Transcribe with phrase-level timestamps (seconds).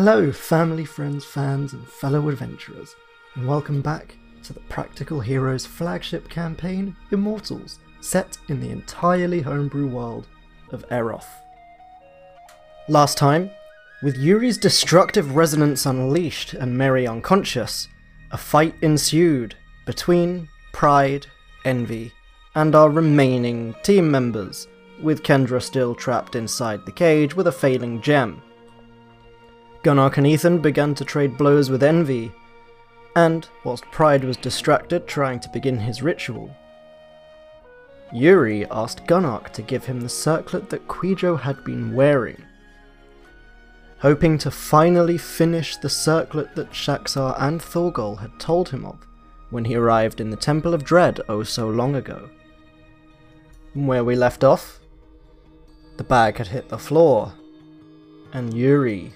[0.00, 2.94] Hello, family, friends, fans, and fellow adventurers,
[3.34, 9.88] and welcome back to the Practical Heroes flagship campaign, Immortals, set in the entirely homebrew
[9.88, 10.28] world
[10.70, 11.26] of Eroth.
[12.88, 13.50] Last time,
[14.00, 17.88] with Yuri's destructive resonance unleashed and Mary unconscious,
[18.30, 21.26] a fight ensued between Pride,
[21.64, 22.12] Envy,
[22.54, 24.68] and our remaining team members,
[25.02, 28.40] with Kendra still trapped inside the cage with a failing gem.
[29.88, 32.30] Gunnar and Ethan began to trade blows with Envy,
[33.16, 36.54] and whilst Pride was distracted trying to begin his ritual,
[38.12, 42.44] Yuri asked Gunark to give him the circlet that Quijo had been wearing,
[44.00, 48.98] hoping to finally finish the circlet that Shaxar and Thorgol had told him of
[49.48, 52.28] when he arrived in the Temple of Dread oh so long ago.
[53.72, 54.80] Where we left off,
[55.96, 57.32] the bag had hit the floor,
[58.34, 59.14] and Yuri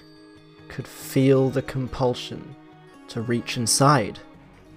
[0.73, 2.57] could feel the compulsion
[3.09, 4.19] to reach inside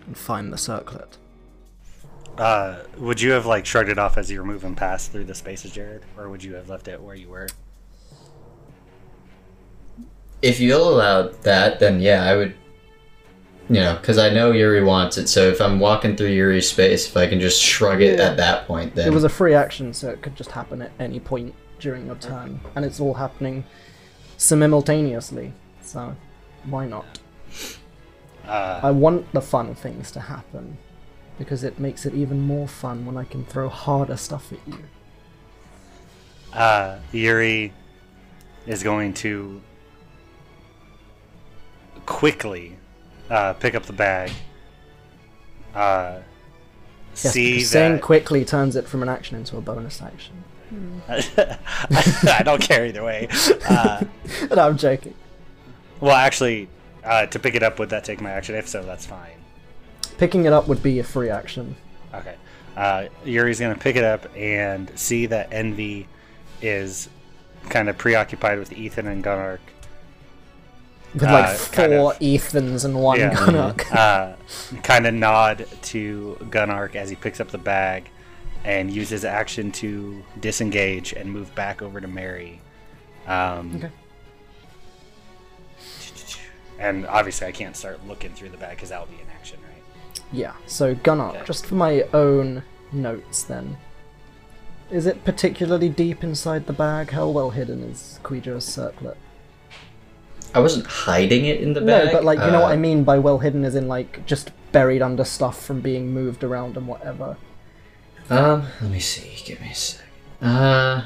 [0.05, 1.17] and find the circlet.
[2.37, 5.33] Uh, would you have like shrugged it off as you were moving past through the
[5.33, 7.47] spaces, Jared, or would you have left it where you were?
[10.41, 12.55] If you'll allow that, then yeah, I would.
[13.67, 17.07] You know, because I know Yuri wants it, so if I'm walking through Yuri's space,
[17.07, 18.25] if I can just shrug it Yeah.
[18.25, 20.91] at that point, then It was a free action, so it could just happen at
[20.99, 23.63] any point during your turn, and it's all happening
[24.37, 25.51] simultaneously.
[25.85, 26.15] So,
[26.65, 27.05] why not?
[28.45, 30.77] Uh, I want the fun things to happen
[31.37, 34.79] because it makes it even more fun when I can throw harder stuff at you.
[36.53, 37.73] uh, Yuri
[38.65, 39.61] is going to
[42.05, 42.77] quickly
[43.29, 44.31] uh, pick up the bag.
[45.73, 46.19] Uh,
[47.23, 50.43] Yes, see because saying that quickly turns it from an action into a bonus action.
[51.07, 53.29] I don't care either way.
[53.69, 54.03] Uh,
[54.53, 55.13] no, I'm joking.
[55.99, 56.67] Well, actually,
[57.03, 58.55] uh, to pick it up, would that take my action?
[58.55, 59.37] If so, that's fine.
[60.17, 61.75] Picking it up would be a free action.
[62.13, 62.35] Okay.
[62.75, 66.07] Uh, Yuri's going to pick it up and see that Envy
[66.61, 67.09] is
[67.69, 69.59] kind of preoccupied with Ethan and Gunark.
[71.13, 72.19] With Uh, like kind four of.
[72.19, 73.33] Ethans and one Yeah.
[73.33, 73.91] Gunnock.
[73.95, 74.35] Uh,
[74.81, 78.09] kind of nod to Gunark as he picks up the bag
[78.65, 82.59] and uses action to disengage and move back over to Mary.
[83.27, 83.89] Um, Okay.
[86.79, 89.59] And obviously, I can't start looking through the bag because that will be in action,
[89.63, 90.19] right?
[90.31, 91.45] Yeah, so Gunnock, Okay.
[91.45, 93.77] just for my own notes then.
[94.91, 97.11] Is it particularly deep inside the bag?
[97.11, 99.17] How well hidden is Quijo's circlet?
[100.53, 102.07] I wasn't hiding it in the bag.
[102.07, 104.25] No, but like, you know what I uh, mean by well hidden is in like
[104.25, 107.37] just buried under stuff from being moved around and whatever.
[108.29, 109.41] Um, let me see.
[109.43, 110.05] Give me a second.
[110.41, 111.05] Uh,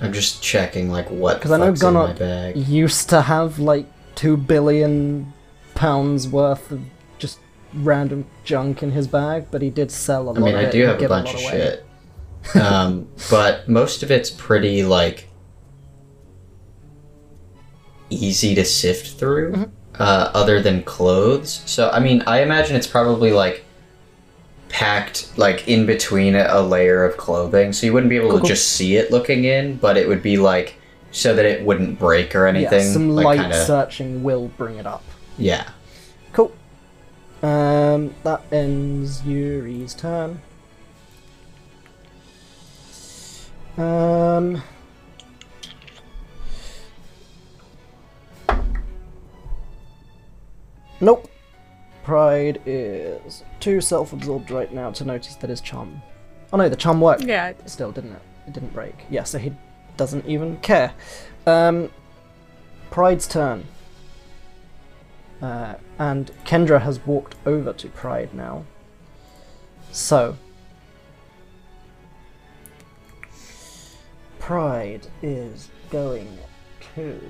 [0.00, 2.56] I'm just checking like what Because I know Gunnar my bag.
[2.56, 5.32] used to have like two billion
[5.76, 6.80] pounds worth of
[7.18, 7.38] just
[7.72, 10.70] random junk in his bag, but he did sell a lot I mean, of I
[10.70, 11.78] do have a bunch lot of away.
[12.52, 12.56] shit.
[12.62, 15.28] um, but most of it's pretty like
[18.10, 19.52] easy to sift through.
[19.52, 19.70] Mm-hmm.
[19.98, 23.64] Uh, other than clothes, so I mean, I imagine it's probably like
[24.68, 28.36] packed like in between a, a layer of clothing, so you wouldn't be able Cool,
[28.38, 28.48] to cool.
[28.48, 30.75] just see it looking in, but it would be like
[31.16, 32.86] so that it wouldn't break or anything.
[32.86, 35.02] Yeah, some like, light kinda- searching will bring it up.
[35.38, 35.68] Yeah.
[36.32, 36.52] Cool.
[37.42, 40.42] Um, that ends Yuri's turn.
[43.78, 44.62] Um.
[51.00, 51.30] Nope.
[52.04, 56.00] Pride is too self-absorbed right now to notice that his charm.
[56.52, 58.22] Oh no, the charm worked Yeah, still, didn't it?
[58.46, 58.94] It didn't break.
[59.10, 59.52] Yeah, so he
[59.96, 60.94] doesn't even care.
[61.46, 61.90] Um,
[62.90, 63.66] Pride's turn.
[65.40, 68.64] Uh, and Kendra has walked over to Pride now.
[69.92, 70.36] So.
[74.38, 76.38] Pride is going
[76.94, 77.20] to.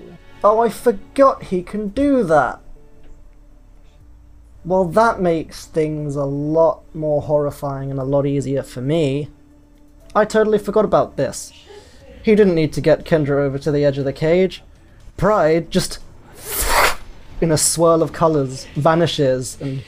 [0.45, 2.61] Oh, I forgot he can do that!
[4.65, 9.31] Well, that makes things a lot more horrifying and a lot easier for me.
[10.15, 11.53] I totally forgot about this.
[12.27, 14.65] He didn't need to get Kendra over to the edge of the cage.
[15.17, 16.01] Pride just,
[17.41, 19.85] in a swirl of colours, vanishes and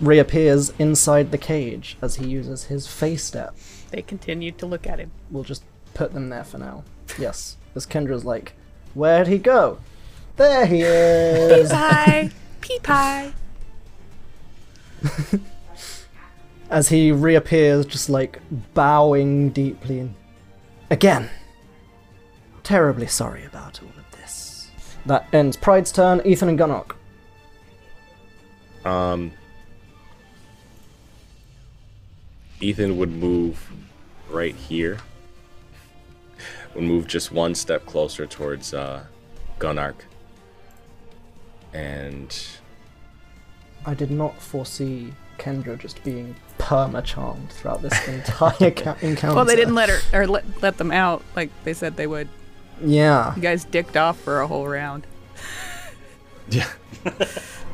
[0.00, 3.54] reappears inside the cage as he uses his Fey Step.
[3.90, 5.10] they continued to look at him.
[5.30, 6.82] We'll just put them there for now.
[7.18, 8.54] Yes, as Kendra's like,
[8.94, 9.80] Where'd he go?
[10.36, 11.70] There he is!
[11.70, 12.30] Pie,
[12.62, 13.34] pea pie.
[16.70, 18.40] as he reappears, just like
[18.72, 19.98] bowing deeply.
[19.98, 20.14] And
[20.92, 21.30] again,
[22.62, 24.70] terribly sorry about all of this.
[25.06, 26.20] That ends Pride's turn.
[26.24, 26.94] Ethan and Gunnock.
[28.84, 29.32] Um,
[32.60, 33.72] Ethan would move
[34.28, 34.98] right here.
[36.74, 39.04] Would move just one step closer towards uh,
[39.58, 39.96] Gunark.
[41.72, 42.38] And
[43.86, 49.34] I did not foresee Kendra just being perma charmed throughout this entire ca- encounter.
[49.34, 52.28] Well, they didn't let her or let, let them out like they said they would.
[52.82, 53.34] Yeah.
[53.34, 55.06] You guys dicked off for a whole round.
[56.48, 56.70] yeah,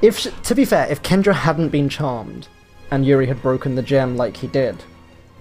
[0.01, 2.49] If sh- to be fair, if Kendra hadn't been charmed
[2.91, 4.85] and Yuri had broken the gem like he did,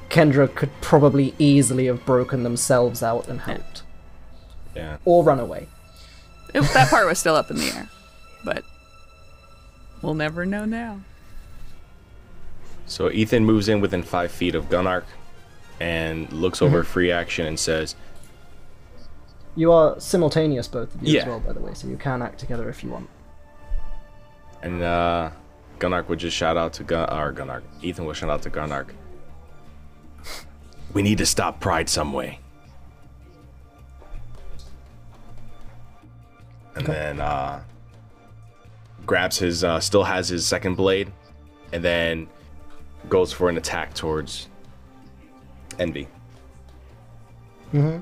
[0.10, 3.84] Kendra could probably easily have broken themselves out and helped,
[4.76, 4.98] yeah.
[5.06, 5.68] or run away.
[6.54, 7.90] It, that part was still up in the air,
[8.44, 8.64] but
[10.02, 11.02] we'll never know now.
[12.88, 15.04] So Ethan moves in within five feet of Gunark
[15.80, 17.96] and looks over free action and says,
[19.56, 22.40] You are simultaneous, both of you as well, by the way, so you can act
[22.40, 23.10] together if you want.
[24.64, 25.30] and uh,
[25.80, 27.62] Gunark would just shout out to Gun or Gunark.
[27.84, 28.88] Ethan would shout out to Gunark.
[30.94, 32.40] We need to stop Pride some way.
[36.76, 37.62] And then uh,
[39.06, 41.12] grabs his, uh, still has his second blade,
[41.74, 42.28] and then
[43.10, 44.48] goes for an attack towards
[45.80, 46.08] Envy.
[47.74, 48.00] Mm-hmm.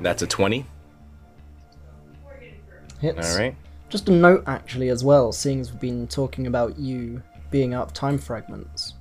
[0.00, 0.64] That's a 20.
[3.00, 3.32] Hits.
[3.32, 3.54] All right.
[3.88, 7.92] Just a note, actually, as well, seeing as we've been talking about you being up
[7.94, 8.94] time fragments.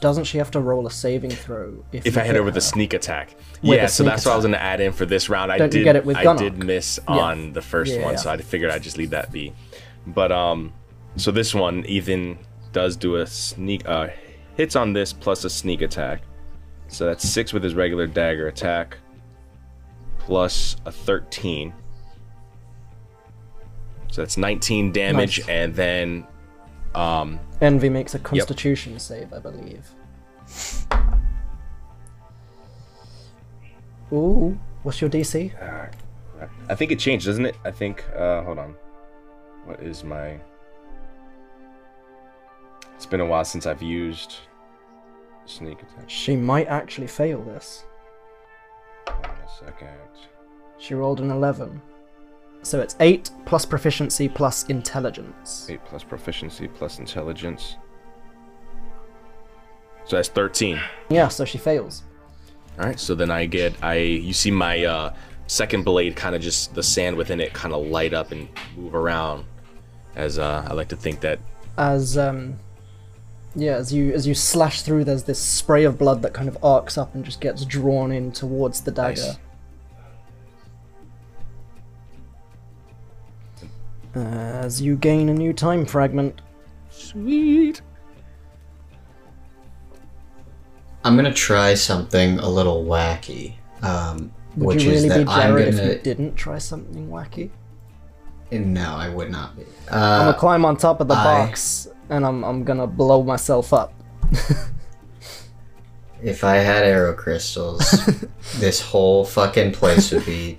[0.00, 2.58] Doesn't she have to roll a saving throw if, If I hit her with her?
[2.58, 3.30] a sneak attack.
[3.62, 5.50] With yeah, a so sneak that's what I was gonna add in for this round.
[5.50, 7.14] I Don't you did get it with I did miss Yeah.
[7.14, 8.18] on the first Yeah, one, yeah.
[8.20, 9.54] so I figured I'd just leave that be.
[10.06, 10.72] But um
[11.16, 12.38] so this one, Ethan
[12.72, 14.08] does do a sneak uh
[14.56, 16.22] hits on this plus a sneak attack.
[16.88, 18.98] So that's six with his regular dagger attack.
[20.18, 21.72] Plus a thirteen.
[24.10, 25.48] So that's 19 damage, Nice.
[25.48, 26.26] and then
[26.94, 29.90] um, Envy makes a constitution save, I believe.
[34.12, 35.52] Ooh, what's your DC?
[36.68, 37.56] I think it changed, doesn't it?
[37.64, 38.04] I think.
[38.16, 38.74] Uh, hold on.
[39.66, 40.38] What is my?
[42.94, 44.36] It's been a while since I've used
[45.44, 46.08] sneak attack.
[46.08, 47.84] She might actually fail this.
[49.08, 49.88] Hold on a second.
[50.78, 51.80] She rolled an 11.
[52.62, 55.68] So it's 8 plus proficiency plus intelligence.
[55.70, 57.76] Eight plus proficiency plus intelligence.
[60.06, 60.80] So that's thirteen.
[61.08, 62.04] Yeah, so she fails.
[62.78, 62.98] All right.
[62.98, 63.96] So then I get I.
[63.96, 65.14] You see my uh,
[65.48, 68.94] second blade kind of just the sand within it kind of light up and move
[68.94, 69.44] around.
[70.16, 71.38] As uh, I like to think that
[71.78, 72.58] As um
[73.54, 76.58] yeah, as you as you slash through there's this spray of blood that kind of
[76.64, 79.20] arcs up and just gets drawn in towards the dagger.
[79.22, 79.38] Nice.
[84.14, 86.40] As you gain a new time fragment.
[86.90, 87.82] sweet.
[91.04, 95.32] I'm gonna try something a little wacky, um, Would which you is really be that
[95.32, 95.86] I'm Jared gonna.
[95.88, 97.50] if you didn't try something wacky?
[98.50, 99.64] No, I would not be.
[99.90, 103.22] I'm Uh, gonna climb on top of the I- box and I'm I'm gonna blow
[103.22, 103.92] myself up.
[106.22, 107.80] if I had arrow crystals,
[108.58, 110.58] this whole fucking place would be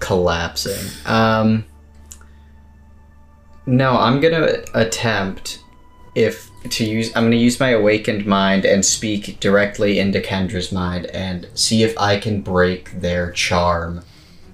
[0.00, 0.84] collapsing.
[1.06, 1.64] Um,
[3.66, 5.60] no, I'm gonna attempt
[6.14, 7.10] if to use.
[7.16, 11.96] I'm gonna use my awakened mind and speak directly into Kendra's mind and see if
[11.98, 14.02] I can break their charm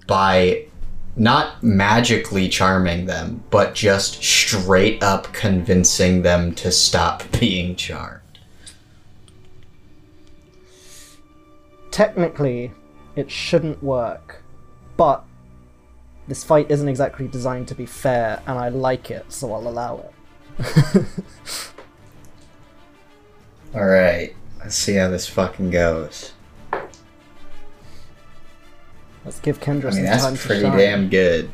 [0.06, 0.66] by
[1.16, 8.20] not magically charming them, but just straight up convincing them to stop being charmed.
[11.90, 12.72] Technically,
[13.16, 14.42] it shouldn't work,
[14.96, 15.24] but
[16.28, 20.10] this fight isn't exactly designed to be fair, and I like it, so I'll allow
[20.58, 21.04] it.
[23.74, 26.32] Alright, let's see how this fucking goes.
[29.24, 31.50] Let's give Kendra I some mean, time that's pretty damn good.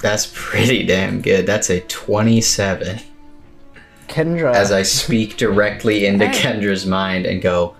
[0.00, 1.46] That's pretty damn good.
[1.46, 3.00] That's a 27.
[4.08, 6.32] Kendra, As I speak directly into Hey.
[6.42, 7.74] Kendra's mind and go,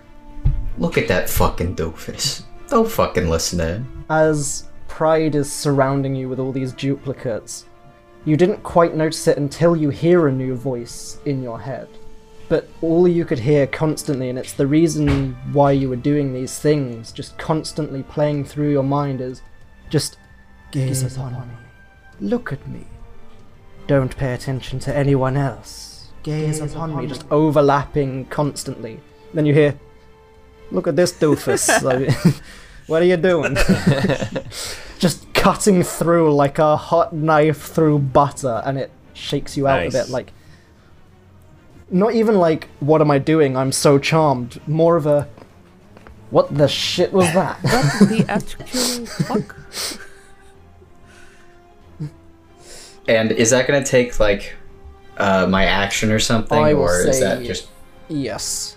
[0.78, 2.42] look at that fucking doofus.
[2.68, 4.04] Don't fucking listen to him.
[4.08, 7.66] as Pride is surrounding you with all these duplicates,
[8.24, 11.88] you didn't quite notice it until you hear a new voice in your head.
[12.48, 16.58] But all you could hear constantly, and it's the reason why you were doing these
[16.58, 19.40] things, just constantly playing through your mind, is
[19.88, 20.18] just
[20.70, 21.54] gaze upon me.
[22.20, 22.86] Look at me.
[23.86, 26.08] Don't pay attention to anyone else.
[26.22, 27.06] Gaze, upon, me.
[27.06, 29.00] Just overlapping constantly.
[29.34, 29.78] Then you hear,
[30.70, 32.40] Look at this doofus.
[32.86, 33.56] What are you doing?
[34.98, 39.84] just cutting through like a hot knife through butter, and it shakes you out a
[39.84, 39.92] Nice.
[39.92, 40.08] bit.
[40.10, 40.32] Like,
[41.90, 43.56] not even like, what am I doing?
[43.56, 44.60] I'm so charmed.
[44.66, 45.28] More of a,
[46.30, 47.58] what the shit was that?
[47.62, 49.56] what the actual fuck?
[53.06, 54.54] And is that gonna take like
[55.18, 57.68] uh, my action or something, I will or is that just
[58.08, 58.76] yes.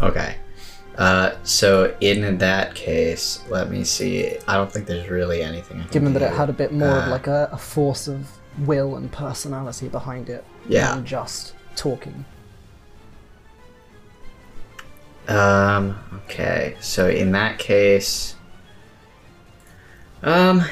[0.00, 0.36] okay?
[0.96, 4.36] Uh, so in that case, let me see.
[4.46, 5.80] I don't think there's really anything.
[5.80, 8.06] I can Given that it had a bit more of Uh, like a, a force
[8.06, 8.30] of
[8.60, 10.94] will and personality behind it Yeah.
[10.94, 12.24] than just talking.
[15.28, 15.98] Um.
[16.24, 16.76] Okay.
[16.80, 18.34] So in that case,
[20.22, 20.64] um,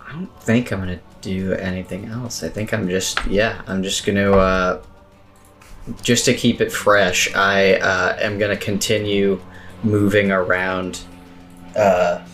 [0.00, 2.42] I don't think I'm gonna do anything else.
[2.42, 3.62] I think I'm just yeah.
[3.66, 4.82] I'm just gonna uh,
[6.02, 7.34] just to keep it fresh.
[7.34, 9.40] I uh, am gonna continue
[9.82, 11.00] moving around
[11.76, 12.24] uh,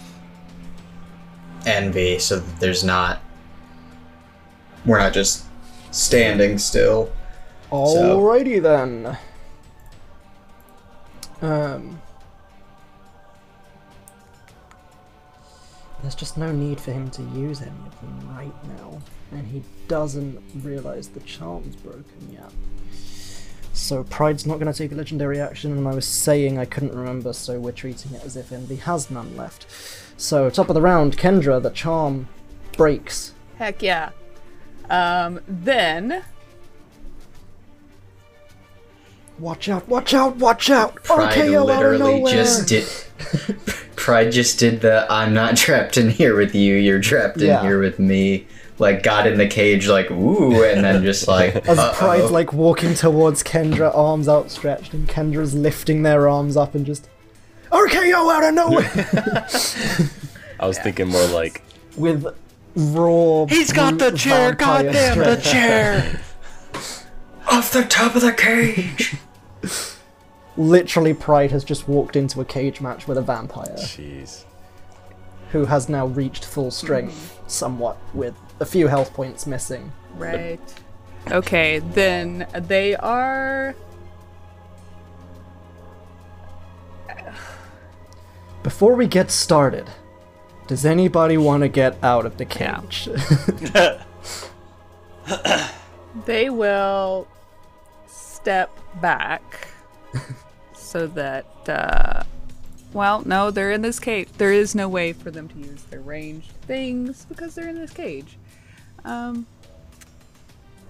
[1.67, 3.21] envy so that there's not
[4.85, 5.45] we're not just
[5.90, 7.11] standing still.
[7.71, 9.18] Alrighty then.
[11.42, 12.00] Um.
[16.02, 19.00] There's just no need for him to use any of them right now,
[19.33, 22.52] and he doesn't realize the charm's broken yet.
[23.73, 26.95] So Pride's not going to take a legendary action, and I was saying I couldn't
[26.95, 29.66] remember, so we're treating it as if Envy has none left.
[30.16, 32.28] So top of the round, Kendra, the charm
[32.76, 33.35] breaks.
[33.57, 34.11] Heck yeah.
[34.90, 36.23] Um, then
[39.38, 39.87] Watch out!
[39.88, 40.37] Watch out!
[40.37, 40.97] Watch out!
[41.04, 42.35] Pride RKO out of literally nowhere!
[42.35, 42.87] just did.
[43.97, 46.75] Pride just did the "I'm not trapped in here with you.
[46.75, 47.62] You're trapped in Yeah.
[47.62, 48.47] here with me."
[48.80, 51.95] Like got in the cage, like ooh, and then just like As uh-oh.
[51.97, 57.09] Pride's like walking towards Kendra, arms outstretched, and Kendra's lifting their arms up and just
[57.73, 59.49] RKO out of nowhere
[60.61, 61.62] I was thinking more like
[61.97, 62.25] with
[62.75, 63.46] raw.
[63.46, 66.20] He's got the chair, vampire goddamn the chair.
[67.48, 69.16] off the top of the cage.
[70.56, 74.44] Literally, Pride has just walked into a cage match with a vampire jeez.
[75.52, 79.92] who has now reached full strength, somewhat, with a few health points missing.
[80.16, 80.60] right.
[81.30, 83.75] Okay, then they are
[88.62, 89.88] Before we get started,
[90.68, 92.80] does anybody want to get out of the Yeah.
[92.80, 93.08] cage?
[96.26, 97.26] they will
[98.06, 98.70] step
[99.00, 99.68] back
[100.75, 102.22] so that uh
[102.94, 106.00] well no they're in this cage there is no way for them to use their
[106.00, 108.38] ranged things because they're in this cage
[109.04, 109.46] um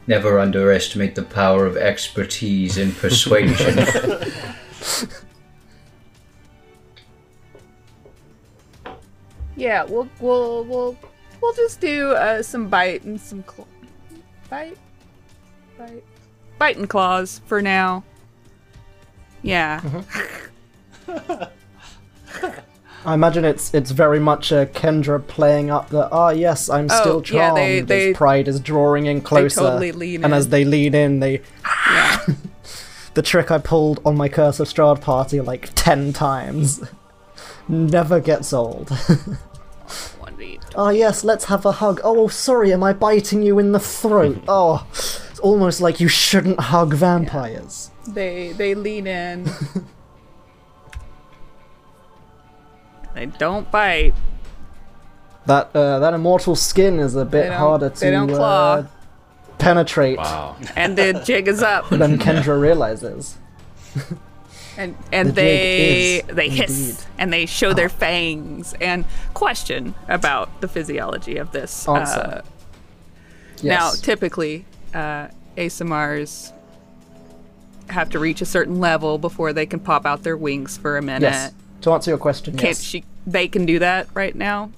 [0.06, 3.76] Never underestimate the power of expertise and persuasion.
[9.58, 10.96] yeah we'll we'll we'll
[11.42, 13.68] we'll just do uh some bite and some cl-
[14.48, 14.78] bite?
[15.76, 16.04] Bite?
[16.58, 18.02] Bite and claws for now.
[19.42, 19.80] Yeah.
[23.04, 27.00] I imagine it's it's very much a Kendra playing up the ah yes I'm Oh,
[27.00, 29.60] still yeah, charmed they- they- as Pride is drawing in closer.
[29.60, 31.42] totally lean and as they lean in they
[31.86, 32.24] yeah.
[33.14, 36.80] The trick I pulled on my Curse of Strahd party like ten times.
[37.66, 38.90] Never gets old.
[40.78, 43.72] One beat oh yes let's have a hug oh sorry am I biting you in
[43.72, 44.86] the throat oh
[45.38, 47.92] it's almost like you shouldn't hug vampires.
[48.08, 49.44] They they lean in.
[53.14, 54.14] they don't bite.
[55.46, 58.72] That uh, that immortal skin is a bit harder to they don't claw.
[58.72, 58.86] uh,
[59.58, 60.56] penetrate Wow.
[60.74, 61.88] And the jig is up.
[61.90, 63.38] Then Kendra realizes.
[64.78, 67.04] And and The they is they hiss indeed.
[67.18, 69.04] and they show their fangs and
[69.34, 71.86] question about the physiology of this.
[71.88, 72.20] Answer.
[72.20, 72.40] Uh,
[73.62, 76.52] Now, typically, uh, Aasimars
[77.90, 81.02] have to reach a certain level before they can pop out their wings for a
[81.02, 81.22] minute.
[81.22, 81.52] yes.
[81.82, 82.80] To answer your question, Can't yes.
[82.82, 83.04] she?
[83.26, 84.70] They can do that right now.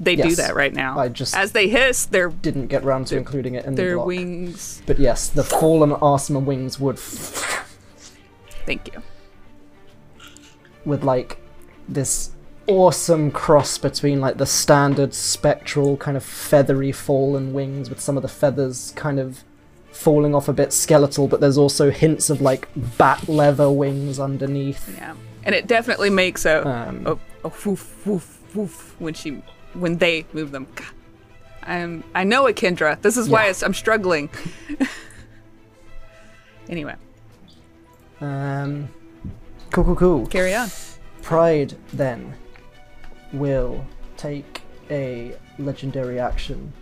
[0.00, 0.98] They do that right now.
[0.98, 3.94] I just As they hiss, their didn't get round to including it in the their
[3.96, 4.06] block.
[4.06, 4.82] wings.
[4.86, 6.98] But yes, the fallen Aasimar wings would,
[8.68, 9.02] Thank you.
[10.84, 11.38] with like
[11.88, 12.30] this
[12.66, 18.22] awesome cross between like the standard spectral kind of feathery fallen wings with some of
[18.22, 19.42] the feathers kind of
[19.90, 24.94] falling off a bit skeletal, but there's also hints of like bat leather wings underneath.
[24.98, 27.12] Yeah, and it definitely makes a Um, a,
[27.48, 30.66] a woof woof woof when she when they move them.
[30.74, 30.86] God.
[31.62, 33.00] I'm I know it, Kendra.
[33.00, 33.54] This is why Yeah.
[33.64, 34.28] I'm struggling.
[36.68, 36.94] anyway,
[38.20, 38.88] Um,
[39.70, 40.26] Cool, cool, cool.
[40.26, 40.68] Carry on.
[41.22, 42.34] Pride then
[43.32, 43.84] will
[44.16, 46.72] take a legendary action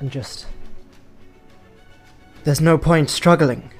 [0.00, 0.46] and just.
[2.44, 3.70] There's no point struggling.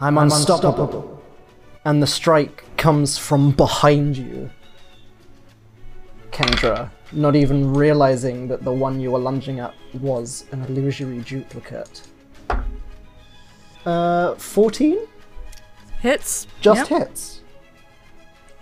[0.00, 0.84] I'm, unstoppable.
[0.84, 1.22] unstoppable.
[1.84, 4.50] And the strike comes from behind you.
[6.30, 12.02] Kendra, not even realizing that the one you were lunging at was an illusory duplicate.
[13.84, 14.98] Uh, 14?
[16.00, 16.46] Hits.
[16.60, 17.00] Just Yep.
[17.08, 17.40] hits.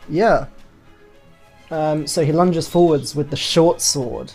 [0.09, 0.47] Yeah.
[1.71, 4.33] Um, so he lunges forwards with the short sword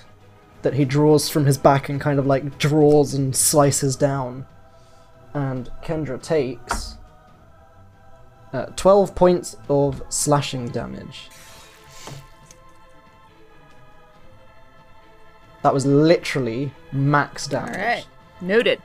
[0.64, 4.46] that he draws from his back and kind of like draws and slices down.
[5.34, 6.98] And Kendra takes
[8.54, 11.30] uh, 12 points of slashing damage.
[15.64, 17.78] That was literally max damage.
[17.78, 18.06] right.
[18.42, 18.82] Noted.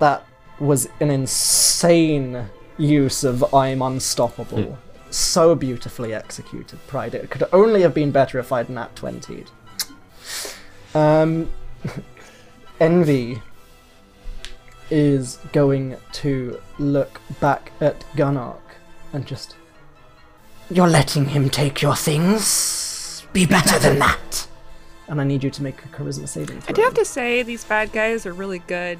[0.00, 0.24] that
[0.62, 4.78] was an insane use of I'm unstoppable.
[5.10, 7.14] So beautifully executed, Pride.
[7.14, 9.50] It could only have been better if I'd nat 20'd.
[10.94, 11.50] Um,
[12.80, 13.42] Envy
[14.88, 18.60] is going to look back at Gunark
[19.12, 19.56] and just.
[20.70, 23.26] You're letting him take your things?
[23.32, 24.46] Be better than that!
[25.08, 26.72] And I need you to make a charisma saving throw.
[26.72, 28.98] I do have to say these bad guys are really good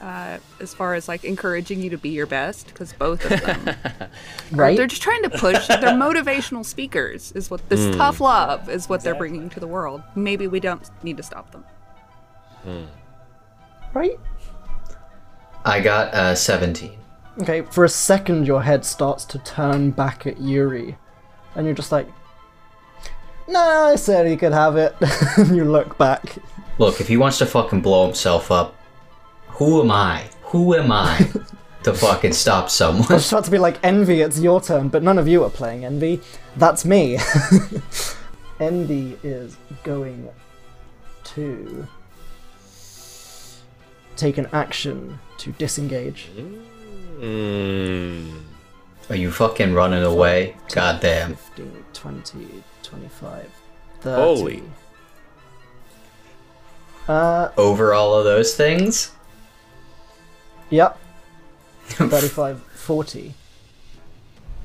[0.00, 3.76] uh, as far as like encouraging you to be your best because both of them
[4.52, 4.76] right?
[4.76, 9.02] they're just trying to push they're motivational speakers is what this tough love is what
[9.02, 11.64] they're bringing to the world maybe we don't need to stop them
[13.94, 14.18] right?
[15.64, 16.96] I got uh, 17.
[17.42, 20.96] Okay, for a second your head starts to turn back at Yuri,
[21.54, 22.08] and you're just like,
[23.48, 24.94] Nah, I said he could have it.
[25.36, 26.38] and you look back.
[26.78, 28.76] Look, if he wants to fucking blow himself up,
[29.60, 30.24] who am I?
[30.44, 31.18] Who am I
[31.82, 33.02] to fucking stop someone?
[33.02, 33.16] I someone?
[33.18, 35.84] was about to be like, Envy, it's your turn, but none of you are playing
[35.84, 36.22] Envy.
[36.56, 37.18] That's me.
[38.60, 40.30] Envy is going
[41.24, 41.86] to
[44.16, 46.30] take an action to disengage.
[47.18, 48.40] Mm.
[49.10, 50.56] Are you fucking running away?
[50.74, 51.34] Goddamn.
[51.36, 53.50] 15, 20, 25,
[54.00, 54.22] 30.
[54.22, 54.62] Holy.
[57.06, 59.12] Uh, Over all of those things?
[60.70, 60.98] Yep.
[61.86, 63.34] 35, 40.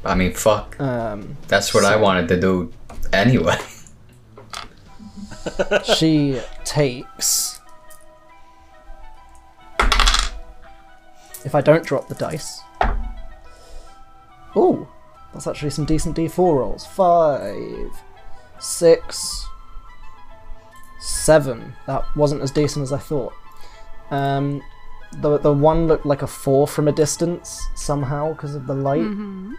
[0.03, 0.79] I mean, fuck.
[0.79, 2.71] Um, That's what I wanted to do
[3.11, 3.57] anyway.
[5.97, 7.59] she takes.
[11.43, 12.61] If I don't drop the dice.
[14.57, 14.87] Ooh,
[15.33, 16.85] that's actually some decent d4 rolls.
[16.85, 17.91] Five,
[18.59, 19.45] six,
[20.99, 21.73] seven.
[21.87, 23.33] That wasn't as decent as I thought.
[24.11, 24.61] Um,
[25.21, 29.55] the the one looked like a four from a distance somehow because of the light.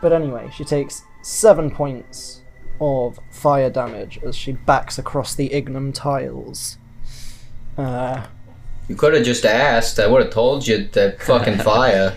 [0.00, 2.40] But anyway, she takes seven points
[2.80, 6.78] of fire damage as she backs across the ignum tiles.
[7.78, 8.26] Uh,
[8.88, 9.98] You could have just asked.
[10.00, 12.16] I would have told you that fucking fire.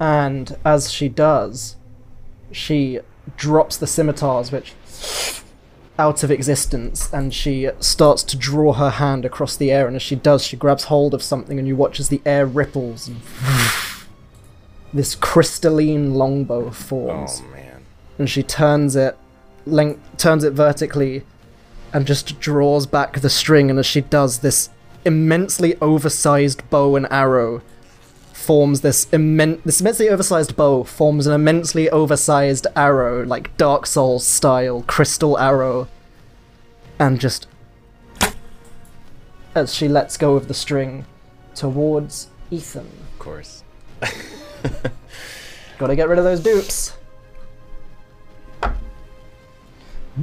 [0.00, 1.76] and as she does,
[2.52, 3.00] she
[3.36, 4.72] drops the scimitars, which
[5.98, 9.86] out of existence, and she starts to draw her hand across the air.
[9.86, 12.46] And as she does, she grabs hold of something, and you watch as the air
[12.46, 13.20] ripples, and
[14.92, 17.42] this crystalline longbow forms.
[17.44, 17.82] Oh man.
[18.18, 19.16] and she turns it
[19.66, 21.22] length turns it vertically
[21.92, 24.68] and just draws back the string and as she does this
[25.06, 27.62] immensely oversized bow and arrow
[28.44, 34.26] forms this immense this immensely oversized bow forms an immensely oversized arrow like dark souls
[34.26, 35.88] style crystal arrow
[36.98, 37.46] and just
[39.54, 41.04] as she lets go of the string
[41.54, 43.62] towards ethan Of course.
[45.78, 46.92] Gotta get rid of those dupes.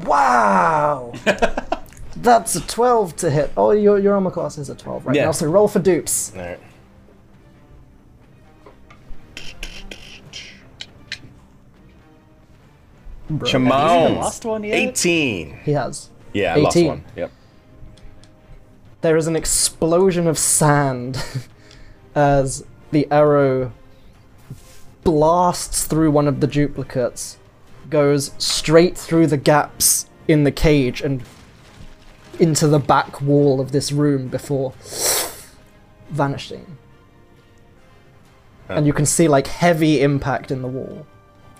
[0.05, 1.13] Wow!
[2.15, 3.51] That's a 12 to hit.
[3.57, 5.25] Oh, your, your armor class is a 12 right Yeah.
[5.25, 6.31] now, so roll for dupes.
[6.35, 6.41] All
[13.39, 13.49] Bro.
[13.49, 14.15] Have you even Chamon.
[14.15, 14.75] lost one yet?
[14.75, 15.59] 18.
[15.63, 16.09] He has.
[16.33, 16.87] Yeah, I lost 18.
[16.87, 17.05] one.
[17.15, 17.31] Yep.
[19.01, 21.23] There is an explosion of sand
[22.15, 23.71] as the arrow
[25.03, 27.37] blasts through one of the duplicates,
[27.89, 31.23] goes straight through the gaps in the cage and
[32.39, 34.73] into the back wall of this room before
[36.09, 36.77] vanishing.
[38.69, 41.05] And you can see like heavy impact in the wall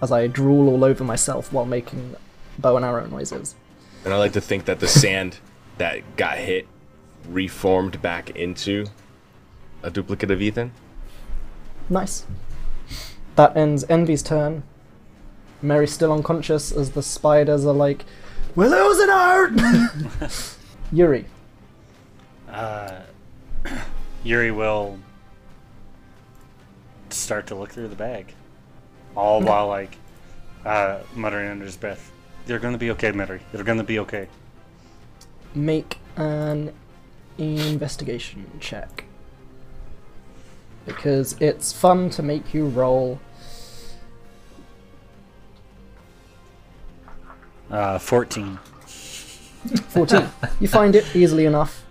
[0.02, 2.16] as I drool all over myself while making
[2.58, 3.56] bow and arrow noises.
[4.04, 5.38] And I like to think that the sand
[5.78, 6.68] that got hit
[7.28, 8.88] reformed back into
[9.84, 10.72] a duplicate of Ethan.
[11.90, 12.26] Nice.
[13.36, 14.64] That ends Envy's turn.
[15.62, 18.06] Mary's still unconscious as the spiders are like,
[18.56, 20.30] We're losing her!
[20.92, 21.26] Yuri.
[22.50, 23.02] Uh,
[24.24, 25.00] Yuri will
[27.10, 28.34] start to look through the bag,
[29.16, 29.96] all while like
[30.66, 32.12] uh, muttering under his breath,
[32.46, 33.42] "They're gonna be okay, Mary.
[33.52, 34.28] They're gonna be okay."
[35.54, 36.72] Make an
[37.38, 39.06] investigation check.
[40.86, 43.20] Because it's fun to make you roll.
[47.70, 48.60] Uh, Fourteen.
[49.90, 50.28] 14.
[50.60, 51.86] you find it easily enough.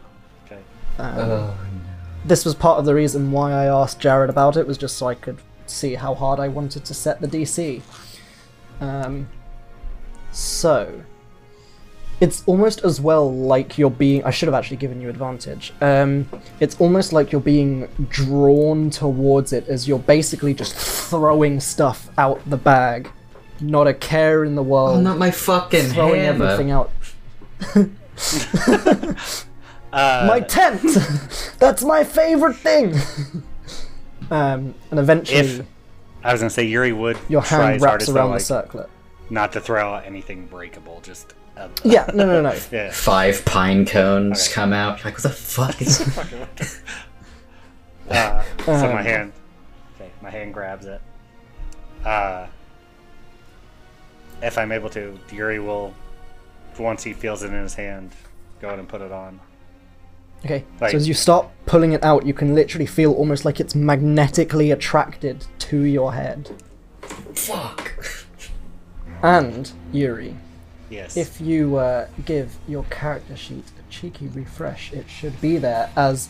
[0.46, 0.58] Okay.
[0.98, 1.56] Um, Oh,
[2.24, 5.06] this was part of the reason why I asked Jared about it was just so
[5.06, 5.38] I could
[5.70, 7.82] see how hard I wanted to set the DC.
[8.80, 9.28] Um,
[10.32, 11.02] so
[12.20, 14.24] it's almost as well like you're being.
[14.24, 15.72] I should have actually given you advantage.
[15.80, 16.28] Um,
[16.60, 22.40] it's almost like you're being drawn towards it as you're basically just throwing stuff out
[22.48, 23.10] the bag.
[23.60, 24.98] Not a care in the world.
[24.98, 26.46] oh, not my fucking throwing hammer.
[26.46, 26.90] everything out.
[29.92, 30.82] Uh, my tent.
[31.58, 32.94] That's my favorite thing.
[34.30, 35.66] Um, and eventually, If-
[36.22, 38.28] I was gonna say Yuri would your try hand as hard wraps as though, around
[38.28, 38.90] the like, circlet.
[39.30, 41.00] not to throw out anything breakable.
[41.02, 42.54] Just uh, Yeah, no, no, no.
[42.70, 42.90] yeah.
[42.92, 44.54] Five pine cones Okay.
[44.54, 44.98] come out.
[44.98, 46.00] You're like, what the fuck is
[48.10, 49.32] Uh, so Um, my hand,
[49.96, 51.00] okay, my hand grabs it.
[52.04, 52.46] Uh,
[54.42, 55.94] if I'm able to, Yuri will,
[56.78, 58.10] once he feels it in his hand,
[58.60, 59.38] go ahead and put it on.
[60.44, 63.74] Okay, so as you start pulling it out, you can literally feel almost like it's
[63.74, 66.50] magnetically attracted to your head.
[67.34, 67.92] fuck?
[69.22, 70.34] And Yuri,
[70.88, 71.16] Yes.
[71.16, 76.28] if you uh, give your character sheet a cheeky refresh, it should be there as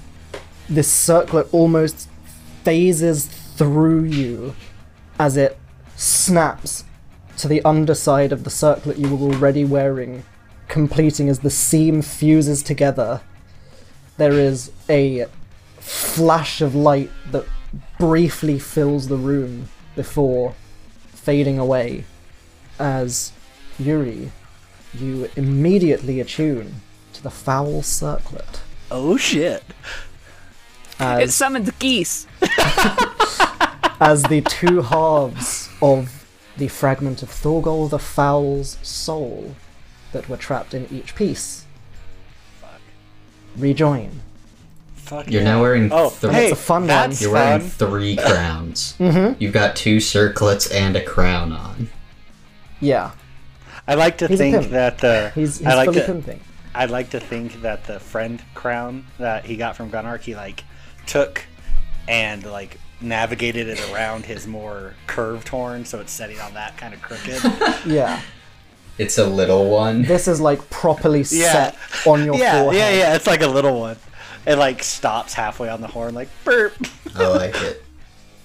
[0.69, 2.09] this circlet almost
[2.65, 4.55] phases through you
[5.19, 5.57] as it
[5.97, 6.85] snaps
[7.37, 10.25] to the underside of the circlet you were already wearing,
[10.69, 13.21] completing as the seam fuses together.
[14.21, 15.25] There is a
[15.79, 17.47] flash of light that
[17.99, 20.55] briefly fills the room before
[21.09, 22.05] fading away
[22.79, 23.33] as
[23.79, 24.31] Yuri,
[24.93, 26.83] you immediately attune
[27.15, 28.61] to the foul circlet.
[28.91, 29.65] oh shit!
[30.97, 32.27] It As, summons geese.
[34.03, 36.27] as the two halves of
[36.59, 39.57] the fragment of Thorgol the Foul's soul
[40.13, 41.70] that were trapped in each piece Fuck.
[43.57, 44.11] Rejoin.
[44.95, 45.49] Fuck You're yeah.
[45.53, 46.33] now wearing Oh, three.
[46.33, 47.13] hey, It's a fun one.
[47.19, 47.89] You're wearing fun.
[47.89, 48.95] three crowns.
[48.99, 49.43] Mm-hmm.
[49.43, 51.89] You've got two circlets and a crown on.
[52.81, 53.11] Yeah,
[53.89, 56.41] I like to He's think that the he's, he's I like to pimping.
[56.75, 60.63] I like to think that the friend crown that he got from Gunark, he like
[61.07, 61.45] took
[62.09, 66.95] and like navigated it around his more curved horn, so it's setting on that kind
[66.95, 67.41] of crooked.
[67.87, 68.21] Yeah,
[69.01, 70.03] It's a little one.
[70.03, 71.53] this is like properly Yeah.
[71.53, 72.47] set on your floor.
[72.47, 72.81] yeah, forehead.
[72.81, 73.15] yeah, yeah.
[73.17, 73.97] It's like a little one.
[74.47, 76.75] It like stops halfway on the horn, like burp.
[77.15, 77.83] I like it.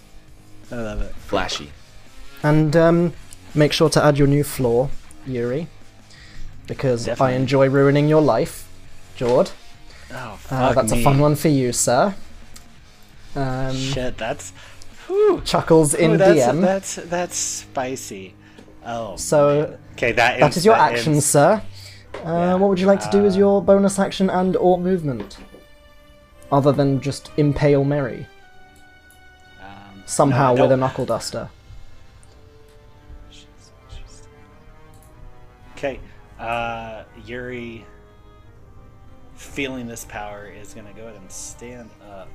[0.71, 1.13] I love it.
[1.27, 1.71] Flashy.
[2.43, 3.13] And um,
[3.53, 4.89] make sure to add your new flaw,
[5.27, 5.67] Yuri,
[6.67, 8.67] because I enjoy ruining your life,
[9.15, 9.51] Jord.
[10.11, 11.01] Oh, fuck Uh, that's me.
[11.01, 12.15] a fun one for you, sir.
[13.35, 14.51] Um, Shit, that's.
[15.07, 15.41] Whew.
[15.45, 16.61] chuckles in Ooh, that's, DM.
[16.61, 18.33] That's that's spicy.
[18.85, 19.15] Oh.
[19.17, 21.61] So Okay, that that ends- is your that action, ends- sir.
[22.15, 24.77] Uh, Yeah, What would you like to do as uh, your bonus action and or
[24.77, 25.37] movement?
[26.51, 28.27] Other than just impale Mary
[29.61, 31.49] Um, somehow no, with a knuckle duster.
[35.77, 35.99] Okay,
[36.39, 37.85] uh, Yuri,
[39.35, 42.29] feeling this power, is gonna go ahead and stand up.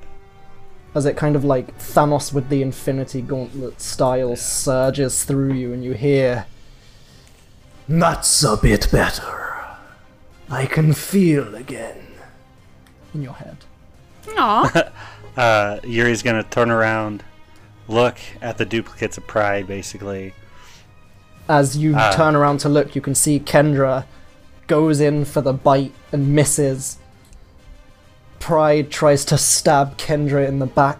[0.93, 5.83] As it kind of like Thanos with the Infinity Gauntlet style surges through you, and
[5.83, 6.45] you hear.
[7.87, 9.57] That's a bit better.
[10.49, 12.07] I can feel again.
[13.13, 13.57] In your head.
[14.37, 14.91] Aw.
[15.37, 17.23] Uh, Yuri's gonna turn around,
[17.87, 20.33] look at the duplicates of Pride, basically.
[21.47, 22.11] As you Ah.
[22.11, 24.03] turn around to look, you can see Kendra
[24.67, 26.97] goes in for the bite and misses.
[28.39, 30.99] Pride tries to stab Kendra in the back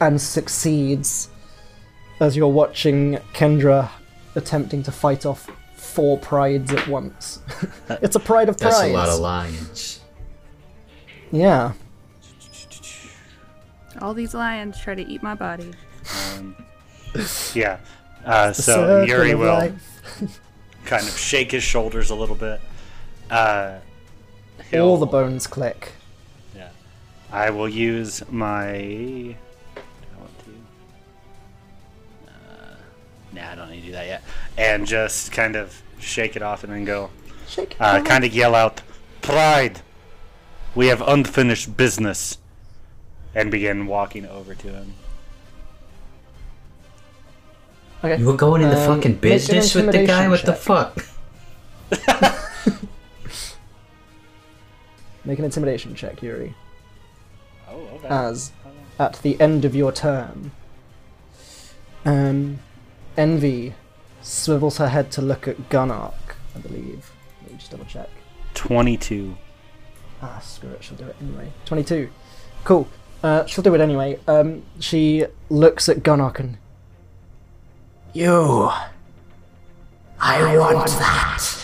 [0.00, 1.28] and succeeds.
[2.18, 3.90] As you're watching Kendra
[4.34, 5.48] attempting to fight off
[5.92, 7.40] four prides at once.
[7.88, 8.76] it's a pride of prides.
[8.76, 10.00] That's a lot of lions.
[11.30, 11.72] Yeah.
[14.00, 15.72] All these lions try to eat my body.
[16.34, 16.56] Um,
[17.54, 17.78] yeah.
[18.24, 19.72] Uh, so circle Yuri will
[20.84, 22.60] kind of shake his shoulders a little bit.
[23.30, 23.78] Uh,
[24.74, 25.92] All the bones click.
[26.54, 26.70] Yeah.
[27.30, 29.36] I will use my.
[33.32, 34.22] Nah, I don't need to do that yet.
[34.58, 37.10] And just kind of shake it off and then go.
[37.48, 38.82] Shake Uh, kind of yell out,
[39.20, 39.80] "Pride!
[40.74, 42.38] We have unfinished business,"
[43.34, 44.94] and begin walking over to him.
[48.04, 48.18] Okay.
[48.18, 50.24] You were going into Um, fucking business with the guy?
[50.24, 51.06] intimidation What the fuck?
[55.24, 56.54] Make an intimidation check, Yuri.
[57.70, 58.08] Oh, okay.
[58.08, 58.50] As
[58.98, 60.50] at the end of your turn,
[62.04, 62.58] um,
[63.16, 63.74] Envy
[64.22, 66.14] swivels her head to look at Gunark,
[66.54, 67.10] I believe.
[67.42, 68.08] Let me just double check.
[68.54, 69.36] Twenty-two.
[70.22, 71.52] Ah, screw it, she'll do it anyway.
[71.64, 72.08] 22.
[72.62, 72.86] Cool.
[73.24, 74.18] Uh, she'll do it anyway.
[74.28, 76.58] Um, she looks at Gunnock and.
[78.12, 78.70] You!
[80.20, 81.58] I want that!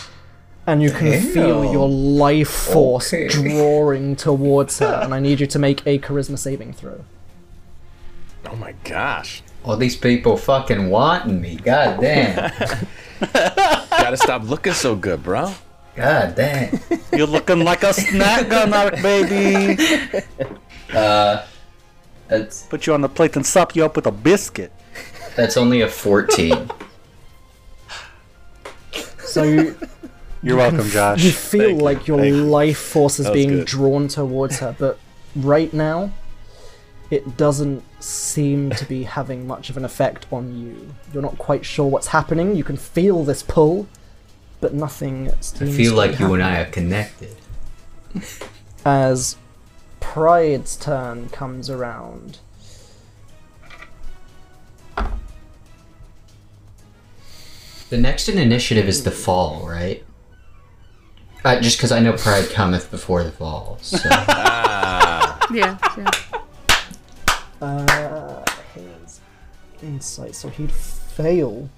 [0.67, 3.27] And you can feel your life force Okay.
[3.29, 7.05] drawing towards her, and I need you to make a charisma saving throw.
[8.45, 9.41] Oh my gosh.
[9.69, 11.55] All these people fucking wanting me.
[11.57, 12.51] God damn.
[13.91, 15.53] Gotta stop looking so good, bro.
[15.95, 16.79] God damn.
[17.13, 19.77] You're looking like a snack gunner, baby.
[20.91, 21.45] Uh,
[22.27, 24.71] that's Put you on the plate and sop you up with a biscuit.
[25.35, 26.71] that's only a 14.
[29.19, 29.77] So you,
[30.41, 31.23] You're welcome, Josh.
[31.23, 33.67] you feel Thank you, like your thank life force is being good.
[33.67, 34.97] drawn towards her, but
[35.35, 36.09] right now,
[37.11, 40.93] it doesn't seem to be having much of an effect on you.
[41.13, 42.55] You're not quite sure what's happening.
[42.55, 43.87] You can feel this pull,
[44.61, 47.35] but nothing I feel to like be you and I are connected.
[48.85, 49.37] As
[49.99, 52.39] Pride's turn comes around.
[57.89, 60.03] The next in initiative is the fall, right?
[61.43, 63.79] Uh, just because I know pride cometh before the fall.
[63.81, 63.97] So.
[65.51, 66.11] Yeah, yeah.
[69.83, 71.69] Insight, so he'd fail.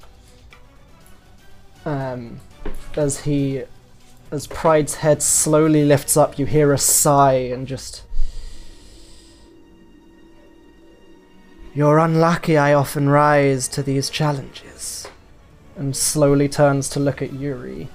[1.86, 2.40] Um,
[2.96, 3.64] as he,
[4.32, 8.04] as Pride's head slowly lifts up, you hear a sigh and just.
[11.74, 15.08] You're unlucky I often rise to these challenges.
[15.78, 17.88] And slowly turns to look at Yuri.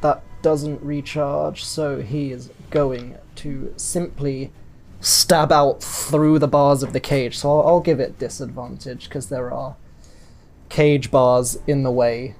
[0.00, 4.52] That doesn't recharge, so he is going to simply
[5.00, 7.38] stab out through the bars of the cage.
[7.38, 9.76] So I'll, I'll give it disadvantage because there are
[10.68, 12.34] cage bars in the way.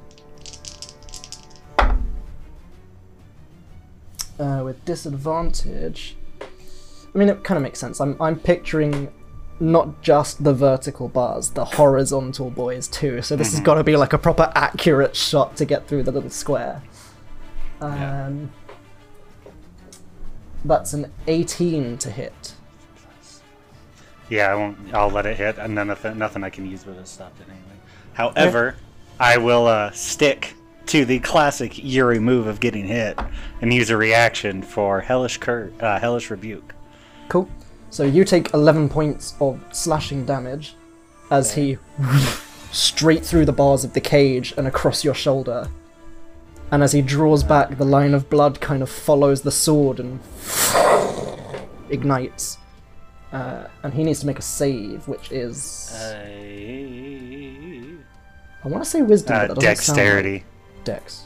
[4.39, 8.01] Uh, with disadvantage, I mean it kind of makes sense.
[8.01, 9.13] I'm I'm picturing
[9.61, 13.21] not just the vertical bars, the horizontal boys too.
[13.21, 16.13] So this has got to be like a proper accurate shot to get through the
[16.13, 16.83] little square.
[17.83, 18.31] Yeah.
[20.65, 22.55] That's an 18 to hit.
[24.29, 24.95] Yeah, I won't.
[24.95, 27.47] I'll let it hit, and then nothing, nothing I can use would have stopped it
[27.49, 27.65] anyway.
[28.13, 28.77] However,
[29.19, 30.55] I will uh, stick
[30.87, 33.19] to the classic Yuri move of getting hit
[33.61, 36.75] and use a reaction for hellish cur- uh, hellish rebuke.
[37.29, 37.49] Cool.
[37.91, 40.75] So you take 11 points of slashing damage
[41.31, 41.79] as he
[42.73, 45.69] straight through the bars of the cage and across your shoulder.
[46.73, 50.21] And as he draws back, the line of blood kind of follows the sword and
[51.91, 52.59] ignites.
[53.33, 55.93] Uh, and he needs to make a save, which is
[58.63, 60.45] I want to say wisdom, Uh, but that doesn't sound dexterity.
[60.85, 61.25] Dex.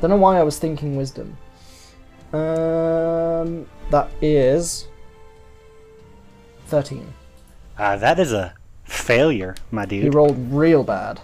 [0.00, 1.36] Don't know why I was thinking wisdom.
[2.32, 4.88] Um, that is
[6.66, 7.12] thirteen.
[7.78, 10.02] Uh, that is a failure, my dear.
[10.02, 11.20] He rolled real bad.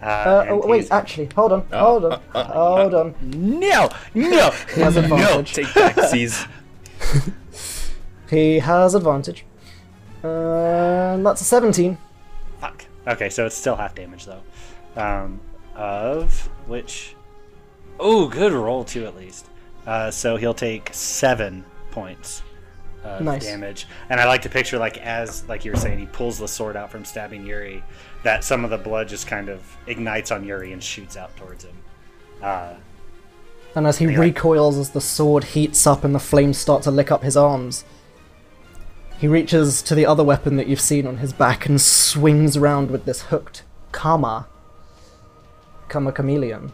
[0.00, 3.14] Uh, Uh, oh, wait, actually, hold on, hold on, hold on.
[3.22, 5.52] no, no, He has advantage.
[5.54, 6.46] Take that, C's.
[8.30, 9.44] He has advantage.
[10.22, 11.96] Uh, that's a seventeen.
[12.60, 12.84] Fuck.
[13.06, 14.42] Okay, so it's still half damage though.
[15.00, 15.40] Um,
[15.74, 17.14] of which,
[17.98, 19.46] oh, good roll too at least.
[19.86, 22.42] Uh, so he'll take seven points
[23.02, 23.44] of Nice.
[23.44, 26.48] damage, and I like to picture like as like you were saying, he pulls the
[26.48, 27.82] sword out from stabbing Yuri,
[28.22, 31.64] that some of the blood just kind of ignites on Yuri and shoots out towards
[31.64, 31.76] him.
[32.42, 32.74] Uh,
[33.74, 36.58] And as he And he, like- recoils, as the sword heats up and the flames
[36.58, 37.84] start to lick up his arms,
[39.18, 42.90] he reaches to the other weapon that you've seen on his back and swings around
[42.90, 44.46] with this hooked Kama.
[45.88, 46.72] Kama Chameleon.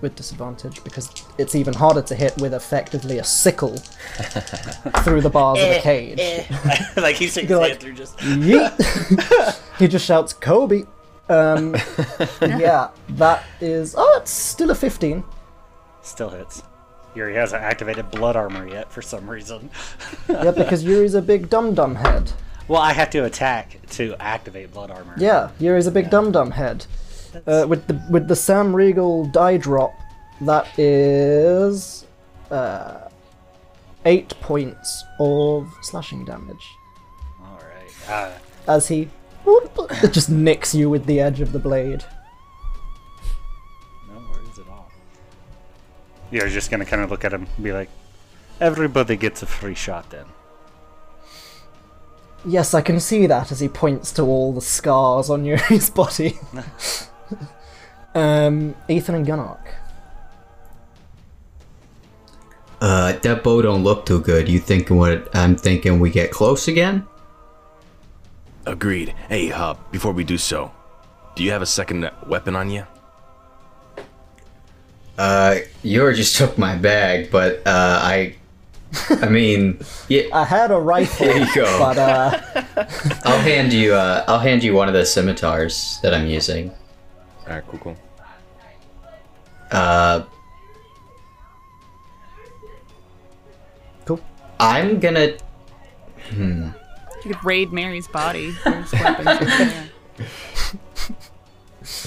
[0.00, 3.76] With disadvantage, because it's even harder to hit with effectively a sickle
[5.04, 6.18] through the bars of a cage.
[6.96, 8.16] like he's taking like- through just.
[8.18, 9.60] Yeet!
[9.78, 10.84] he just shouts, Kobe!
[11.28, 11.76] Um,
[12.40, 13.94] yeah, that is.
[13.96, 15.22] Oh, it's still a 15.
[16.02, 16.62] Still hits.
[17.14, 19.70] Yuri hasn't activated blood armor yet for some reason.
[20.28, 22.32] Yeah, because Yuri's a big dum dum head.
[22.68, 25.14] Well, I have to attack to activate blood armor.
[25.18, 26.86] Yeah, you're a big dum dum head.
[27.46, 29.94] Uh, with the with the Sam Regal die drop,
[30.40, 32.06] that is
[32.50, 33.08] uh,
[34.04, 36.66] eight points of slashing damage
[37.40, 38.10] All right.
[38.10, 38.32] Uh,
[38.68, 39.08] as he
[39.46, 42.04] it just nicks you with the edge of the blade.
[44.08, 44.90] no worries at all.
[46.30, 47.88] You're just gonna kind of look at him and be like,
[48.60, 50.26] "Everybody gets a free shot then."
[52.44, 56.38] Yes, I can see that as he points to all the scars on Yuri's body.
[58.14, 59.60] um, Ethan and Gunark.
[62.80, 64.48] Uh, that bow don't look too good.
[64.48, 66.00] You thinking what I'm thinking?
[66.00, 67.06] We get close again?
[68.64, 69.10] Agreed.
[69.28, 70.72] Hey, uh, before we do so,
[71.34, 72.86] do you have a second weapon on you?
[75.18, 78.36] Uh, Yor just took my bag, but uh, I,
[79.10, 81.78] I mean, yeah, I had a rifle, There you go.
[81.78, 82.40] but uh,
[83.24, 83.92] I'll hand you.
[83.92, 86.72] Uh, I'll hand you one of the scimitars that I'm using.
[87.50, 87.96] All right, cool, cool.
[89.72, 90.22] Uh,
[94.04, 94.20] cool.
[94.60, 95.36] I'm gonna.
[96.32, 96.72] You
[97.22, 98.52] could raid Mary's body.
[98.64, 99.68] There's weapons in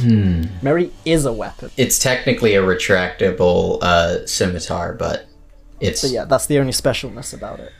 [0.02, 0.54] there.
[0.62, 1.72] Mary is a weapon.
[1.76, 5.26] It's technically a retractable uh, scimitar, but
[5.82, 7.74] it's So yeah, that's the only specialness about it.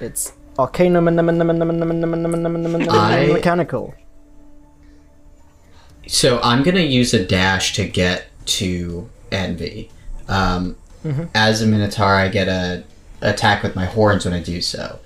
[0.00, 1.18] It's arcanum and
[2.90, 3.94] I- mechanical.
[6.08, 9.90] So I'm gonna use a dash to get to Envy.
[10.26, 10.76] Um,
[11.34, 12.82] As a Minotaur, I get a
[13.20, 14.98] attack with my horns when I do so.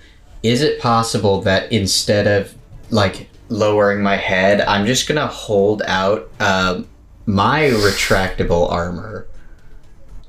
[0.43, 2.55] Is it possible that instead of
[2.91, 6.87] like lowering my head, I'm just gonna hold out um,
[7.27, 9.27] my retractable armor,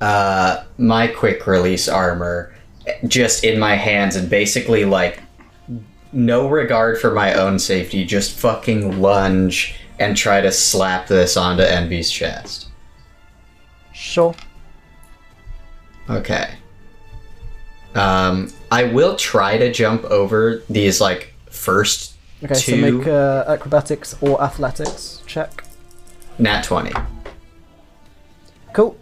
[0.00, 2.52] uh, my quick release armor,
[3.06, 5.20] just in my hands, and basically like
[6.12, 11.62] no regard for my own safety, just fucking lunge and try to slap this onto
[11.62, 12.68] Envy's chest.
[13.92, 14.34] Sure.
[16.10, 16.54] Okay.
[17.94, 23.44] Um, I will try to jump over these like first Okay, so two make uh,
[23.46, 25.64] acrobatics or athletics check.
[26.38, 26.92] nat twenty.
[28.74, 28.96] Cool.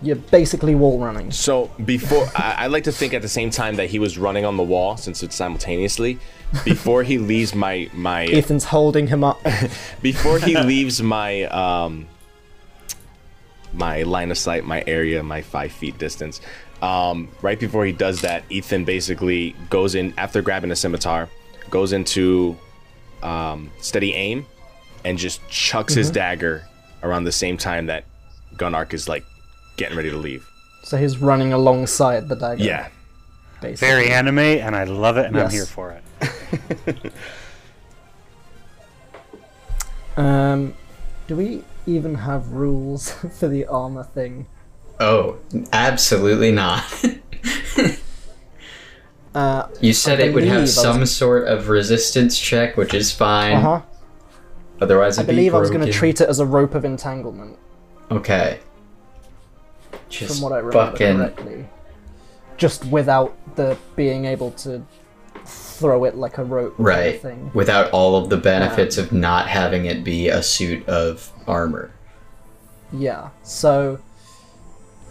[0.00, 1.32] You're basically wall running.
[1.32, 4.44] So before, I, I like to think at the same time that he was running
[4.44, 6.20] on the wall, since it's simultaneously.
[6.64, 9.40] Before he leaves my my Ethan's holding him up.
[10.02, 12.06] before he leaves my um
[13.72, 16.40] my line of sight, my area, my five feet distance.
[16.80, 21.28] Um, right before he does that, Ethan basically goes in after grabbing a scimitar,
[21.70, 22.56] goes into
[23.22, 24.46] um, steady aim,
[25.04, 26.64] and just chucks his dagger
[27.02, 28.04] around the same time that
[28.56, 29.24] Gunark is like
[29.76, 30.46] getting ready to leave.
[30.82, 32.62] so he's running alongside the dagger.
[32.62, 32.88] Yeah.
[33.60, 33.88] Basically.
[33.88, 36.02] Very anime, and I love it, and I'm here for it.
[40.16, 40.74] Um,
[41.28, 44.46] do we even have rules for the armor thing?
[44.98, 45.38] Oh,
[45.72, 46.84] absolutely not.
[49.34, 53.58] Uh you said it would have was- some sort of resistance check, which is fine.
[53.58, 53.82] Uh-huh.
[54.80, 57.58] Otherwise, I believe be I was going to treat it as a rope of entanglement,
[58.10, 58.58] Okay.
[60.08, 61.68] Just from what I remember fucking correctly.
[62.56, 64.82] Just without the being able to
[65.78, 67.50] throw it like a rope kind of right thing.
[67.54, 71.92] without all of the benefits of not having it be a suit of armor.
[72.92, 73.30] Yeah.
[73.42, 74.00] So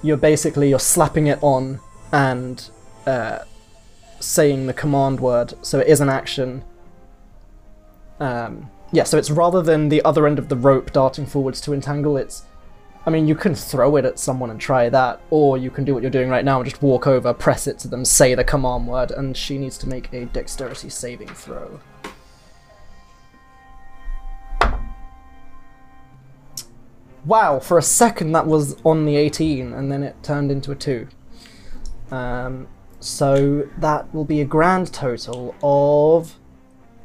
[0.04, 1.80] you're basically you're slapping it on
[2.12, 2.70] and
[3.06, 3.40] uh,
[4.20, 6.64] saying the command word, so it is an action.
[8.20, 11.74] Um, yeah, so it's rather than the other end of the rope darting forwards to
[11.74, 12.18] entangle.
[12.18, 12.44] It's,
[13.08, 15.94] I mean, you can throw it at someone and try that, or you can do
[15.94, 18.44] what you're doing right now and just walk over, press it to them, say the
[18.44, 21.80] command word, and she needs to make a dexterity saving throw.
[27.24, 30.76] Wow, for a second that was on the 18, and then it turned into a
[30.76, 31.08] 2.
[32.12, 32.68] Um,
[33.00, 36.36] so that will be a grand total of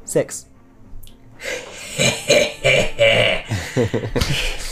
[0.03, 0.47] 6.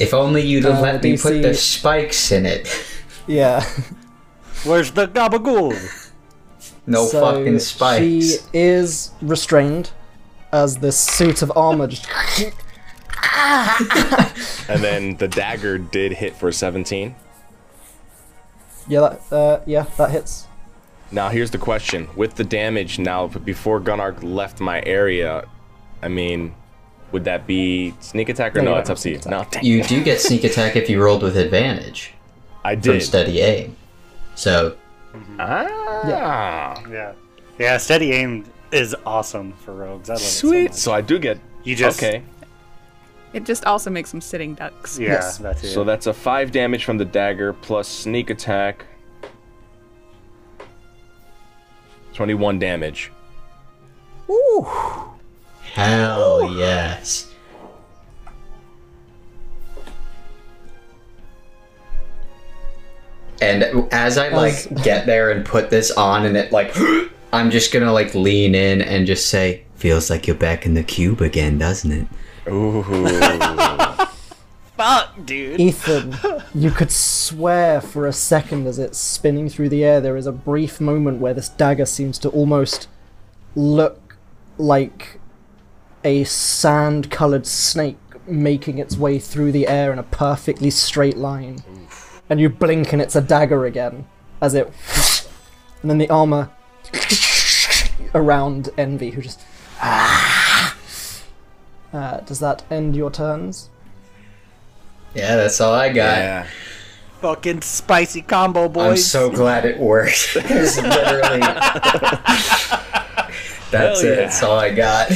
[0.00, 2.68] If only you'd have Uh, let me put the spikes in it.
[3.26, 3.64] Yeah.
[4.64, 5.72] Where's the gabagool?
[6.86, 8.02] No so fucking spikes.
[8.02, 9.90] She is restrained
[10.50, 12.08] as this suit of armor just.
[14.68, 17.14] And then the dagger did hit for 17.
[18.88, 20.46] Yeah, that, uh, yeah, that hits.
[21.12, 25.44] Now here's the question: With the damage now, before Gunnar left my area,
[26.02, 26.54] I mean,
[27.12, 28.76] would that be sneak attack or No, no?
[28.78, 29.20] It's don't up to you.
[29.26, 32.12] No, You do get sneak attack if you rolled with advantage
[32.64, 33.02] I from did.
[33.02, 33.76] steady aim.
[34.34, 34.76] So
[35.38, 36.82] Ah.
[36.88, 37.12] Yeah.
[37.58, 40.08] Yeah, steady aim is awesome for rogues.
[40.08, 40.66] I love Sweet.
[40.66, 41.38] it so So I do get.
[41.64, 42.22] You just okay.
[43.32, 44.98] It just also makes them sitting ducks.
[44.98, 45.38] Yeah, Yes.
[45.38, 45.72] that's it.
[45.72, 48.84] So that's a five damage from the dagger plus sneak attack.
[52.14, 53.12] Twenty-one damage.
[55.74, 57.32] Hell yes.
[63.40, 66.76] And as I like get there and put this on, and it like,
[67.32, 70.82] I'm just gonna like lean in and just say, "Feels like you're back in the
[70.82, 72.06] cube again, doesn't it?"
[72.48, 72.82] Ooh.
[74.76, 75.60] fuck, dude.
[75.60, 76.16] Ethan,
[76.54, 80.32] you could swear for a second as it's spinning through the air, there is a
[80.32, 82.88] brief moment where this dagger seems to almost
[83.54, 84.16] look
[84.58, 85.19] like
[86.04, 87.96] a sand colored snake
[88.26, 91.62] making its way through the air in a perfectly straight line.
[92.28, 94.06] And you blink and it's a dagger again
[94.40, 94.72] as it.
[95.82, 96.50] And then the armor
[98.14, 99.40] around Envy, who just.
[101.92, 103.68] Uh, does that end your turns?
[105.14, 106.18] Yeah, that's all I got.
[106.18, 106.46] yeah.
[107.20, 108.86] Fucking spicy combo, boys.
[108.90, 110.28] I'm so glad it worked.
[110.36, 111.40] It's literally.
[113.70, 114.04] That's Hell it.
[114.04, 114.14] yeah.
[114.16, 115.10] That's all I got.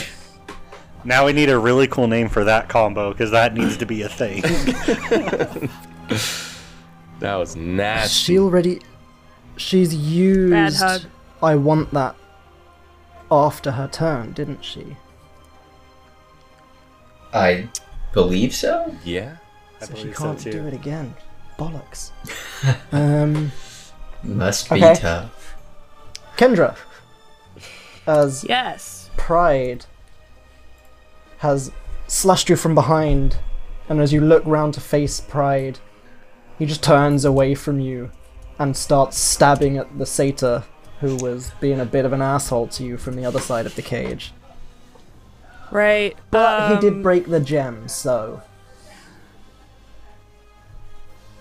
[1.05, 4.03] Now we need a really cool name for that combo because that needs to be
[4.03, 4.43] a thing.
[7.21, 8.13] That was nasty.
[8.35, 8.81] She already.
[9.57, 10.51] She's used.
[10.51, 11.03] Bad hug.
[11.43, 12.17] I want that
[13.31, 14.97] after her turn, didn't she?
[17.33, 17.69] I
[18.13, 18.95] believe so.
[19.05, 19.37] Yeah.
[19.81, 20.67] I So she can't do too.
[20.67, 21.15] it again.
[21.59, 22.11] Bollocks.
[22.93, 23.53] um,
[24.23, 24.95] Must be Okay.
[25.01, 25.55] tough.
[26.37, 26.77] Kendra,
[28.07, 29.09] as Yes.
[29.17, 29.87] Pride
[31.45, 31.71] has
[32.07, 33.37] slashed you from behind,
[33.87, 35.79] and as you look round to face Pride,
[36.59, 38.11] he just turns away from you
[38.59, 40.65] and starts stabbing at the satyr
[41.01, 43.75] who was being a bit of an asshole to you from the other side of
[43.75, 44.33] the cage.
[45.71, 46.17] Right.
[46.31, 48.41] But he did um, break the gem, so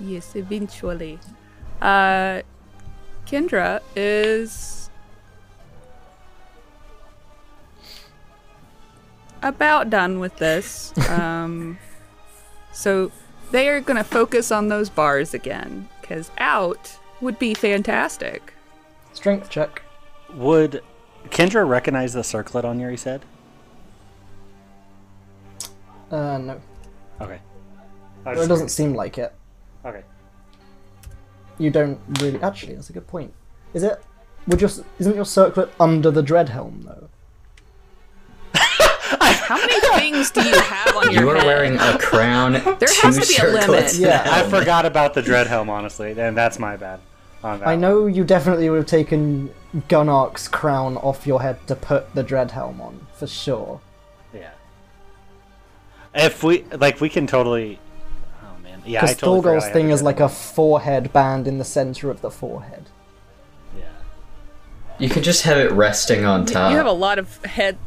[0.01, 1.19] Yes, eventually.
[1.81, 2.41] Uh,
[3.25, 4.82] Kendra is
[9.43, 10.93] about done with this.
[11.09, 11.77] Um,
[12.71, 13.11] so
[13.51, 18.53] they are going to focus on those bars again, because out would be fantastic.
[19.13, 19.83] strength check.
[20.33, 20.81] Would
[21.29, 23.21] Kendra recognize the circlet on Yuri's head?
[26.11, 26.61] Uh, no,
[27.21, 27.39] Okay.
[28.25, 29.33] Or it doesn't seem like it.
[29.85, 30.03] Okay.
[31.57, 32.41] You don't really.
[32.41, 33.33] Actually, that's a good point.
[33.73, 34.01] Is it?
[34.47, 34.69] Would your
[34.99, 37.02] isn't your circlet under the dread helm though?
[39.21, 41.21] How many things do you have on your head?
[41.21, 41.45] You are head?
[41.45, 42.53] wearing a crown.
[42.79, 43.61] There two has to be a limit.
[43.63, 44.23] circlets, Yeah.
[44.25, 46.99] I forgot about the dread helm, honestly, and that's my bad.
[47.43, 49.53] On that I know you definitely would have taken
[49.89, 53.81] Gunark's crown off your head to put the dread helm on for sure.
[54.33, 54.51] Yeah.
[56.15, 57.79] If we like, we can totally.
[58.43, 58.99] Oh man, yeah.
[58.99, 62.09] I Because totally forgot I Thorgol's thing is like a forehead band in the center
[62.09, 62.85] of the forehead.
[63.77, 63.83] Yeah.
[64.99, 66.71] You could just have it resting on top.
[66.71, 67.77] You have a lot of head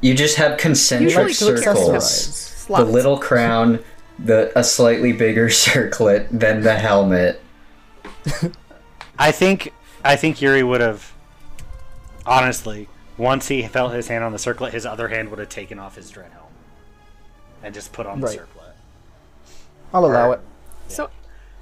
[0.00, 2.64] You just have concentric circles.
[2.68, 3.82] The little crown,
[4.18, 7.40] the a slightly bigger circlet, than the helmet.
[9.18, 9.72] I think
[10.04, 11.12] I think Yuri would have.
[12.26, 15.78] Honestly, once he felt his hand on the circlet, his other hand would have taken
[15.78, 16.44] off his dread helm,
[17.62, 18.36] and just put on the Right.
[18.38, 18.74] circlet.
[19.94, 20.40] I'll allow it.
[20.88, 21.08] So,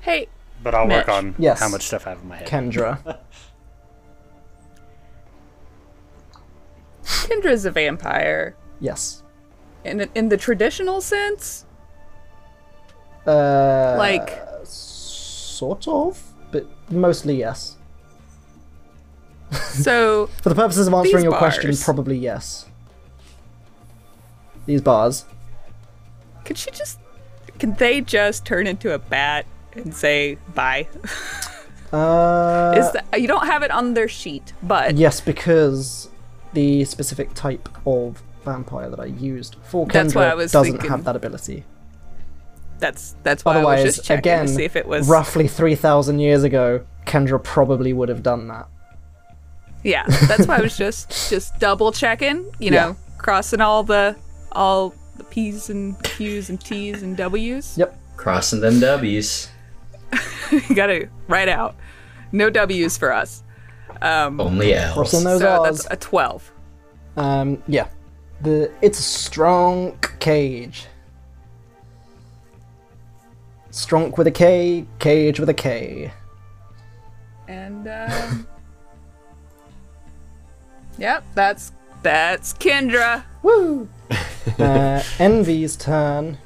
[0.01, 0.29] hey,
[0.63, 1.61] But I'll work on Yes.
[1.61, 2.49] how much stuff I have in my head.
[2.49, 3.19] Kendra.
[7.25, 8.55] Kendra's a vampire.
[8.81, 9.23] yes.
[9.85, 11.67] In, in the traditional sense?
[13.27, 14.31] Uh, Like,
[14.65, 17.77] sort of, but mostly yes.
[19.83, 22.67] so, For the purposes of answering your question, probably yes.
[24.67, 25.27] These bars.
[26.47, 26.99] could she just.
[27.59, 29.45] Can they just turn into a bat
[29.75, 30.89] and say bye?
[31.93, 36.09] Uh, Is that, you don't have it on their sheet, but Yes, because
[36.55, 40.73] the specific type of vampire that I used for Kendra That's why I was doesn't
[40.73, 41.65] thinking- have that ability.
[42.79, 45.09] that's that's why I Otherwise, was just checking again, to see if it was.
[45.09, 48.67] roughly 3,000 years ago, Kendra probably would have done that.
[49.83, 52.51] Yeah, that's why I was just just double checking.
[52.59, 52.95] You know, Yeah.
[53.19, 54.17] crossing all the
[54.53, 57.77] all the P's and Q's and T's and W's.
[57.79, 57.99] Yep.
[58.17, 59.49] Crossing them W's.
[60.51, 61.75] you gotta write out.
[62.33, 63.43] No W's for us.
[64.05, 64.95] Um, Only L's.
[64.95, 65.83] Crossing those so R's.
[65.83, 66.53] that's a twelve.
[67.17, 67.89] Um, yeah.
[68.43, 70.87] The it's a strong cage.
[73.71, 76.13] Strong with a K, cage with a K.
[77.49, 78.47] And um,
[80.99, 83.25] Yep, that's that's Kendra.
[83.43, 83.89] Woo!
[84.59, 86.39] uh, Envy's turn.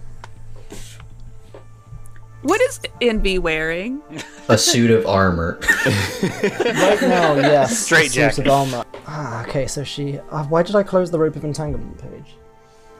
[2.48, 4.00] What is Envy wearing?
[4.48, 5.60] A suit of armor.
[6.22, 7.78] Right now, yes.
[7.78, 8.48] Straight suit of jacket.
[8.48, 8.84] armor.
[9.06, 10.18] Ah, okay, so she.
[10.30, 12.36] Uh, why did I close the rope of entanglement page?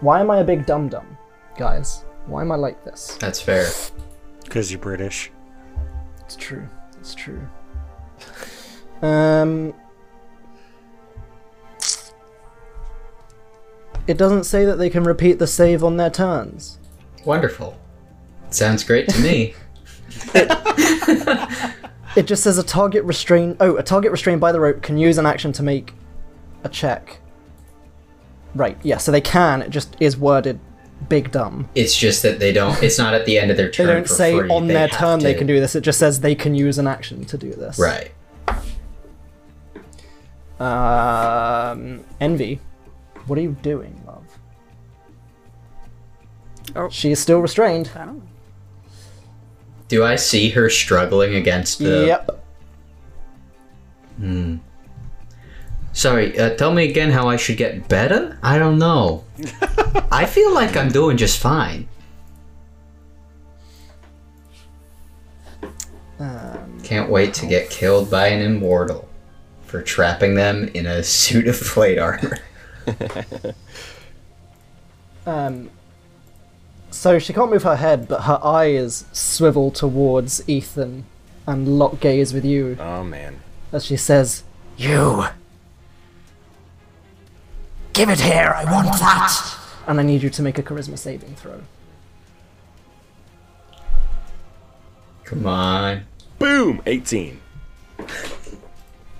[0.01, 1.17] Why am I a big dum dum?
[1.57, 3.17] Guys, why am I like this?
[3.21, 3.67] That's fair.
[4.45, 5.31] Because you're British.
[6.27, 6.69] It's true.
[7.01, 7.41] It's true.
[9.01, 9.73] Um.
[14.07, 16.79] It doesn't say that they can repeat the save on their turns.
[17.25, 17.79] Wonderful.
[18.51, 19.55] Sounds great to me.
[22.17, 23.59] It just says a target restrained.
[23.61, 25.93] Oh, a target restrained by the rope can use an action to make
[26.65, 27.21] a check.
[28.55, 28.77] Right.
[28.83, 28.97] Yeah.
[28.97, 29.63] So they can.
[29.63, 30.59] It just is worded
[31.09, 31.69] big dumb.
[31.75, 32.83] It's just that they don't.
[32.83, 33.87] It's not at the end of their turn.
[33.87, 33.99] They turn.
[33.99, 34.49] don't for say free.
[34.49, 35.77] on They their have turn they can do this.
[35.77, 37.79] It just says they can use an action to do this.
[37.79, 38.11] Right.
[40.59, 42.59] Um, Envy,
[43.27, 44.25] what are you doing, love?
[46.75, 46.89] Oh.
[46.89, 47.91] She is still restrained.
[47.95, 48.23] I don't know.
[49.89, 52.07] Do I see her struggling against the?
[52.07, 52.45] Yep.
[54.19, 54.57] Hmm.
[55.93, 56.39] Sorry.
[56.39, 58.39] Uh, tell me again how I should get better.
[58.43, 59.25] I don't know.
[60.13, 61.89] I feel like I'm doing just fine.
[66.21, 69.09] Um, Can't wait to get killed by an immortal
[69.63, 72.39] for trapping them in a suit of plate armor.
[75.27, 75.71] um,
[76.91, 81.05] so she can't move her head, but her eyes swivel towards Ethan
[81.47, 83.41] and lock gaze with you Oh man.
[83.73, 84.43] as she says,
[84.77, 85.25] You.
[87.93, 89.57] Give it here, I want that.
[89.87, 91.61] and I need you to make a charisma saving throw.
[95.25, 96.03] Come on.
[96.39, 96.81] Boom!
[96.87, 97.41] 18.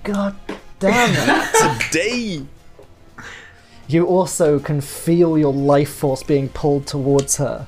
[0.03, 0.35] God
[0.79, 1.89] damn it.
[1.91, 2.45] Today.
[3.89, 7.67] You also can feel your life force being pulled towards her,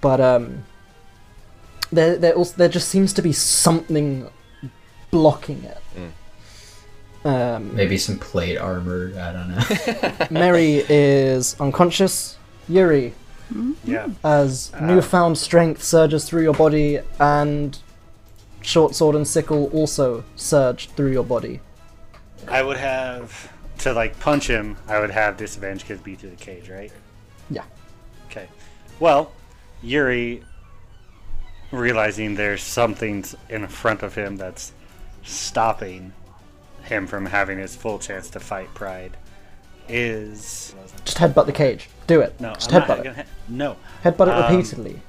[0.00, 0.64] but um,
[1.92, 4.28] there there also there just seems to be something
[5.10, 5.76] blocking it.
[7.22, 9.12] Um, Maybe some plate armor.
[9.20, 10.26] I don't know.
[10.40, 12.38] Mary is unconscious.
[12.66, 13.12] Yuri,
[13.84, 14.08] Yeah.
[14.24, 17.78] as newfound strength surges through your body, and
[18.62, 21.60] short sword and sickle also surge through your body.
[22.48, 24.76] I would have to like punch him.
[24.88, 26.92] I would have disadvantage because be through the cage, right?
[27.50, 27.64] Yeah.
[28.30, 28.46] Okay.
[28.98, 29.32] Well,
[29.82, 30.42] Yuri,
[31.72, 34.72] realizing there's something in front of him that's
[35.22, 36.12] stopping
[36.84, 39.16] him from having his full chance to fight Pride,
[39.88, 40.74] is
[41.04, 41.88] Just headbutt the cage.
[42.06, 42.38] Do it.
[42.40, 42.54] no.
[42.54, 43.04] Just I'm headbutt it.
[43.04, 43.76] gonna, no.
[44.04, 45.00] Headbutt it Um, repeatedly.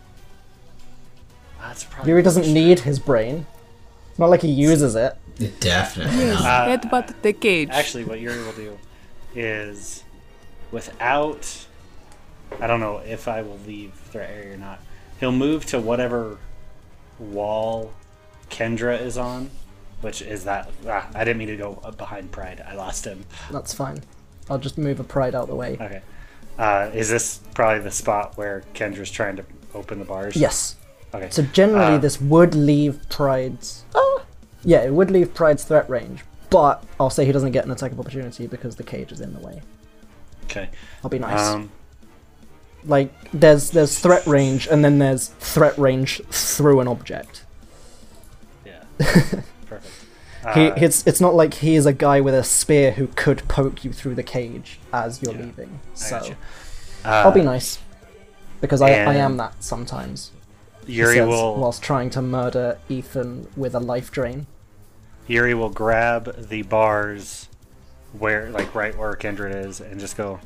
[1.61, 3.45] That's probably Yuri doesn't need his brain.
[4.09, 5.15] It's not like he uses it.
[5.59, 6.41] Definitely not.
[6.45, 7.69] Uh, Headbutt the cage.
[7.71, 8.77] Actually, what Yuri will do
[9.35, 10.03] is,
[10.71, 11.65] without,
[12.59, 14.79] I don't know if I will leave threat area or not.
[15.19, 16.37] He'll move to whatever
[17.19, 17.93] wall
[18.49, 19.49] Kendra is on,
[20.01, 20.69] which is that.
[20.87, 22.63] Ah, I didn't mean to go behind Pride.
[22.67, 23.25] I lost him.
[23.51, 24.01] That's fine.
[24.49, 25.77] I'll just move a pride out of the way.
[25.79, 26.01] Okay.
[26.57, 30.35] Uh, is this probably the spot where Kendra's trying to open the bars?
[30.35, 30.75] Yes.
[31.13, 31.29] Okay.
[31.29, 33.83] So generally, Uh, this would leave Pride's.
[33.95, 34.23] Oh,
[34.63, 37.91] yeah, it would leave Pride's threat range, but I'll say he doesn't get an attack
[37.91, 39.61] of opportunity because the cage is in the way.
[40.45, 40.69] okay.
[41.03, 41.39] I'll be nice.
[41.39, 41.71] Um,
[42.83, 47.43] like there's there's threat range, and then there's threat range through an object.
[48.65, 48.83] yeah.
[48.97, 49.87] Perfect.
[50.55, 53.47] He, Uh, it's it's not like he is a guy with a spear who could
[53.47, 55.79] poke you through the cage as you're Yeah, leaving.
[55.93, 56.35] So gotcha.
[57.05, 57.77] I'll be Uh, nice
[58.59, 60.31] because I, I am that sometimes.
[60.87, 61.55] he Yuri says, will.
[61.59, 64.47] whilst trying to murder Ethan with a life drain.
[65.31, 67.47] Yuri will grab the bars
[68.11, 70.41] where, like, right where Kendra is, and just go.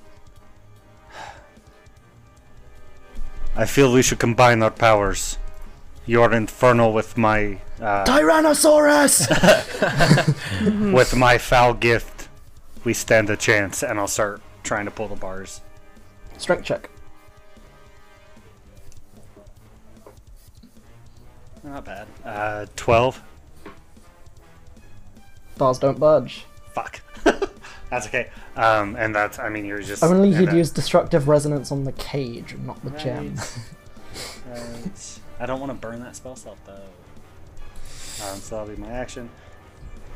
[3.55, 5.39] I feel we should combine our powers.
[6.05, 9.25] You're infernal with my uh, Tyrannosaurus!
[10.93, 12.27] with my foul gift.
[12.83, 15.61] We stand a chance, and I'll start trying to pull the bars.
[16.37, 16.91] Strength check.
[21.63, 22.07] Not bad.
[22.23, 23.23] Uh, twelve.
[25.57, 26.45] Bars don't budge.
[26.73, 27.01] Fuck.
[27.89, 28.29] that's okay.
[28.55, 29.39] Um, and that's.
[29.39, 30.03] I mean, you're just.
[30.03, 33.35] Only he'd use destructive resonance on the cage, not the gem.
[34.49, 35.19] Right.
[35.39, 36.73] I don't want to burn that spell slot though.
[36.73, 39.29] Um, so that'll be my action.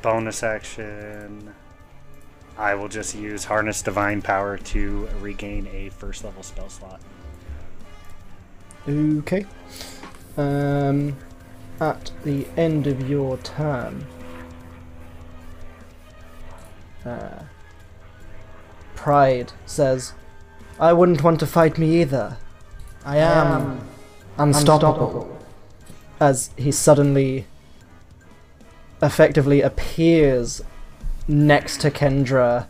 [0.01, 1.53] Bonus action.
[2.57, 7.01] I will just use Harness Divine Power to regain a first level spell slot.
[8.87, 9.45] Okay.
[10.37, 11.15] Um,
[11.79, 14.05] at the end of your turn,
[17.09, 17.43] uh,
[18.95, 20.13] Pride says,
[20.79, 22.37] I wouldn't want to fight me either.
[23.05, 23.87] I am
[24.37, 25.37] unstoppable.
[26.19, 27.45] As he suddenly
[29.01, 30.61] effectively appears
[31.27, 32.67] next to Kendra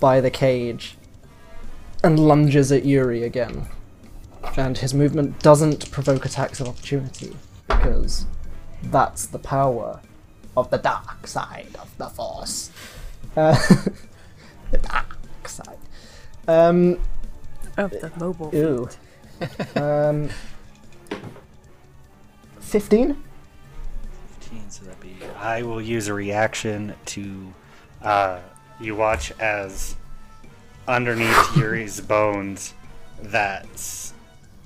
[0.00, 0.96] by the cage
[2.02, 3.66] and lunges at Yuri again.
[4.56, 7.36] And his movement doesn't provoke attacks of opportunity
[7.68, 8.26] because
[8.82, 10.00] that's the power
[10.56, 12.71] of the dark side of the force.
[13.36, 13.54] Uh,
[14.70, 15.78] the dark side.
[16.48, 16.98] Um,
[17.76, 18.50] Of the mobile.
[18.52, 18.88] ew.
[19.80, 20.28] um,
[22.60, 23.22] 15?
[24.40, 25.16] 15, so that'd be.
[25.38, 27.52] I will use a reaction to.
[28.02, 28.40] Uh,
[28.80, 29.94] you watch as
[30.88, 32.74] underneath Yuri's bones,
[33.20, 33.66] that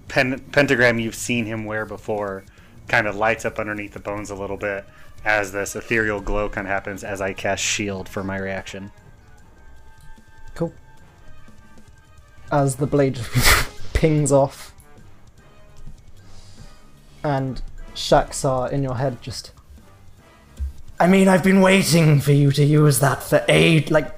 [0.09, 2.45] pen- pentagram you've seen him wear before
[2.89, 4.85] kind of lights up underneath the bones a little bit
[5.25, 8.93] as this ethereal glow kind of happens as I cast shield for my reaction.
[10.55, 10.73] Cool.
[12.51, 13.19] As the blade
[13.93, 14.73] pings off.
[17.25, 17.61] And
[17.95, 19.53] Shaxar in your head just.
[20.99, 23.91] I mean, I've been waiting for you to use that for aid.
[23.91, 24.15] Like,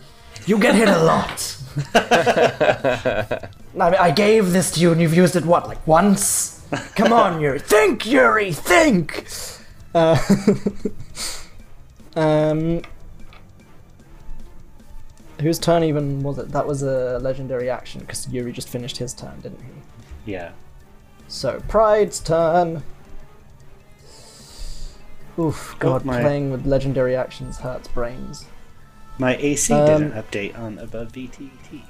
[0.47, 1.57] you get hit a lot.
[1.95, 6.65] I, mean, I gave this to you and you've used it, what, like once?
[6.97, 7.59] Come on, Yuri.
[7.59, 9.27] Think, Yuri, think!
[9.95, 10.19] Uh,
[12.17, 12.83] um,
[15.41, 16.51] Whose turn even was it?
[16.51, 20.33] That was a legendary action because Yuri just finished his turn, didn't he?
[20.33, 20.51] Yeah.
[21.29, 22.83] So Pride's turn.
[25.39, 28.47] Oof, God, my- playing with legendary actions hurts brains.
[29.19, 31.83] My AC Um, didn't update on above VTT.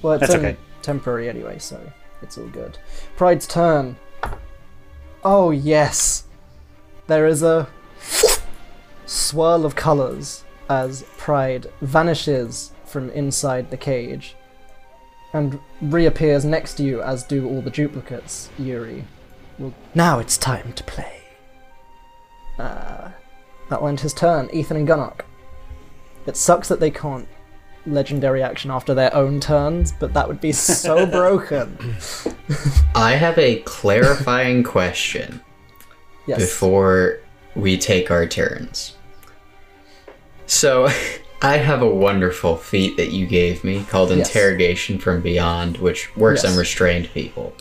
[0.00, 0.58] Well, it's That's only okay.
[0.80, 1.80] temporary anyway, so
[2.22, 2.78] it's all good.
[3.16, 3.96] Pride's turn.
[5.24, 6.24] Oh yes,
[7.06, 7.68] there is a
[9.06, 14.34] swirl of colors as Pride vanishes from inside the cage
[15.32, 18.50] and reappears next to you, as do all the duplicates.
[18.58, 19.04] Yuri.
[19.58, 21.22] Well, now it's time to play.
[22.58, 23.10] Uh,
[23.70, 24.50] that end his turn.
[24.52, 25.20] Ethan and Gunnock.
[26.26, 27.28] It sucks that they can't
[27.86, 31.76] legendary action after their own turns, but that would be so broken.
[32.94, 35.40] I have a clarifying question
[36.26, 36.38] Yes.
[36.38, 37.18] before
[37.56, 38.96] we take our turns.
[40.46, 40.88] So,
[41.42, 44.28] I have a wonderful feat that you gave me called Yes.
[44.28, 46.52] Interrogation from Beyond, which works Yes.
[46.52, 47.52] on restrained people.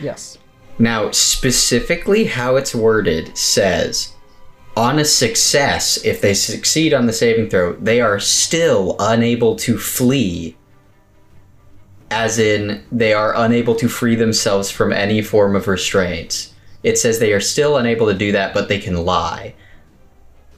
[0.00, 0.36] Yes.
[0.78, 4.14] Now, specifically how it's worded says
[4.76, 9.78] on a success, if they succeed on the saving throw, they are still unable to
[9.78, 10.56] flee.
[12.10, 16.52] As in, they are unable to free themselves from any form of restraints.
[16.82, 19.54] It says they are still unable to do that, but they can lie.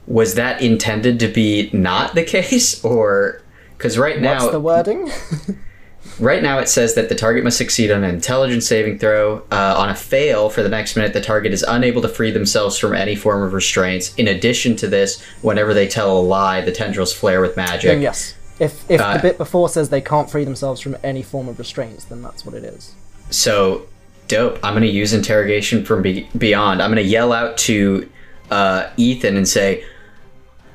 [0.07, 3.41] Was that intended to be not the case, or
[3.77, 5.11] because right now What's the wording?
[6.19, 9.43] Right now, it says that the target must succeed on an intelligence saving throw.
[9.51, 12.77] Uh, on a fail for the next minute, the target is unable to free themselves
[12.77, 14.15] from any form of restraints.
[14.15, 17.89] In addition to this, whenever they tell a lie, the tendrils flare with magic.
[17.91, 18.35] then yes.
[18.59, 21.59] If if Uh, the bit before says they can't free themselves from any form of
[21.59, 22.93] restraints, then that's what it is.
[23.29, 23.87] So,
[24.29, 24.57] dope.
[24.63, 26.81] I'm going to use interrogation from be- beyond.
[26.81, 28.09] I'm going to yell out to
[28.49, 29.83] uh, Ethan and say,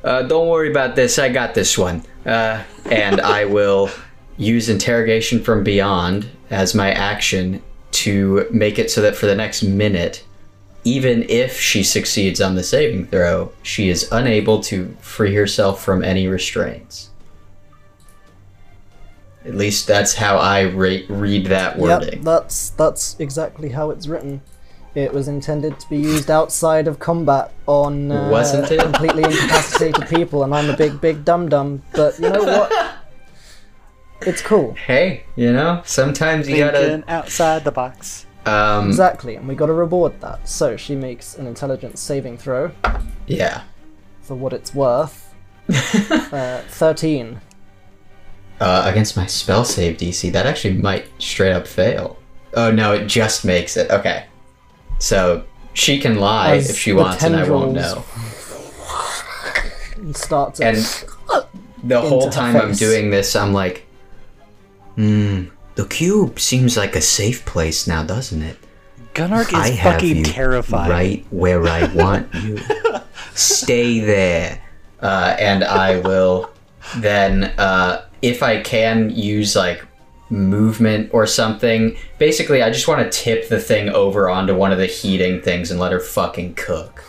[0.04, 1.18] uh, "Don't worry about this.
[1.18, 3.88] I got this one." Uh, and I will
[4.40, 7.62] use interrogation from beyond as my action
[7.92, 10.24] to make it so that for the next minute,
[10.82, 16.02] even if she succeeds on the saving throw, she is unable to free herself from
[16.02, 17.10] any restraints.
[19.44, 22.14] At least that's how I re- read that wording.
[22.14, 24.40] Yep, that's that's exactly how it's written.
[24.94, 28.80] It was intended to be used outside of combat on uh, Wasn't it?
[28.80, 31.82] completely incapacitated people, and I'm a big, big dum dum.
[31.92, 32.96] But you know what?
[34.22, 36.78] It's cool, hey, you know, sometimes you gotta.
[36.78, 38.26] Thinking outside the box.
[38.46, 40.48] Um, exactly, and we got to reward that.
[40.48, 42.70] So she makes an intelligence saving throw
[43.26, 43.62] yeah.
[44.22, 45.34] for what it's worth.
[45.68, 47.40] uh, Thirteen.
[48.60, 52.18] Uh, against my spell save DC, that actually might straight up fail.
[52.54, 53.90] Oh no, it just makes it.
[53.90, 54.26] Okay.
[54.98, 58.04] So she can lie As if she the wants, and I won't tendrils know.
[59.96, 60.60] And starts.
[60.60, 60.76] And
[61.82, 62.78] the whole her time I'm face.
[62.78, 63.86] doing this, I'm like,
[65.00, 65.44] hmm,
[65.76, 68.58] the cube seems like a safe place now, doesn't it?
[69.14, 70.90] Gunark I is have fucking you terrifying.
[70.90, 72.58] right where I want you.
[73.34, 74.62] Stay there,
[75.00, 76.50] uh, and I will
[76.96, 79.84] then, uh, if I can, use like
[80.28, 81.96] movement or something.
[82.18, 85.70] Basically, I just want to tip the thing over onto one of the heating things
[85.70, 87.02] and let her fucking cook.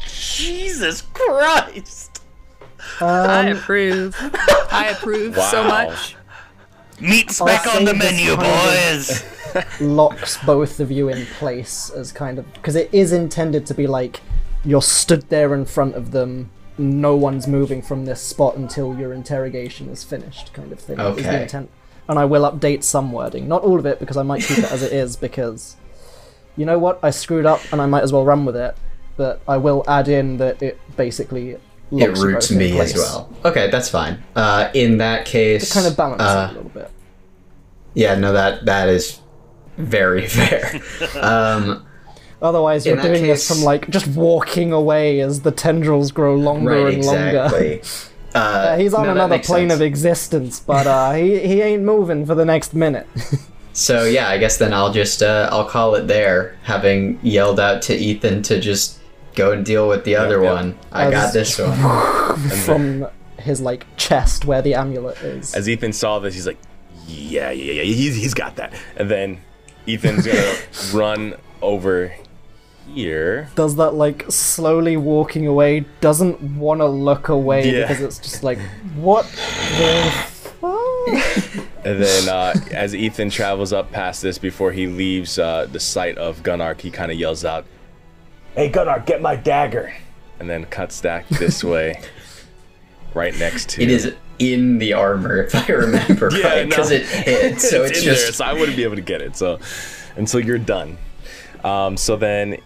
[0.00, 2.22] Jesus Christ!
[3.00, 4.16] I approve.
[4.70, 6.15] I approve so much.
[7.00, 9.24] Meat's I'll back on the menu, boys.
[9.80, 13.86] locks both of you in place as kind of because it is intended to be
[13.86, 14.20] like
[14.64, 19.14] you're stood there in front of them no one's moving from this spot until your
[19.14, 21.42] interrogation is finished kind of thing is the Okay.
[21.42, 21.70] intent
[22.06, 24.70] and i will update some wording not all of it because i might keep it
[24.70, 25.76] as it is because
[26.54, 28.76] you know what i screwed up and i might as well run with it
[29.16, 31.56] but i will add in that it basically
[31.92, 33.32] It roots both in me as well.
[33.44, 34.22] Okay, that's fine.
[34.34, 36.90] Uh, in that case, to kind of balance uh, it a little bit
[37.94, 39.20] Yeah, no, that that is
[39.76, 40.80] very fair.
[41.20, 41.86] um,
[42.42, 46.34] Otherwise, you're In that doing this from like just walking away as the tendrils grow
[46.36, 47.28] longer right, and longer.
[47.44, 47.82] exactly.
[48.34, 49.80] Uh, Uh, he's on no, another plane sense.
[49.80, 53.06] of existence, but uh, he he ain't moving for the next minute.
[53.72, 57.82] So yeah, I guess then I'll just uh, I'll call it there, having yelled out
[57.82, 58.98] to Ethan to just
[59.36, 60.52] go and deal with the other yep.
[60.52, 60.78] one.
[60.90, 62.48] I As- got this one.
[62.64, 63.06] from
[63.38, 65.54] his like chest where the amulet is.
[65.54, 66.58] As Ethan saw this, he's like,
[67.06, 69.38] "Yeah, yeah, yeah, he's he's got that." And then
[69.86, 70.56] Ethan's gonna
[70.92, 72.12] run over
[72.92, 73.48] here.
[73.54, 75.84] Does that like slowly walking away?
[76.00, 77.82] Doesn't want to look away Yeah.
[77.82, 78.58] because it's just like
[78.96, 80.12] what the
[80.60, 81.66] fuck?
[81.84, 86.18] And then uh, as Ethan travels up past this before he leaves uh, the site
[86.18, 87.64] of Gunark, he kind of yells out,
[88.56, 89.94] "Hey Gunnar, get my dagger!"
[90.40, 92.00] And then cuts back this way,
[93.14, 93.82] right next to.
[93.82, 96.96] It is in the armor, if I remember Yeah, right, because no.
[96.96, 97.70] it hits.
[97.70, 99.36] So it's, in there, just so I wouldn't be able to get it.
[99.36, 99.58] So
[100.16, 100.98] until you're done.
[101.64, 102.58] Um, so then,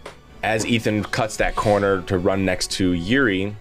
[0.42, 3.54] as Ethan cuts that corner to run next to Yuri,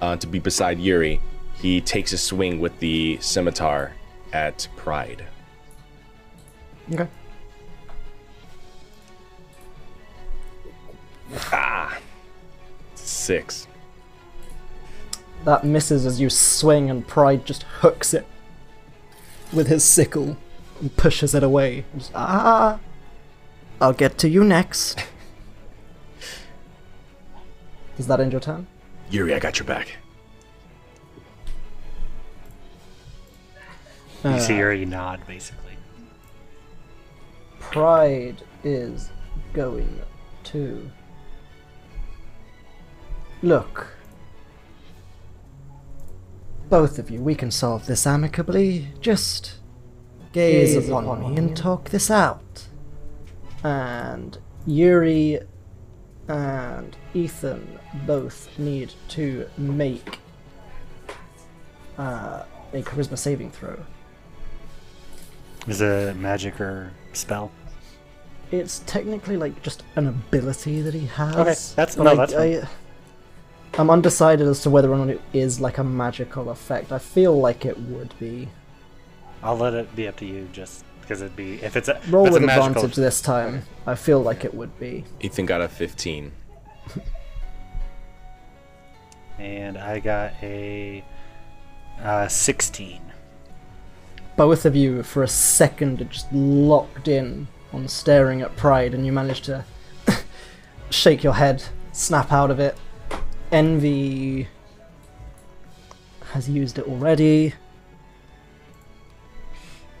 [0.00, 1.20] uh, to be beside Yuri,
[1.60, 3.92] he takes a swing with the scimitar
[4.32, 5.24] at Pride.
[6.92, 7.08] Okay.
[12.94, 13.66] Six.
[15.44, 18.26] That misses as you swing, and Pride just hooks it
[19.52, 20.36] with his sickle
[20.80, 21.84] and pushes it away.
[21.96, 22.78] Just, ah,
[23.80, 25.04] I'll get to you next.
[27.96, 28.66] Does that end your turn?
[29.10, 29.96] Yuri, I got your back.
[34.24, 35.76] You see Yuri nod, basically.
[37.60, 39.10] Pride is
[39.52, 40.00] going
[40.44, 40.90] to
[43.42, 43.88] look.
[46.68, 48.88] Both of you, we can solve this amicably.
[49.00, 49.54] Just
[50.32, 52.66] gaze, upon, me and talk this out.
[53.64, 54.36] And
[54.66, 55.40] Yuri
[56.28, 60.18] and Ethan both need to make
[61.96, 63.82] uh, a charisma saving throw.
[65.66, 67.50] Is it magic or spell?
[68.50, 71.34] It's technically like just an ability that he has.
[71.34, 72.62] Okay, that's- no, I, that's fine.
[72.64, 72.68] I,
[73.78, 76.90] I'm undecided as to whether or not it is like a magical effect.
[76.90, 78.48] I feel like it would be.
[79.40, 82.26] I'll let it be up to you, just because it'd be if it's a Roll
[82.26, 83.62] it's with a magical, advantage this time.
[83.86, 85.04] I feel like it would be.
[85.20, 86.32] Ethan got a 15.
[89.38, 91.04] and I got a
[92.02, 93.02] uh, sixteen.
[94.36, 99.06] Both of you, for a second, are just locked in on staring at Pride, and
[99.06, 99.64] you manage to
[100.90, 101.62] shake your head,
[101.92, 102.76] snap out of it.
[103.50, 104.48] Envy
[106.32, 107.54] has used it already.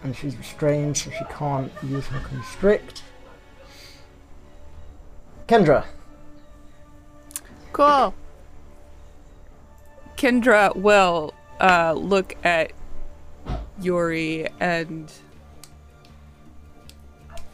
[0.02, 3.02] And she's restrained, so she can't use her constrict.
[5.48, 5.86] Kendra,
[7.72, 8.12] Cool.
[10.16, 12.72] Kendra will uh, look at
[13.80, 15.12] Yuri and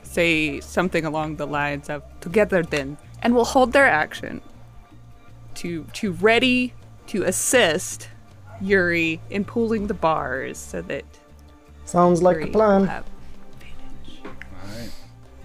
[0.03, 4.41] say something along the lines of "Together then," and will hold their action
[5.57, 6.75] to to ready
[7.09, 8.09] to assist
[8.61, 11.05] Yuri in pulling the bars so that
[11.85, 13.05] sounds like a plan.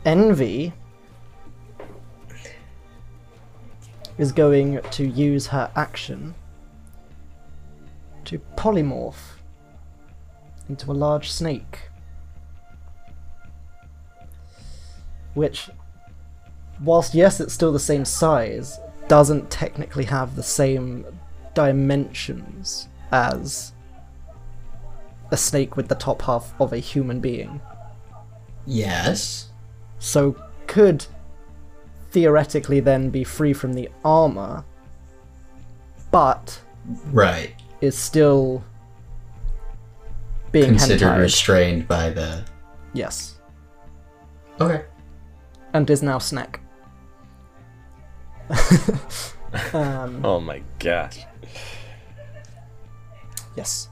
[0.05, 0.73] Envy
[4.17, 6.35] is going to use her action
[8.25, 9.37] to polymorph
[10.67, 11.89] into a large snake.
[15.33, 15.69] Which,
[16.81, 18.79] whilst yes, it's still the same size,
[19.09, 21.05] doesn't technically have the same
[21.53, 23.73] dimensions as
[25.31, 27.59] a snake with the top half of a human being
[28.65, 29.49] yes.
[29.99, 30.35] so
[30.67, 31.05] could
[32.11, 34.63] theoretically then be free from the armor,
[36.11, 36.59] but
[37.11, 37.53] Right.
[37.81, 38.63] is still
[40.51, 41.19] being Considered hentai.
[41.19, 42.43] restrained by the.
[42.93, 43.35] Yes,
[44.59, 44.85] Okay.
[45.73, 46.59] and is now snack.
[49.73, 51.25] um, Oh my gosh.
[53.55, 53.89] Yes.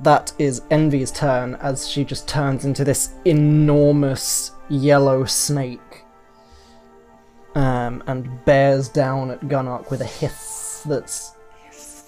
[0.00, 6.04] That is Envy's turn as she just turns into this enormous yellow snake
[7.54, 11.34] um, and bears down at Gunark with a hiss that's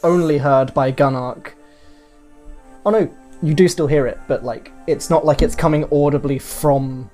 [0.02, 1.52] only heard by Gunark.
[2.86, 3.10] Oh no,
[3.42, 7.10] you do still hear it, but like it's not like it's coming audibly from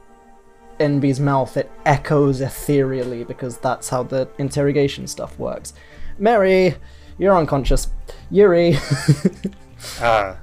[0.80, 1.56] Envy's mouth.
[1.56, 5.72] It echoes ethereally because that's how the interrogation stuff works.
[6.18, 6.74] Mary,
[7.18, 7.88] you're unconscious.
[8.30, 8.76] Yuri,
[10.00, 10.34] Uh,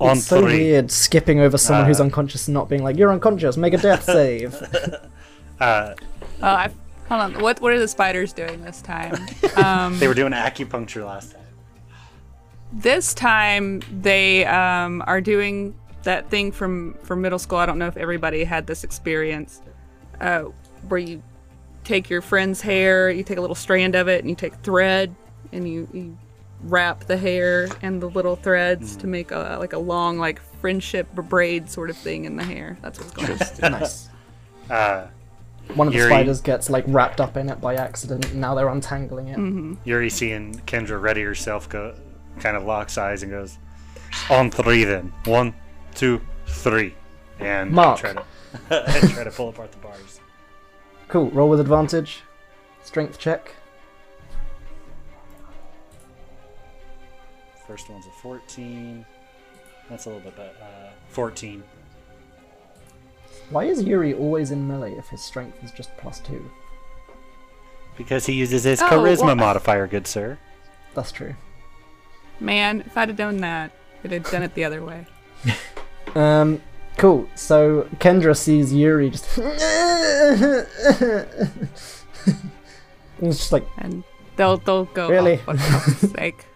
[0.00, 0.58] on it's so three.
[0.58, 2.04] weird skipping over someone who's Uh.
[2.04, 3.56] unconscious and not being like, "You're unconscious.
[3.56, 4.54] Make a death save."
[5.60, 5.94] Uh,
[6.42, 6.68] Oh, I,
[7.08, 7.40] hold on.
[7.40, 9.14] What what are the spiders doing this time?
[9.56, 11.40] Um, they were doing acupuncture last time.
[12.72, 17.58] this time they um, are doing that thing from from middle school.
[17.58, 19.60] I don't know if everybody had this experience,
[20.20, 20.44] uh,
[20.88, 21.22] where you
[21.82, 25.14] take your friend's hair, you take a little strand of it, and you take thread,
[25.52, 26.18] and you, you
[26.62, 31.12] wrap the hair and the little threads to make a like a long like friendship
[31.14, 32.78] braid sort of thing in the hair.
[32.80, 33.72] That's what's going on.
[33.80, 34.08] nice.
[34.70, 35.06] Uh,
[35.74, 38.30] One of the spiders gets like wrapped up in it by accident.
[38.30, 39.78] And now they're untangling it.
[39.86, 41.94] Yuri seeing Kendra ready herself go,
[42.40, 43.58] kind of locks eyes and goes,
[44.30, 45.12] on three then.
[45.26, 45.54] One,
[45.94, 46.94] two, three.
[47.40, 47.98] And Mark.
[47.98, 48.24] try to
[48.70, 50.20] and try to pull apart the bars.
[51.08, 51.30] Cool.
[51.30, 52.22] Roll with advantage.
[52.82, 53.52] Strength check.
[57.66, 59.04] First one's a 14.
[59.88, 60.52] That's a little bit better.
[60.62, 61.62] Uh, 14.
[63.50, 66.50] Why is Yuri always in melee if his strength is just plus two?
[67.96, 70.38] Because he uses his Oh, charisma well- modifier, good sir.
[70.94, 71.34] That's true.
[72.40, 73.70] Man, if I'd have done that,
[74.04, 75.06] I'd have done it the other way.
[76.14, 76.60] Um,
[76.98, 77.28] cool.
[77.34, 79.26] So Kendra sees Yuri just.
[83.20, 84.02] It's just like, and
[84.36, 85.08] they'll they'll go.
[85.08, 85.36] Really?
[85.38, 86.44] For fuck's sake.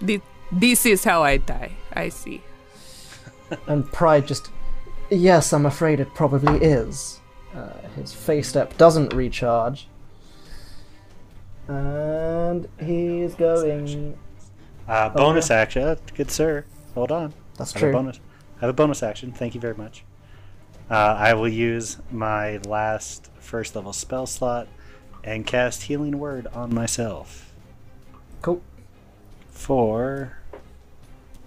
[0.00, 0.20] The-
[0.52, 1.72] This is how I die.
[1.94, 2.42] I see.
[3.66, 4.50] and Pride just.
[5.10, 7.20] Yes, I'm afraid it probably is.
[7.54, 9.88] Uh, his Fey Step doesn't recharge.
[11.68, 14.18] And he's going.
[14.86, 16.64] Uh, bonus action, good sir.
[16.94, 17.32] Hold on.
[17.56, 17.92] That's I have a true.
[17.92, 18.20] bonus.
[18.56, 19.32] I have a bonus action.
[19.32, 20.04] Thank you very much.
[20.90, 24.68] Uh, I will use my last first level spell slot
[25.22, 27.54] and cast Healing Word on myself
[28.42, 28.60] Cool.
[29.50, 30.38] for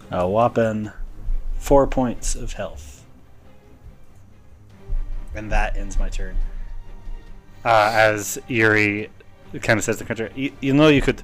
[0.10, 0.91] a whopping
[1.60, 3.05] four points of health.
[5.36, 6.36] And that ends my turn.
[7.64, 9.10] Uh, as Yuri
[9.62, 11.22] kind of says to Kendra, you, you know you could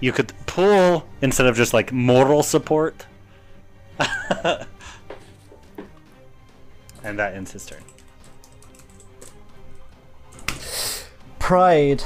[0.00, 3.06] you could pull instead of just like moral support.
[7.02, 7.82] and that ends his turn.
[11.38, 12.04] Pride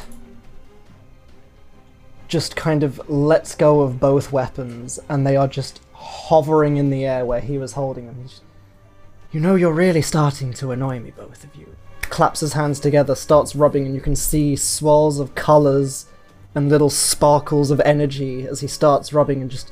[2.29, 7.05] just kind of lets go of both weapons, and they are just hovering in the
[7.05, 8.23] air where he was holding them.
[8.27, 8.43] Just,
[9.33, 11.77] you know, you're really starting to annoy me, both of you.
[12.03, 16.07] Claps his hands together, starts rubbing, and you can see swirls of colours
[16.55, 19.71] and little sparkles of energy as he starts rubbing and just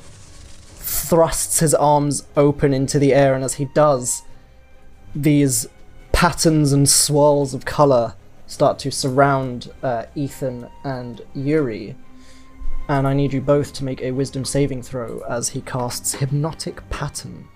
[1.09, 3.35] thrusts his arms open into the air.
[3.35, 4.23] And as he does,
[5.15, 5.67] these
[6.13, 8.15] patterns and swirls of colour
[8.47, 11.97] start to surround uh, Ethan and Yuri.
[12.89, 16.89] And I need you both to make a wisdom saving throw as he casts Hypnotic
[16.91, 17.49] Pattern.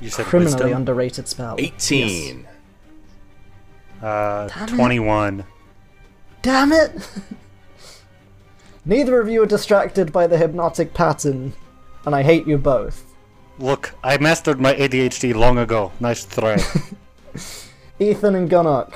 [0.00, 0.72] You said Criminally wisdom?
[0.72, 1.56] underrated spell.
[1.58, 1.92] Yes.
[1.92, 2.48] 18.
[4.00, 4.74] Uh, Damn it.
[4.74, 5.44] 21.
[6.42, 6.92] Damn it!
[8.86, 11.52] Neither of you are distracted by the hypnotic pattern,
[12.06, 13.14] and I hate you both.
[13.58, 15.92] Look, I mastered my ADHD long ago.
[16.00, 16.56] Nice try.
[17.98, 18.94] Ethan and Gunnock.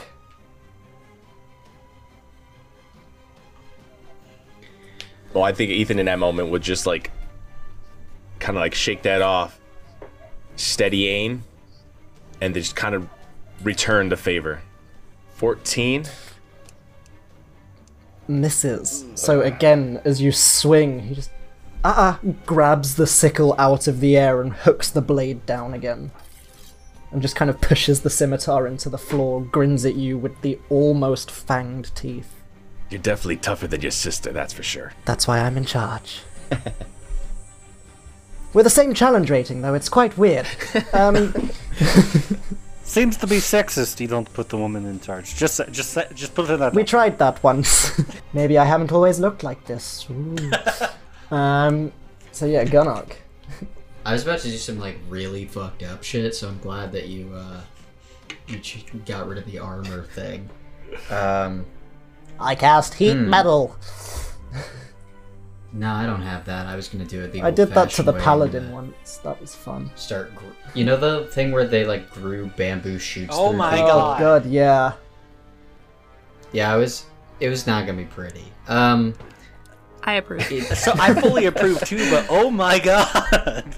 [5.34, 7.10] Well, I think Ethan in that moment would just like
[8.38, 9.60] kind of like shake that off,
[10.56, 11.42] steady aim,
[12.40, 13.08] and just kind of
[13.62, 14.62] return the favor.
[15.34, 16.04] 14.
[18.28, 19.04] misses.
[19.16, 21.30] So again, as you swing, he just
[21.84, 26.10] uh uh grabs the sickle out of the air and hooks the blade down again.
[27.12, 30.58] And just kind of pushes the scimitar into the floor, grins at you with the
[30.68, 32.34] almost fanged teeth.
[32.90, 34.92] You're definitely tougher than your sister, that's for sure.
[35.04, 36.22] That's why I'm in charge.
[38.52, 39.74] We're the same challenge rating, though.
[39.74, 40.46] It's quite weird.
[40.92, 41.32] Um,
[42.84, 43.98] Seems to be sexist.
[43.98, 45.34] You don't put the woman in charge.
[45.34, 46.74] Just, just, just put it in that.
[46.74, 48.00] we tried that once.
[48.32, 50.06] Maybe I haven't always looked like this.
[51.34, 51.38] Ooh.
[51.38, 51.92] um,
[52.32, 53.12] so yeah, Gunnock.
[54.06, 57.08] I was about to do some like really fucked up shit, so I'm glad that
[57.08, 57.60] you uh
[58.46, 60.48] you ch- got rid of the armor thing.
[61.10, 61.64] Um,
[62.38, 63.76] I cast heat metal.
[65.76, 66.66] No, I don't have that.
[66.66, 69.16] I was gonna do it the I did that to the way, paladin once.
[69.18, 69.90] That was fun.
[69.96, 70.32] Start.
[70.36, 73.34] Gr- you know the thing where they like grew bamboo shoots.
[73.36, 73.88] Oh my people?
[73.88, 74.16] God.
[74.16, 74.92] Oh god, yeah.
[76.52, 77.06] Yeah, I was.
[77.40, 78.44] It was not gonna be pretty.
[78.68, 79.14] Um,
[80.04, 80.42] I approve.
[80.76, 83.74] So I fully approve too, but oh my god.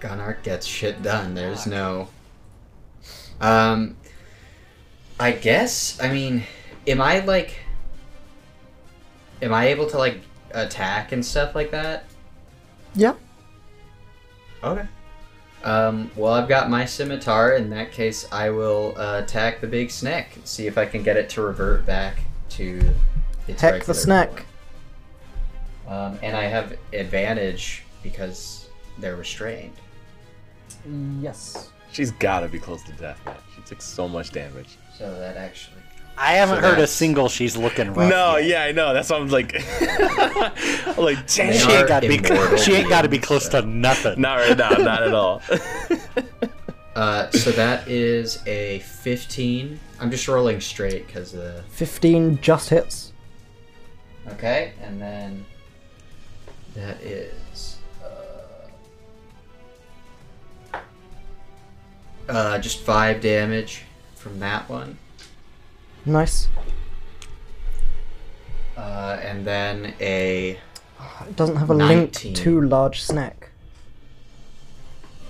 [0.00, 1.34] Gunark gets shit done.
[1.34, 2.08] There's no.
[3.40, 3.96] Um,
[5.20, 6.00] I guess.
[6.02, 6.42] I mean,
[6.86, 7.60] am I like?
[9.40, 12.04] Am I able to like attack and stuff like that?
[12.94, 13.18] Yep.
[14.64, 14.86] Okay.
[15.64, 17.54] Um, well, I've got my scimitar.
[17.54, 20.40] In that case, I will uh, attack the big snake.
[20.44, 22.18] See if I can get it to revert back
[22.50, 22.92] to
[23.48, 24.46] its Heck the regular snack.
[25.88, 28.68] Um, and I have advantage because
[28.98, 29.74] they're restrained.
[31.20, 31.70] Yes.
[31.92, 33.36] She's gotta be close to death, man.
[33.54, 34.78] She took so much damage.
[34.96, 35.76] So that actually.
[36.16, 38.08] I haven't So heard a single she's looking rough.
[38.10, 38.46] no, yet.
[38.46, 38.92] yeah, I know.
[38.94, 41.52] That's why I'm like, I'm like, damn.
[41.54, 42.16] She ain't got to be.
[42.18, 44.20] immortal She ain't got to be close so- to nothing.
[44.20, 45.42] Not right now, not at all.
[46.94, 49.80] Uh, so that is a 15.
[49.98, 51.62] I'm just rolling straight because uh.
[51.70, 53.11] 15 just hits.
[54.28, 55.44] Okay, and then
[56.74, 57.78] that is
[60.72, 60.78] uh,
[62.28, 63.82] uh just five damage
[64.14, 64.96] from that one,
[66.06, 66.48] Nice.
[68.76, 70.58] uh, and then a
[71.28, 72.34] It doesn't have a link 19.
[72.34, 73.50] to large snack.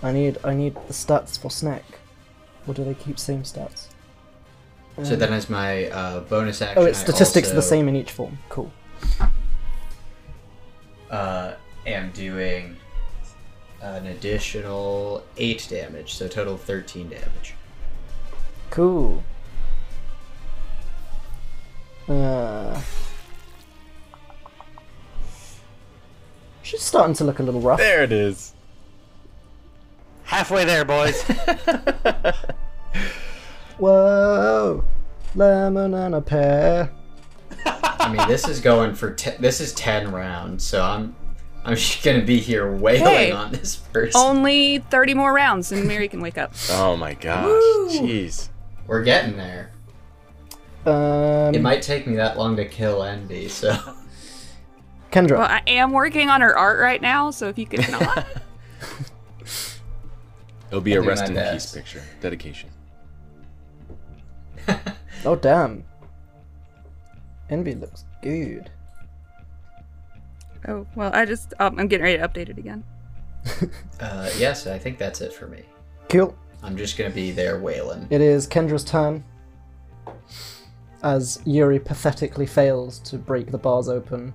[0.02, 1.84] I need I need the stats for snack.
[2.66, 3.86] Or do they keep same stats?
[5.02, 6.82] so then as my uh, bonus action.
[6.82, 8.38] Oh, its statistics are the same in each form.
[8.50, 8.70] Cool.
[11.10, 11.54] Uh,
[11.86, 12.76] am doing
[13.82, 17.54] an additional eight damage, so total thirteen damage.
[18.70, 19.22] Cool.
[22.08, 22.80] Uh,
[26.62, 27.78] she's starting to look a little rough.
[27.78, 28.54] there it is.
[30.24, 31.22] Halfway there, boys.
[33.78, 34.84] Whoa,
[35.34, 36.90] lemon and a pear.
[37.66, 41.14] I mean, this is going for te- this is ten rounds, so I'm
[41.64, 43.30] I'm just gonna be here wailing Hey.
[43.30, 44.20] on this person.
[44.20, 46.52] Only 30 more rounds and Mary can wake up.
[46.70, 47.46] Oh my gosh.
[47.46, 48.48] Jeez.
[48.88, 49.70] We're getting there.
[50.84, 53.70] Um, It might take me that long to kill Envy, so
[55.12, 55.38] Kendra.
[55.38, 58.26] Well, I am working on her art right now, so if you could not.
[60.68, 61.74] It'll be I'll a rest in best.
[61.74, 62.02] peace picture.
[62.20, 62.70] Dedication.
[65.24, 65.84] Oh damn.
[67.52, 68.70] Envy looks good.
[70.66, 72.82] oh, well, I just, um, I'm getting ready to update it again.
[74.00, 75.62] uh, yes, I think that's it for me.
[76.08, 76.34] Cool.
[76.62, 78.06] I'm just gonna be there wailing.
[78.08, 79.22] It is Kendra's turn.
[81.02, 84.32] As Yuri pathetically fails to break the bars open,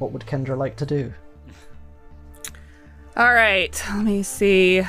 [0.00, 1.12] what would Kendra like to do?
[3.16, 4.82] All right, let me see.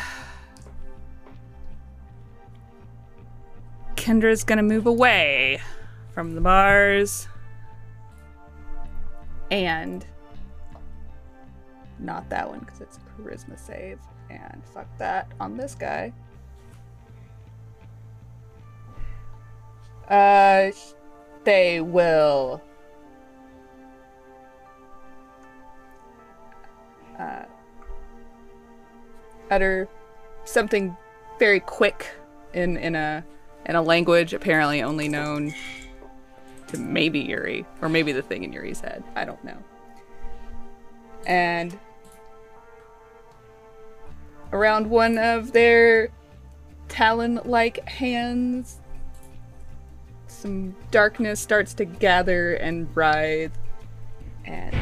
[3.96, 5.62] Kendra's gonna move away
[6.14, 7.28] from the bars.
[9.52, 10.06] And
[11.98, 14.00] not that one because it's a charisma save.
[14.30, 16.14] And fuck that on this guy.
[20.08, 20.72] Uh,
[21.44, 22.62] they will.
[27.20, 27.44] Uh,
[29.52, 29.90] utter
[30.46, 30.96] something
[31.38, 32.08] very quick
[32.54, 33.24] in in a
[33.66, 35.54] in a language apparently only known
[36.70, 39.04] to maybe Yuri or maybe the thing in Yuri's head.
[39.16, 39.58] I don't know.
[41.26, 41.78] And
[44.52, 46.10] around one of their
[46.88, 48.80] talon-like hands
[50.28, 53.52] some darkness starts to gather and writhe
[54.46, 54.76] and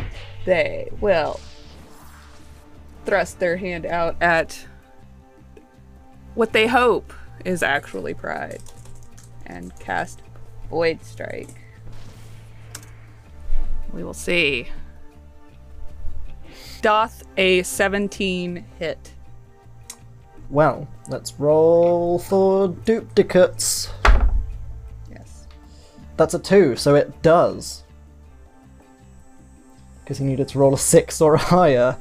[0.45, 1.39] they will
[3.05, 4.65] thrust their hand out at
[6.35, 7.11] what they hope
[7.43, 8.61] is actually pride
[9.45, 10.21] and cast
[10.69, 11.66] void strike
[13.93, 14.67] we will see
[16.81, 19.11] doth a 17 hit
[20.49, 23.89] Well, let's roll for duplicates.
[25.11, 25.47] yes
[26.17, 27.83] That's a two, so it does.
[30.03, 31.97] Because he needed to roll a six or higher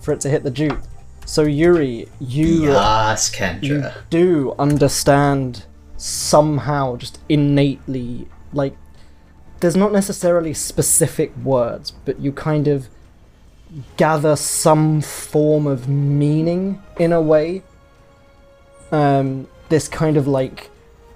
[0.00, 0.78] for it to hit the dupe.
[1.24, 3.62] So Yuri, you Yes, Kendra.
[3.62, 3.94] you Kendra.
[4.10, 5.64] do understand
[5.96, 8.76] somehow, just innately, like
[9.60, 12.88] there's not necessarily specific words, but you kind of
[13.96, 17.62] gather some form of meaning in a way.
[18.92, 20.70] Um, this kind of like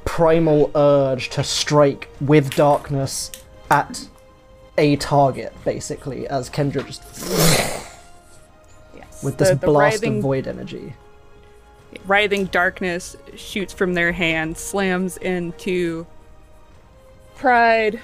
[0.05, 3.31] primal urge to strike with darkness
[3.71, 4.09] at
[4.77, 7.03] a target basically as Kendra just
[8.97, 9.23] Yes.
[9.23, 10.95] with this The- the blast writhing- of void energy.
[12.07, 16.07] writhing darkness shoots from their hand, slams into
[17.37, 18.01] Pride.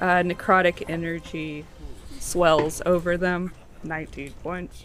[0.00, 1.64] Uh, necrotic energy
[2.18, 3.52] swells over them.
[3.82, 4.84] 19 points.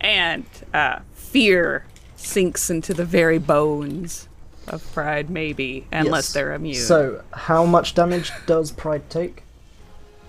[0.00, 1.86] And uh, fear
[2.16, 4.28] sinks into the very bones
[4.68, 6.32] of Pride, maybe, unless Yes.
[6.32, 6.74] they're immune.
[6.76, 9.42] So, how much damage does Pride take?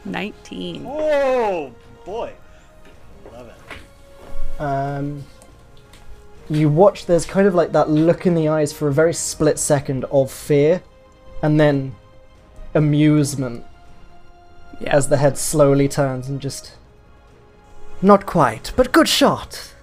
[0.06, 0.86] 19.
[0.88, 1.72] Oh
[2.06, 2.34] boy,
[3.32, 4.62] love it.
[4.62, 5.24] Um,
[6.50, 9.58] you watch, there's kind of like that look in the eyes for a very split
[9.58, 10.82] second of fear,
[11.42, 11.96] and then
[12.74, 13.64] amusement
[14.84, 14.96] Yeah.
[14.96, 16.74] as the head slowly turns and just.
[18.02, 19.74] Not quite, but good shot!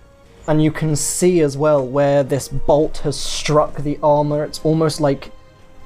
[0.46, 4.44] And you can see as well where this bolt has struck the armor.
[4.44, 5.30] It's almost like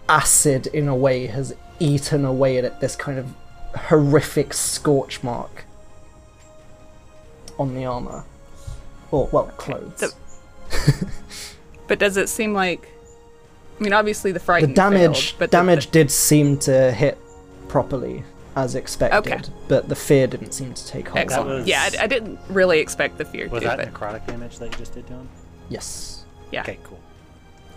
[0.09, 3.35] acid, in a way, has eaten away at it, this kind of
[3.77, 5.65] horrific scorch mark
[7.59, 8.25] on the armor.
[9.11, 10.01] Or, well, clothes.
[10.71, 11.09] The-
[11.87, 12.89] But does it seem like.
[13.79, 14.67] I mean, obviously the fright.
[14.67, 17.19] the damage failed, but the- damage did seem to hit
[17.69, 18.25] properly
[18.57, 19.43] as expected, Okay.
[19.69, 21.19] but the fear didn't seem to take hold.
[21.19, 21.49] Excellent.
[21.51, 24.59] Was- Yeah, I, I didn't really expect the fear Was to, that but necrotic damage
[24.59, 25.29] that you just did to him?
[25.69, 26.25] Yes.
[26.53, 26.61] yeah.
[26.63, 27.01] Okay, cool.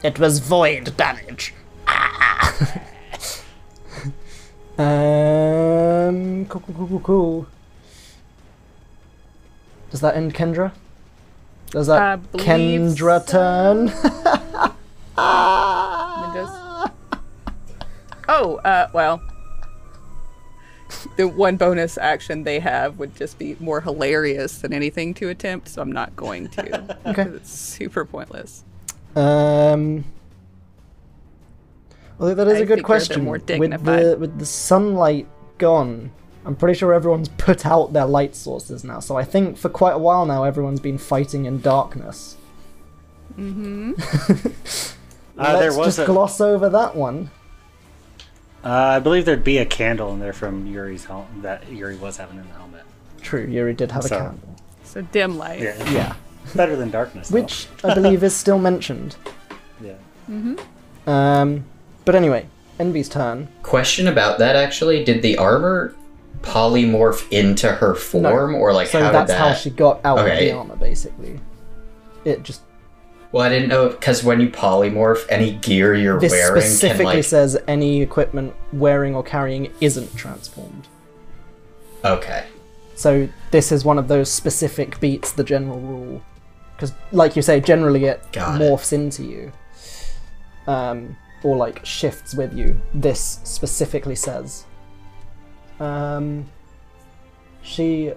[0.03, 1.53] It was void damage.
[4.77, 7.47] um, cool, cool, cool, cool, cool.
[9.89, 10.71] Does that end Kendra?
[11.71, 13.91] Does that believe Kendra turn?
[15.19, 16.89] It does.
[18.29, 19.19] Oh, uh, well.
[21.17, 25.67] The one bonus action they have would just be more hilarious than anything to attempt,
[25.67, 26.97] so I'm not going to.
[27.05, 27.23] Okay.
[27.25, 28.63] 'cause It's super pointless.
[29.15, 30.05] Um.
[32.17, 33.23] Well, that is I a good question.
[33.23, 35.27] more with the with the sunlight
[35.57, 36.11] gone,
[36.45, 38.99] I'm pretty sure everyone's put out their light sources now.
[38.99, 42.37] So I think for quite a while now, everyone's been fighting in darkness.
[45.39, 47.29] Uh, Let's there was just a, gloss over that one.
[48.67, 52.17] Uh, I believe there'd be a candle in there from Yuri's helmet that Yuri was
[52.17, 52.83] having in the helmet.
[53.21, 54.55] True, Yuri did have a So- candle.
[54.83, 55.59] So dim light.
[55.61, 56.13] Yeah, Yeah,
[56.55, 57.29] better than darkness.
[57.29, 59.15] which I believe is still mentioned.
[59.81, 59.93] yeah.
[60.29, 61.09] Mm-hmm.
[61.09, 61.65] Um,
[62.05, 62.45] but anyway,
[62.79, 63.47] Envy's turn.
[63.63, 65.93] Question about that actually: Did the armor
[66.41, 69.47] polymorph into her form, or like so how that's did that?
[69.49, 71.39] how she got out of the armor, basically.
[72.23, 72.61] It just
[73.31, 77.05] Well, I didn't know because when you polymorph, any gear you're this wearing can specifically
[77.05, 77.23] like.
[77.25, 80.87] says any equipment wearing or carrying isn't transformed.
[82.05, 82.45] Okay.
[82.95, 86.21] So this is one of those specific beats the general rule,
[86.75, 88.63] because like you say, generally it Got it.
[88.63, 89.51] morphs into you,
[90.65, 92.79] um, or like shifts with you.
[92.93, 94.65] This specifically says.
[95.79, 96.45] Um,
[97.61, 98.13] she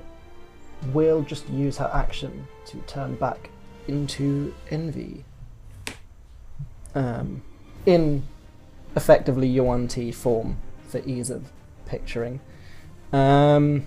[0.94, 3.49] will just use her action to turn back
[3.90, 5.24] into envy.
[6.94, 7.42] Um,
[7.86, 8.22] in
[8.94, 11.50] effectively Yuan Ti form for ease of
[11.86, 12.40] picturing.
[13.12, 13.86] Um,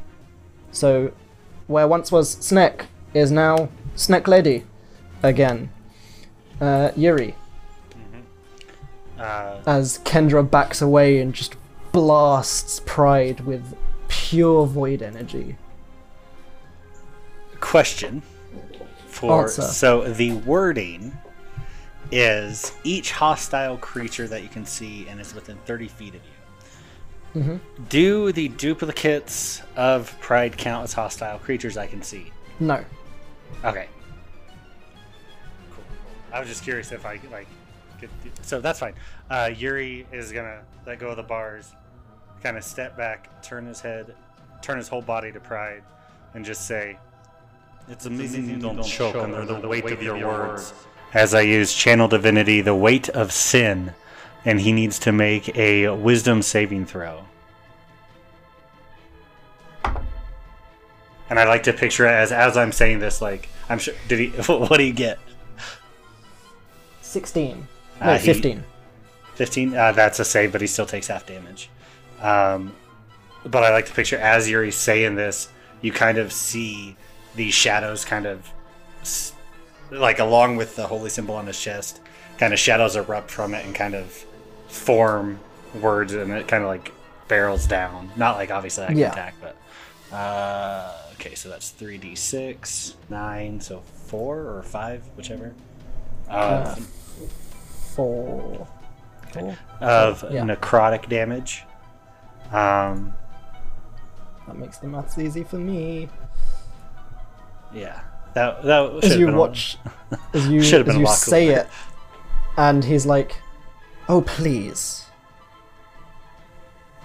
[0.71, 1.11] so,
[1.67, 4.65] where once was Snek is now Snek Lady
[5.21, 5.69] again.
[6.59, 7.35] Uh, Yuri,
[9.19, 11.55] Uh, as Kendra backs away and just
[11.93, 13.75] blasts Pride with
[14.07, 15.55] pure void energy.
[17.59, 18.21] question
[19.27, 19.61] for Answer.
[19.61, 21.17] so the wording
[22.11, 26.21] is each hostile creature that you can see and is within 30 feet of
[27.33, 27.41] you.
[27.41, 27.59] Mhm.
[27.89, 32.31] Do the duplicates of Pride count as hostile creatures I can see?
[32.59, 32.83] No.
[33.63, 33.87] Okay.
[35.71, 35.83] Cool.
[36.33, 37.47] I was just curious if I could like
[37.99, 38.09] could.
[38.41, 38.93] So that's fine.
[39.29, 41.73] Uh, Yuri is gonna let go of the bars,
[42.43, 44.13] kind of step back, turn his head,
[44.61, 45.83] turn his whole body to Pride,
[46.33, 46.99] and just say,
[47.89, 50.73] "It's amazing you don't choke under the weight of your words."
[51.13, 53.93] As I use Channel Divinity, the weight of sin,
[54.45, 57.25] and he needs to make a Wisdom saving throw.
[61.29, 63.93] And I like to picture it as as I'm saying this, like I'm sure.
[64.07, 64.27] Did he?
[64.47, 65.19] What do you get?
[67.01, 67.67] 16.
[68.01, 68.63] No, Uh, he- 15.
[69.35, 71.67] 15 uh, that's a save but he still takes half damage
[72.21, 72.71] um,
[73.45, 75.49] but i like to picture as yuri's saying this
[75.81, 76.95] you kind of see
[77.35, 78.51] these shadows kind of
[79.91, 81.99] like along with the holy symbol on his chest
[82.37, 84.07] kind of shadows erupt from it and kind of
[84.67, 85.39] form
[85.81, 86.91] words and it kind of like
[87.27, 89.11] barrels down not like obviously I can Yeah.
[89.11, 95.53] attack but uh, okay so that's 3d6 9 so 4 or 5 whichever
[96.29, 96.75] uh, Uh,
[97.95, 98.67] Four.
[99.81, 100.43] Of Yeah.
[100.43, 101.63] necrotic damage.
[102.51, 103.13] Um,
[104.47, 106.09] That makes the maths easy for me.
[107.73, 108.01] Yeah.
[108.33, 109.77] That that As you watch,
[110.33, 111.67] as you as been you say it,
[112.57, 113.35] and he's like,
[114.09, 115.05] "Oh please,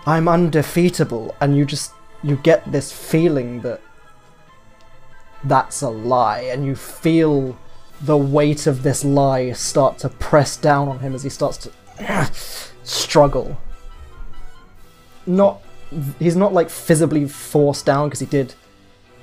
[0.07, 1.93] I'm undefeatable," and you just
[2.23, 3.83] you get this feeling that
[5.45, 7.59] that's a lie, and you feel
[8.01, 12.31] the weight of this lie start to press down on him as he starts to
[12.85, 13.59] struggle.
[15.27, 15.61] Not,
[16.19, 18.55] he's not like visibly forced down because he did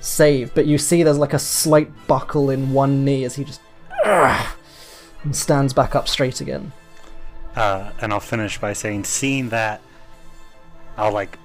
[0.06, 3.60] save, but you see there's like a slight buckle in one knee as he just
[4.04, 6.72] and stands back up straight again.
[7.56, 9.80] Uh, and I'll finish by saying, seeing that,
[10.96, 11.38] I'll like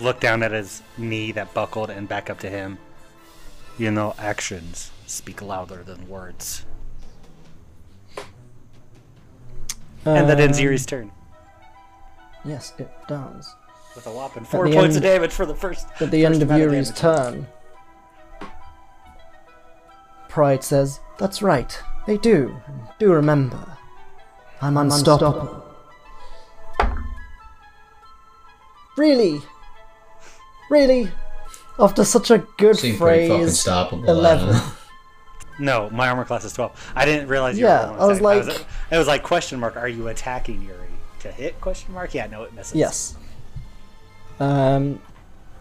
[0.00, 2.78] look down at his knee that buckled and back up to him.
[3.78, 6.64] You know, actions speak louder than words.
[10.04, 11.10] and that ends Um, Yuri's turn
[12.44, 13.52] Yes, it does.
[13.94, 15.86] with a whopping four points end- of damage for the first.
[16.00, 17.46] At the first end of Yuri's turn,
[20.38, 22.62] Pride says, That's right, they do.
[23.00, 23.76] Do remember,
[24.62, 25.64] I'm unstoppable.
[28.96, 29.40] Really?
[30.70, 31.10] Really?
[31.80, 34.60] After such a good Seem pretty fucking phrase, 11.
[35.58, 36.70] No, my armor class is twelve.
[36.94, 39.58] I didn't realize you Yeah, were I was rolling a like- it was like question
[39.58, 39.76] mark.
[39.76, 40.86] Are you attacking Yuri
[41.18, 41.60] to hit?
[41.60, 42.14] Question mark.
[42.14, 42.76] Yeah, no, it misses.
[42.76, 43.16] Yes.
[44.38, 45.02] Um,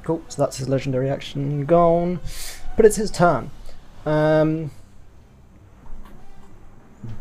[0.04, 0.22] cool.
[0.28, 2.20] So that's his legendary action gone,
[2.76, 3.50] but it's his turn.
[4.08, 4.72] Um,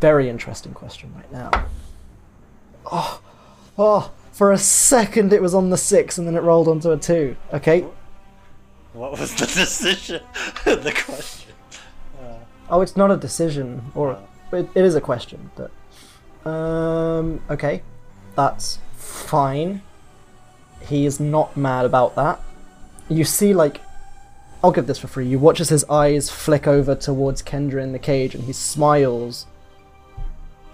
[0.01, 1.67] very interesting question right now.
[2.91, 3.21] Oh,
[3.77, 4.13] oh!
[4.31, 7.37] For a second, it was on the six, and then it rolled onto a two.
[7.53, 7.85] Okay.
[8.93, 10.23] What was the decision?
[10.65, 11.53] the question.
[12.69, 14.21] Oh, it's not a decision, or
[14.53, 15.71] it, it is a question, but
[16.49, 17.83] um, okay,
[18.37, 19.83] that's fine.
[20.83, 22.41] He is not mad about that.
[23.09, 23.81] You see, like,
[24.63, 25.27] I'll give this for free.
[25.27, 29.47] You watch as his eyes flick over towards Kendra in the cage, and he smiles.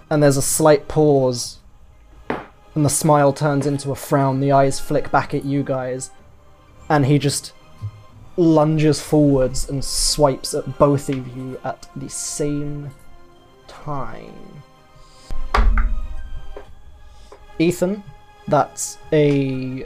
[0.09, 1.59] And there's a slight pause,
[2.29, 4.39] and the smile turns into a frown.
[4.39, 6.11] The eyes flick back at you guys,
[6.89, 7.53] and he just
[8.35, 12.89] lunges forwards and swipes at both of you at the same
[13.67, 14.63] time.
[17.59, 18.03] Ethan,
[18.47, 19.85] that's a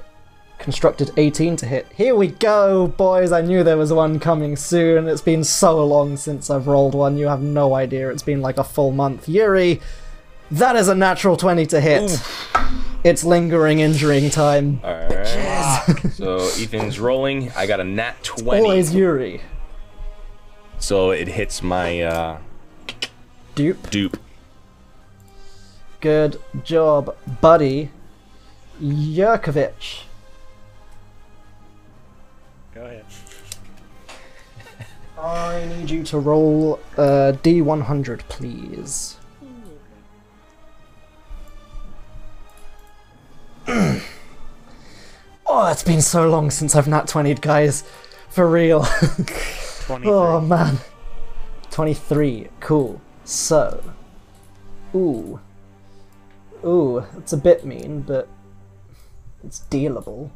[0.59, 1.88] constructed 18 to hit.
[1.95, 3.31] Here we go, boys.
[3.31, 5.07] I knew there was one coming soon.
[5.07, 7.17] It's been so long since I've rolled one.
[7.17, 8.09] You have no idea.
[8.09, 9.29] It's been like a full month.
[9.29, 9.79] Yuri,
[10.51, 12.21] that is a natural 20 to hit.
[13.03, 14.81] It's lingering injuring time.
[14.84, 15.97] Alright.
[16.13, 17.51] so Ethan's rolling.
[17.55, 18.61] I got a nat 20.
[18.61, 19.41] Always Yuri.
[20.79, 22.39] So it hits my uh,
[23.55, 23.89] Dupe.
[23.89, 24.17] dupe.
[26.01, 27.91] Good job, buddy.
[28.81, 30.03] Yurkovich.
[35.18, 39.18] I need you to roll uh, a D100, please.
[43.68, 44.02] oh,
[45.48, 47.84] it's been so long since I've nat 20'd, guys.
[48.30, 48.85] For real.
[49.89, 50.80] Oh, man.
[51.72, 52.49] 23.
[52.60, 52.99] Cool.
[53.23, 53.81] So.
[54.94, 55.39] Ooh.
[56.65, 58.27] Ooh, it's a bit mean, but
[59.45, 60.30] it's dealable.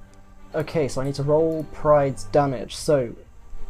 [0.55, 2.77] Okay, so I need to roll Pride's damage.
[2.77, 3.13] So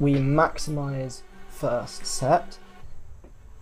[0.01, 2.57] we maximize first set.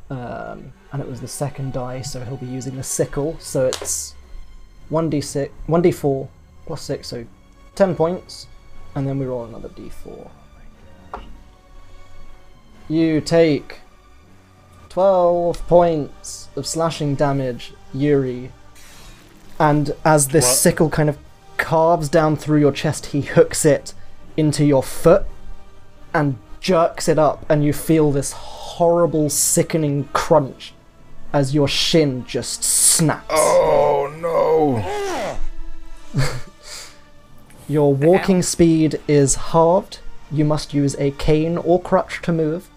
[0.09, 3.37] Um, and it was the second die, so he'll be using the sickle.
[3.39, 4.15] So it's
[4.89, 6.27] 1d6, 1d4
[6.65, 7.25] plus 6, so
[7.75, 8.47] 10 points.
[8.95, 10.29] And then we roll another d4.
[12.87, 13.81] You take
[14.87, 18.51] 12 points of slashing damage, Yuri.
[19.59, 20.55] And as this What?
[20.55, 21.17] sickle kind of
[21.57, 23.93] carves down through your chest, he hooks it
[24.37, 25.25] into your foot
[26.13, 30.73] and jerks it up, and you feel this horrible, sickening crunch
[31.31, 33.25] as your shin just snaps.
[33.29, 35.39] Oh no!
[37.69, 39.99] Your walking speed is halved.
[40.31, 42.67] You must use a cane or crutch to move.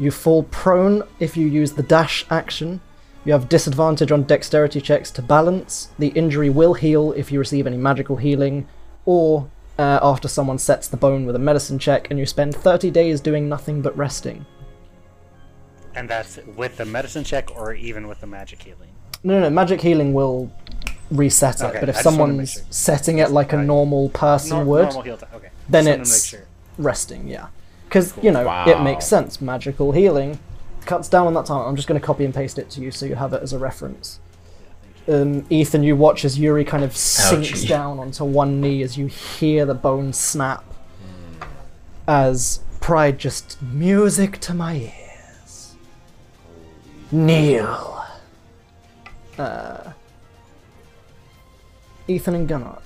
[0.00, 2.80] You fall prone if you use the dash action.
[3.24, 5.90] You have disadvantage on dexterity checks to balance.
[5.96, 8.66] The injury will heal if you receive any magical healing,
[9.04, 9.48] or
[9.78, 13.20] uh, after someone sets the bone with a medicine check, and you spend 30 days
[13.20, 14.44] doing nothing but resting.
[15.94, 18.88] And that's with the medicine check or even with the magic healing.
[19.24, 20.50] No, no, no, magic healing will
[21.10, 22.62] reset it, Okay, but if I just wanted to make someone's sure.
[22.70, 23.66] setting it like a Right.
[23.66, 25.28] normal person Nor- would, Normal heal time.
[25.34, 25.48] Okay.
[25.68, 26.40] then Just wanted to it's sure.
[26.78, 27.46] resting, yeah.
[27.88, 29.40] Because, you know, it makes sense.
[29.42, 30.38] Magical healing
[30.86, 31.60] cuts down on that time.
[31.68, 33.52] I'm just going to copy and paste it to you so you have it as
[33.52, 34.18] a reference.
[35.08, 37.68] Um, Ethan, you watch as Yuri kind of sinks Ouchie.
[37.68, 40.64] down onto one knee as you hear the bone snap.
[42.06, 45.74] as pride just music to my ears.
[47.12, 48.04] Kneel.
[49.38, 49.92] Uh,
[52.08, 52.82] Ethan and Gunnock.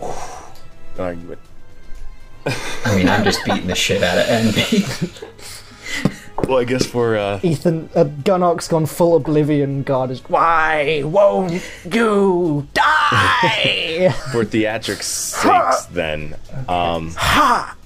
[0.98, 1.40] Argument.
[2.46, 4.84] I mean, I'm just beating the shit out of Envy.
[6.48, 9.82] Well, I guess for uh, Ethan, uh, Gunnock's gone full oblivion.
[9.82, 10.20] God is.
[10.28, 14.10] Why won't you die?
[14.32, 16.36] for theatrics sakes, then,
[16.68, 17.76] um, ha!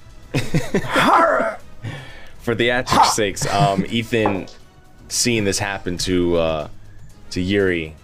[2.39, 4.47] for theatrics sakes, um, Ethan,
[5.07, 6.69] seeing this happen to uh,
[7.31, 7.95] to Yuri,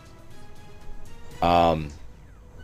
[1.42, 1.90] um,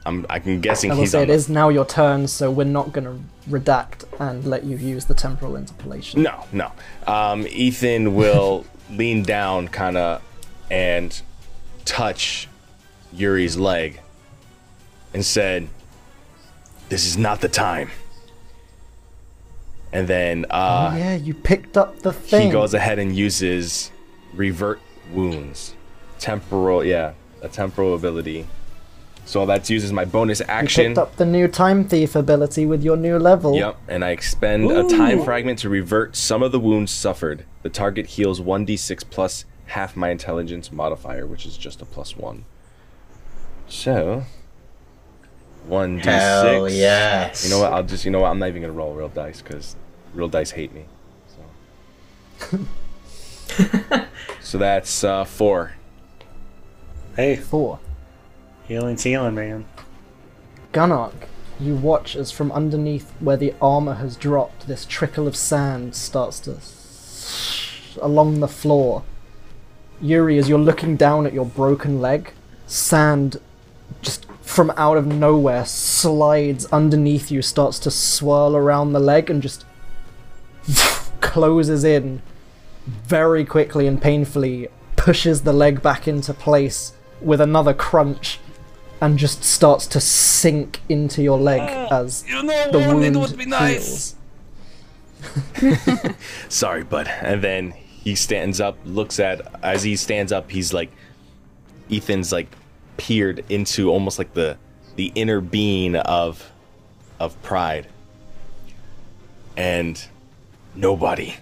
[0.05, 2.91] I'm I'm guessing I will he's say it is now your turn, so we're not
[2.91, 3.19] going to
[3.49, 6.23] redact and let you use the temporal interpolation.
[6.23, 6.71] No, no.
[7.05, 10.23] Um, Ethan will lean down, kind of,
[10.71, 11.21] and
[11.85, 12.47] touch
[13.13, 13.99] Yuri's leg,
[15.13, 15.67] and said,
[16.89, 17.91] "This is not the time."
[19.93, 22.47] And then uh, Oh, yeah, you picked up the thing.
[22.47, 23.91] he goes ahead and uses
[24.33, 24.79] revert
[25.11, 25.75] wounds,
[26.17, 28.47] temporal, yeah, a temporal ability.
[29.31, 30.51] So that's used as my bonus action.
[30.51, 30.85] You action.
[30.87, 33.55] picked up the new time thief ability with your new level.
[33.55, 37.45] Yep, and I expend a time fragment to revert some of the wounds suffered.
[37.61, 42.43] The target heals 1d6 plus half my intelligence modifier, which is just a plus 1.
[43.69, 44.25] So,
[45.69, 46.03] 1d6.
[46.03, 47.45] Hell yes.
[47.45, 47.71] You know what?
[47.71, 48.31] I'll just, you know what?
[48.31, 49.77] I'm not even going to roll real dice because
[50.13, 50.83] real dice hate me.
[52.37, 52.65] So,
[54.41, 55.71] so that's uh, 4.
[57.15, 57.79] Hey, Four.
[58.71, 59.65] Healing's healing, man.
[60.71, 61.13] Gunnock,
[61.59, 66.39] you watch as from underneath where the armor has dropped, this trickle of sand starts
[66.41, 66.57] to
[68.01, 69.03] along the floor.
[70.01, 72.33] Yuri, as you're looking down at your broken leg,
[72.65, 73.41] sand
[74.01, 79.41] just from out of nowhere slides underneath you, starts to swirl around the leg, and
[79.41, 79.65] just
[81.19, 82.21] closes in
[82.87, 88.39] very quickly and painfully, pushes the leg back into place with another crunch
[89.01, 91.61] and just starts to sink into your leg
[91.91, 93.03] oh, as you know, the wound
[93.51, 94.15] heals.
[96.49, 97.07] Sorry, bud.
[97.07, 100.91] And then he stands up, looks at as he stands up, he's like
[101.91, 102.55] Ethan's like
[102.97, 104.57] peered into almost like the
[104.95, 106.51] the inner being of
[107.19, 107.87] of pride.
[109.57, 110.03] And
[110.75, 111.35] nobody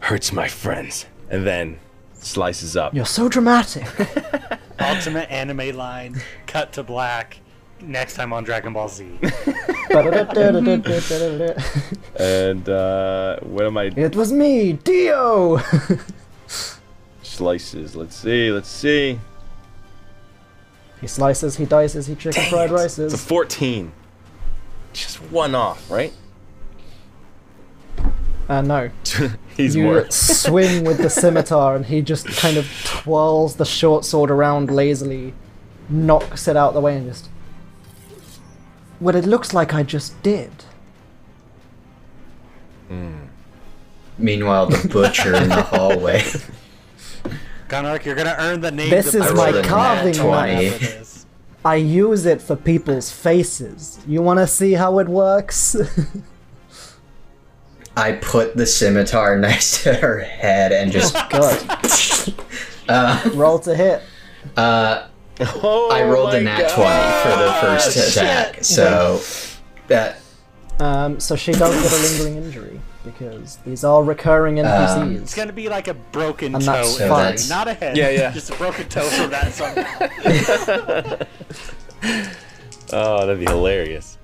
[0.00, 1.06] hurts my friends.
[1.30, 1.78] And then
[2.26, 2.94] slices up.
[2.94, 3.86] You're so dramatic.
[4.80, 7.38] Ultimate anime line, cut to black.
[7.80, 9.04] Next time on Dragon Ball Z.
[12.18, 15.60] And uh what am I it was me, Dio.
[17.22, 17.94] slices?
[17.94, 19.20] Let's see, let's see.
[21.00, 23.92] he slices, he dices, he chicken fried It's a 14.
[24.94, 26.12] Just one off, right?
[28.48, 28.90] Uh, no,
[29.56, 34.04] He's you more swing with the scimitar, and he just kind of twirls the short
[34.04, 35.34] sword around lazily,
[35.88, 37.28] knocks it out the way, and just.
[39.00, 40.64] Well, it looks like I just did.
[44.18, 46.22] Meanwhile, the butcher in the hallway.
[47.68, 48.90] Gunark, you're gonna earn the name.
[48.90, 51.26] This of is the my rolled a nat carving knife.
[51.64, 53.98] I use it for people's faces.
[54.06, 55.76] You want to see how it works?
[57.96, 61.16] I put the scimitar next to her head and just.
[61.30, 62.34] Good.
[62.88, 64.00] Uh, Roll to hit.
[64.56, 65.08] uh,
[65.40, 69.20] Oh I rolled a my nat 20 for the first attack, so
[69.88, 70.20] that
[70.78, 75.16] Um, so she does get a lingering injury because these are recurring NPCs.
[75.20, 77.36] It's gonna be like a broken And toe, that's injury, fine.
[77.48, 77.96] not a head.
[77.96, 78.30] Yeah, yeah.
[78.30, 81.26] Just a broken toe from that somehow.
[82.92, 84.16] Oh, that'd be hilarious.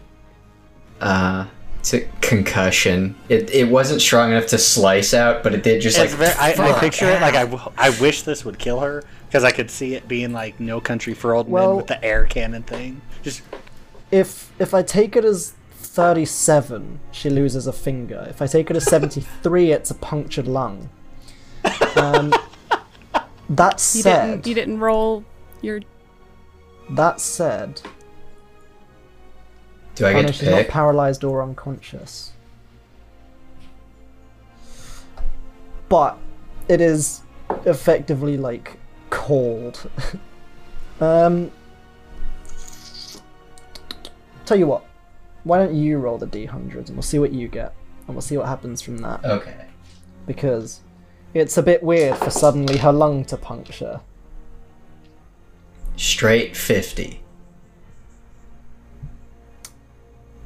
[1.01, 1.47] uh,
[1.83, 3.17] it's a concussion.
[3.29, 6.11] It it wasn't strong enough to slice out, but it did just like.
[6.11, 6.79] Very, I, I fuck.
[6.81, 9.97] picture it like I, w- I wish this would kill her because I could see
[9.97, 13.03] it being like No Country for Old Well- Men with the air cannon thing.
[13.25, 13.43] Just
[14.13, 18.27] If if I take it as 37, she loses a finger.
[18.31, 20.89] If I take it as 73, it's a punctured lung.
[21.97, 22.33] Um,
[23.51, 24.47] that You said, didn't.
[24.47, 25.25] You didn't roll
[25.63, 25.81] your.
[26.91, 27.81] that said,
[29.95, 32.33] Do I oh get no, to she's not paralyzed or unconscious.
[35.89, 36.19] But
[36.69, 37.21] it is
[37.67, 38.79] effectively like
[39.11, 39.91] cold.
[41.01, 41.51] um,
[44.47, 44.85] tell you what,
[45.45, 47.75] why don't you roll the d100s and we'll see what you get,
[48.07, 49.25] and we'll see what happens from that.
[49.25, 49.67] Okay.
[50.27, 50.81] Because
[51.35, 54.01] it's a bit weird for suddenly her lung to puncture.
[55.97, 57.22] Straight 50.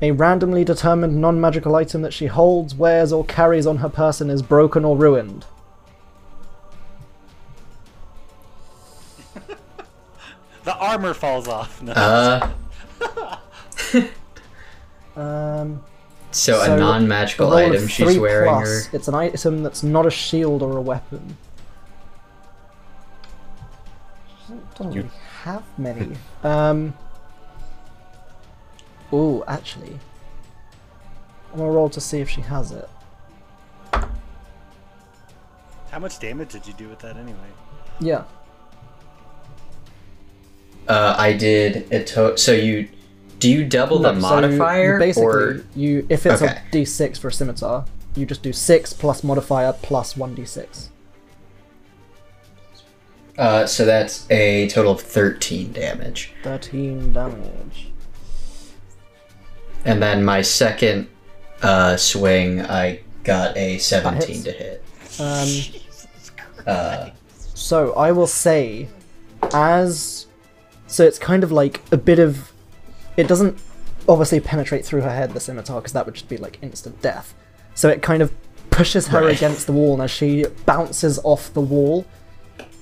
[0.03, 4.29] A randomly determined non magical item that she holds, wears, or carries on her person
[4.31, 5.47] is broken or ruined.
[10.65, 11.81] The armor falls off.
[11.83, 11.93] No.
[11.93, 12.51] Uh,
[15.17, 15.83] Um,
[16.31, 18.87] so, so a non-magical item she's wearing plus.
[18.89, 18.97] her.
[18.97, 21.39] It's an item that's not a shield or a weapon.
[24.43, 25.15] Doesn't, doesn't You- really
[25.45, 26.17] have many.
[26.45, 26.93] Um.
[29.13, 29.99] Ooh, actually,
[31.53, 32.89] I'm gonna roll to see if she has it.
[35.91, 37.39] How much damage did you do with that anyway?
[38.01, 38.25] Yeah.
[40.89, 42.89] Uh, I did a to- so you
[43.39, 46.53] do you double the No, so modifier basically, or you if it's Okay.
[46.53, 47.85] a d6 for a scimitar,
[48.15, 50.89] you just do six plus modifier plus one d6.
[53.39, 56.33] uh, so that's a total of 13 damage.
[56.43, 57.86] Thirteen damage.
[59.87, 61.09] And then my second
[61.63, 64.85] uh, swing, I got a 17 to hit.
[65.21, 65.49] Um,
[66.67, 67.11] Uh,
[67.55, 68.89] So I will say,
[69.55, 70.27] as
[70.89, 72.53] so it's kind of like a bit of,
[73.17, 73.59] it doesn't
[74.09, 77.35] obviously penetrate through her head the scimitar because that would just be like instant death.
[77.75, 78.33] So it kind of
[78.71, 79.37] pushes her Right.
[79.37, 82.05] against the wall, and as she bounces off the wall,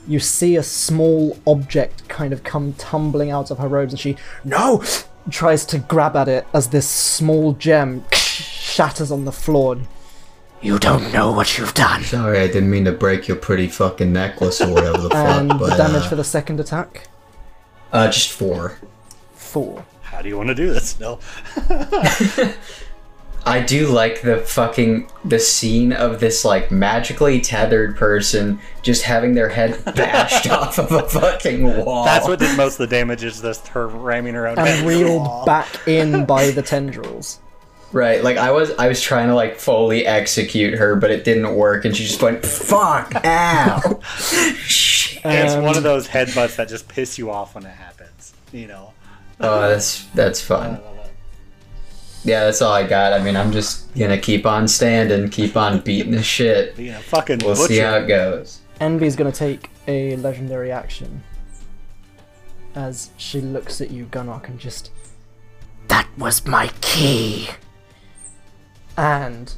[0.09, 4.17] you see a small object kind of come tumbling out of her robes, and she
[4.45, 4.83] no
[5.31, 9.79] tries to grab at it as this small gem shatters on the floor.
[10.61, 12.03] You don't know what you've done.
[12.05, 15.59] sorry, I didn't mean to break your pretty fucking necklace or whatever the And fuck,
[15.61, 17.09] the but damage uh, for the second attack,
[17.93, 18.79] uh, just four.
[19.35, 19.85] four.
[20.03, 21.21] How do you want to do this, Bill?
[23.47, 29.35] I do like the fucking the scene of this like magically tethered person just having
[29.35, 32.05] their head bashed off of a fucking wall.
[32.05, 34.79] That's what did most of the damage is this her ramming her own head.
[34.79, 37.41] and reeled back in by the tendrils.
[37.93, 41.55] Right, like I was I was trying to like fully execute her, but it didn't
[41.55, 44.01] work and she just went fuck ow.
[44.57, 45.21] Shit.
[45.25, 48.35] It's one of those headbutts that just piss you off when it happens.
[48.53, 48.93] You know.
[49.41, 50.81] Oh, that's that's I fun.
[52.25, 52.31] Love it.
[52.31, 53.13] Yeah, that's all I got.
[53.13, 56.79] I mean, I'm just gonna keep on standing, keep on beating the shit.
[56.79, 58.61] Yeah, fucking We'll see how it goes.
[58.81, 61.23] Envy's gonna take a legendary action
[62.75, 64.91] as she looks at you, Gunrock, and just
[65.89, 67.49] That was my key.
[68.97, 69.53] and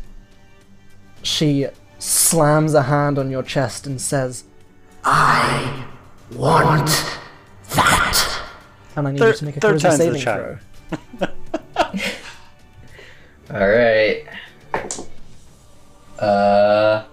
[1.22, 1.66] she
[1.98, 4.44] slams a hand on your chest and says,
[5.04, 5.86] I
[6.32, 6.88] want
[7.74, 8.42] that.
[8.96, 10.58] and I need Third- you to make a third charisma saving throw.
[13.52, 14.24] All right.
[16.18, 17.04] Uh.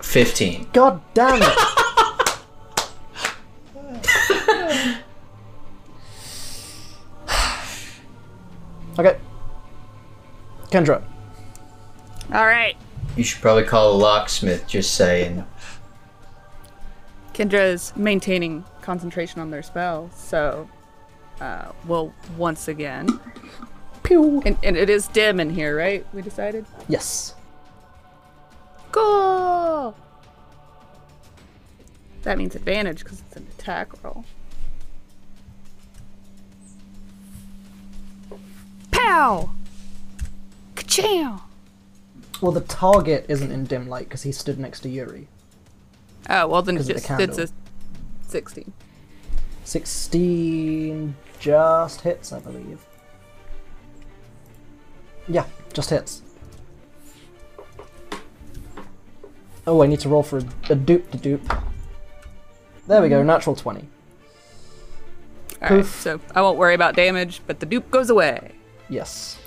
[0.00, 0.68] Fifteen.
[0.72, 1.48] God damn it!
[8.98, 9.18] okay.
[10.70, 11.02] Kendra.
[12.32, 12.76] All right.
[13.16, 14.66] You should probably call a locksmith.
[14.66, 15.44] Just saying.
[17.34, 20.68] Kendra is maintaining concentration on their spell, so
[21.40, 23.20] uh, we'll once again.
[24.02, 24.42] Pew!
[24.44, 26.06] And, and it is dim in here, right?
[26.12, 26.66] We decided?
[26.88, 27.34] Yes.
[28.92, 29.96] Cool!
[32.22, 34.24] That means advantage because it's an attack roll.
[38.90, 39.50] Pow!
[40.76, 41.42] Ka-chow!
[42.40, 45.28] Well, the target isn't in dim light because he stood next to Yuri.
[46.28, 48.72] Oh, well then 'Cause of the just, it's a 16.
[49.70, 52.84] 16 just hits, I believe.
[55.28, 56.22] Yeah, just hits.
[59.68, 61.52] Oh, I need to roll for a, a dupe to dupe.
[62.88, 63.86] There we go, natural 20.
[65.62, 68.50] Alright, so I won't worry about damage, but the dupe goes away.
[68.88, 69.38] Yes.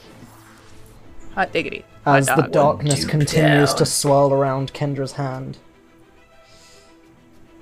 [1.36, 1.84] Hot diggity.
[2.06, 3.78] Hot As the darkness continues down.
[3.78, 5.58] to swirl around Kendra's hand.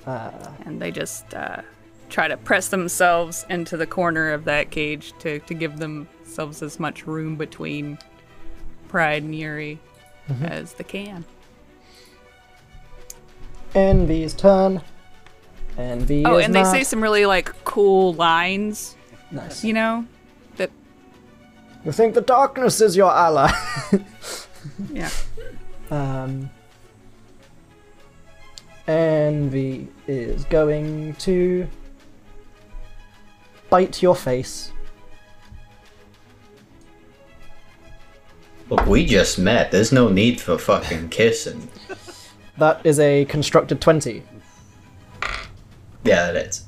[0.05, 1.63] and they just uh,
[2.11, 6.79] try to press themselves into the corner of that cage to, to give themselves as
[6.79, 7.97] much room between
[8.89, 9.79] Pride and Yuri
[10.43, 11.25] as they can.
[13.73, 14.81] Envy's turn.
[15.77, 18.95] Envy Oh, is and they say some really like cool lines,
[19.31, 19.63] Nice.
[19.63, 20.05] you know?
[20.57, 20.69] That
[21.85, 23.51] You think the darkness is your ally?
[24.91, 25.09] yeah.
[25.89, 26.49] Um,
[28.87, 31.67] Envy is going to
[33.71, 34.71] bite your face.
[38.69, 39.71] Look, we just met.
[39.71, 41.67] There's no need for fucking kissing.
[42.57, 44.21] That is a constructed 20.
[46.03, 46.65] Yeah, that is.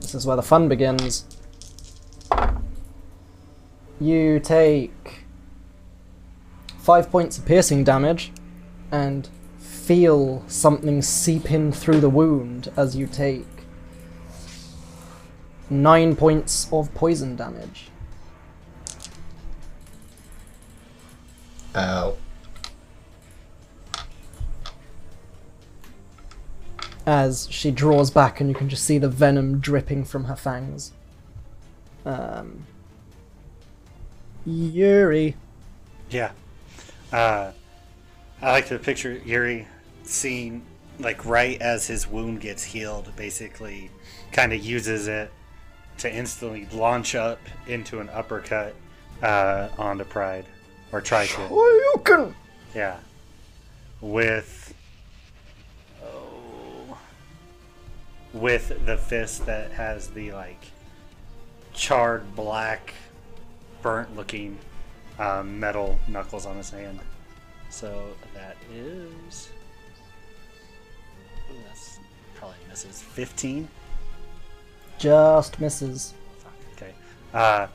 [0.00, 1.24] This is where the fun begins.
[3.98, 5.24] You take
[6.78, 8.32] five points of piercing damage
[8.92, 9.28] and
[9.86, 13.46] feel something seep in through the wound as you take
[15.70, 17.88] nine points of poison damage.
[21.76, 22.16] Ow.
[27.06, 30.92] as she draws back and you can just see the venom dripping from her fangs.
[32.04, 32.66] Um,
[34.44, 35.36] Yuri.
[36.10, 36.32] Yeah.
[37.12, 37.52] Uh,
[38.42, 39.68] I like to picture Yuri
[40.08, 40.64] seeing,
[40.98, 43.90] like, right as his wound gets healed, basically,
[44.32, 45.30] kind of uses it
[45.98, 48.74] to instantly launch up into an uppercut
[49.22, 50.46] uh, onto Pride.
[50.92, 51.40] Or try to.
[51.40, 52.34] you can.
[52.74, 52.98] Yeah.
[54.00, 54.74] With.
[56.04, 56.98] Oh.
[58.32, 60.64] With the fist that has the, like,
[61.74, 62.94] charred black,
[63.82, 64.58] burnt looking
[65.18, 67.00] um, metal knuckles on his hand.
[67.68, 69.50] So that is.
[72.84, 73.02] Misses.
[73.02, 73.68] 15?
[74.98, 76.14] Just misses.
[76.76, 76.92] Okay.
[77.32, 77.68] Uh,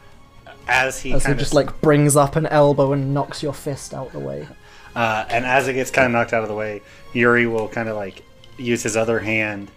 [0.67, 3.93] as he As he kind just like brings up an elbow and knocks your fist
[3.93, 4.47] out the way.
[4.95, 6.81] Uh, and as it gets kind of knocked out of the way,
[7.13, 8.23] Yuri will kind of like
[8.57, 9.71] use his other hand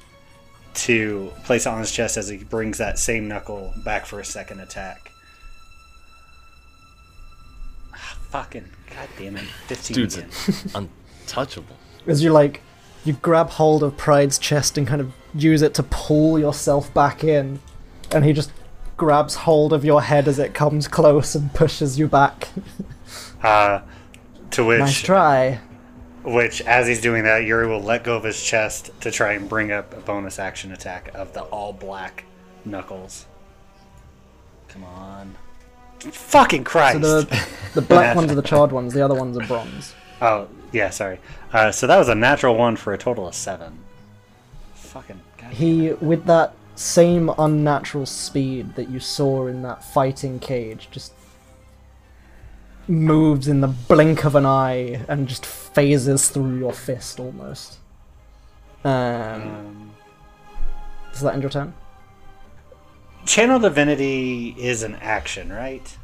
[0.75, 4.25] to place it on his chest as he brings that same knuckle back for a
[4.25, 5.13] second attack.
[7.95, 9.45] Ah, fucking god damn it!
[9.69, 10.31] Fifteen Dude's again.
[10.75, 11.77] untouchable.
[12.09, 12.61] As you like,
[13.05, 17.23] you grab hold of Pride's chest and kind of use it to pull yourself back
[17.23, 17.61] in,
[18.11, 18.51] and he just
[18.97, 22.49] grabs hold of your head as it comes close and pushes you back.
[23.43, 23.83] Uh,
[24.51, 25.61] to which, nice try.
[26.23, 29.47] which, as he's doing that, Yuri will let go of his chest to try and
[29.51, 32.25] bring up a bonus action attack of the all black
[32.65, 33.27] knuckles.
[34.69, 35.35] Come on.
[36.01, 38.95] Fucking So the the black ones are the charred ones.
[38.95, 39.95] The other ones are bronze.
[40.23, 41.21] Oh, yeah, sorry.
[41.55, 43.79] Uh, so that was a natural one for a total of seven.
[44.75, 45.21] Fucking.
[45.51, 51.13] He, with that same unnatural speed that you saw in that fighting cage, just
[52.89, 57.79] moves in the blink of an eye and just phases through your fist almost.
[58.85, 59.91] Um, Um,
[61.13, 61.73] does that end your turn?
[63.27, 65.97] Channel Divinity is an action, right?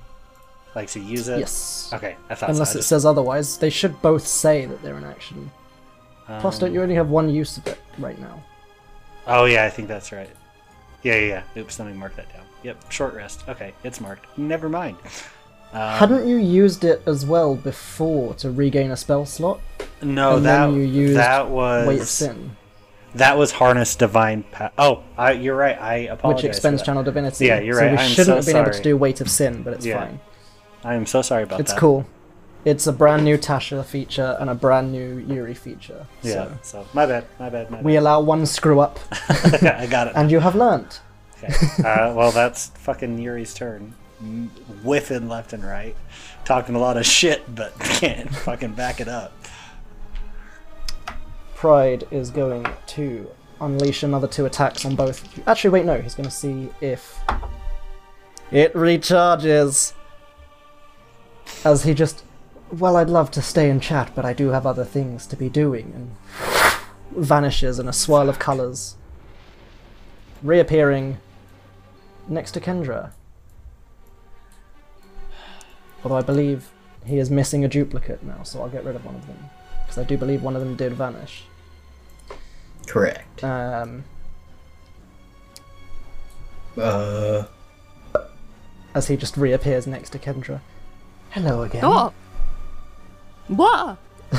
[0.74, 1.40] Like to use it?
[1.40, 1.90] Yes.
[1.92, 2.76] Okay, I thought Unless so.
[2.76, 5.50] It just- says otherwise, they should both say that they're an action.
[6.40, 8.40] Plus, don't you only have one use of it right now?
[9.26, 10.30] Oh, yeah, I think that's right.
[11.02, 11.60] Yeah, yeah, yeah.
[11.60, 12.44] Oops, let me mark that down.
[12.62, 13.42] Yep, short rest.
[13.48, 14.38] Okay, it's marked.
[14.38, 14.96] Never mind.
[15.72, 19.60] Um, Hadn't you used it as well before to regain a spell slot?
[20.02, 22.56] no, and that then you used that was Weight of Sin,
[23.16, 24.44] that was harness divine.
[24.52, 25.80] Pa- oh, I, you're right.
[25.80, 26.42] I apologize.
[26.44, 27.46] which expends channel divinity.
[27.46, 27.86] Yeah, you're right.
[27.90, 29.86] so we I'm shouldn't so have been able to do Weight of Sin, but it's
[29.86, 30.20] Yeah, fine.
[30.84, 31.74] I am so sorry about It's that.
[31.76, 32.06] It's cool.
[32.64, 36.06] It's a brand new Tasha feature and a brand new Yuri feature.
[36.22, 36.32] Yeah.
[36.32, 37.24] So So my bad.
[37.38, 37.70] My bad.
[37.70, 38.98] My we allow one screw up.
[39.28, 40.12] I got it.
[40.16, 40.98] and you have learned.
[41.42, 41.52] Okay.
[41.78, 43.94] Uh, well, that's fucking Yuri's turn.
[44.20, 44.50] M-
[44.84, 45.96] Whiffing left and right,
[46.44, 49.32] talking a lot of shit, but can't fucking back it up.
[51.54, 53.30] Pride is going to
[53.60, 55.46] unleash another two attacks on both.
[55.48, 55.98] Actually, wait, no.
[56.00, 57.18] He's going to see if
[58.50, 59.94] it recharges.
[61.64, 62.24] As he just,
[62.70, 65.48] well, I'd love to stay and chat, but I do have other things to be
[65.48, 68.96] doing, and vanishes in a swirl of colours,
[70.42, 71.18] reappearing
[72.28, 73.10] next to Kendra.
[76.02, 76.70] Although I believe
[77.04, 79.50] he is missing a duplicate now, so I'll get rid of one of them
[79.82, 81.44] because I do believe one of them did vanish.
[82.86, 83.42] Correct.
[83.44, 84.04] Um,
[86.78, 87.44] Uh,
[88.94, 90.60] as he just reappears next to Kendra.
[91.30, 91.82] Hello again.
[91.84, 92.12] Oh.
[93.48, 93.98] What?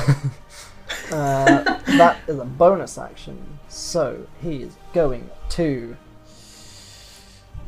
[1.10, 1.62] Uh,
[1.98, 5.94] that is a bonus action, so he is going to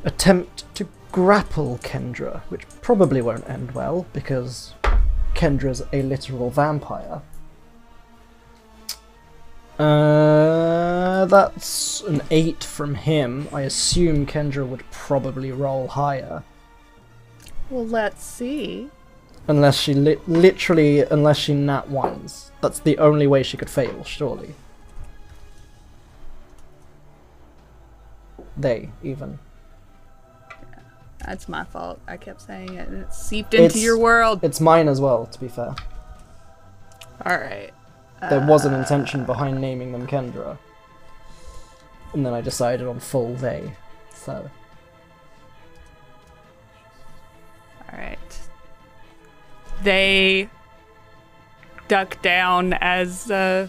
[0.05, 4.73] attempt to grapple Kendra, which probably won't end well because
[5.35, 7.21] Kendra's a literal vampire.
[9.79, 13.49] Uh, that's an 8 from him.
[13.53, 16.45] I assume Kendra would probably roll higher.
[17.69, 18.91] Well, let's see.
[19.47, 22.51] Unless she li- literally, unless she nat ones.
[22.63, 24.55] That's the only way she could fail, surely.
[28.57, 29.39] They, even.
[31.25, 32.01] That's my fault.
[32.07, 34.41] I kept saying it and it seeped into It's- your world.
[34.43, 35.75] It's mine as well, to be fair.
[37.25, 37.73] All right.
[38.31, 40.57] There was an uh, intention behind naming them Kendra.
[42.15, 43.73] And then I decided on full they.
[44.15, 44.51] So
[47.93, 48.34] All right.
[49.85, 50.49] They
[51.89, 53.69] duck down as uh,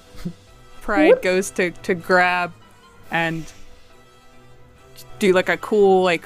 [0.82, 2.54] Pride goes to, to grab
[3.12, 3.46] and
[5.20, 6.26] do like a cool like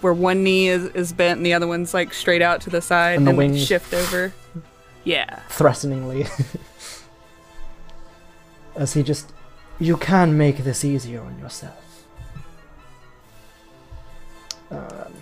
[0.00, 2.80] where one knee is, is bent and the other one's like straight out to the
[2.80, 4.32] side And and, the wings- shift over.
[5.04, 5.40] Yeah.
[5.48, 6.26] threateningly.
[8.76, 9.32] As he just.
[9.80, 12.04] You can make this easier on yourself.
[14.70, 15.12] Um,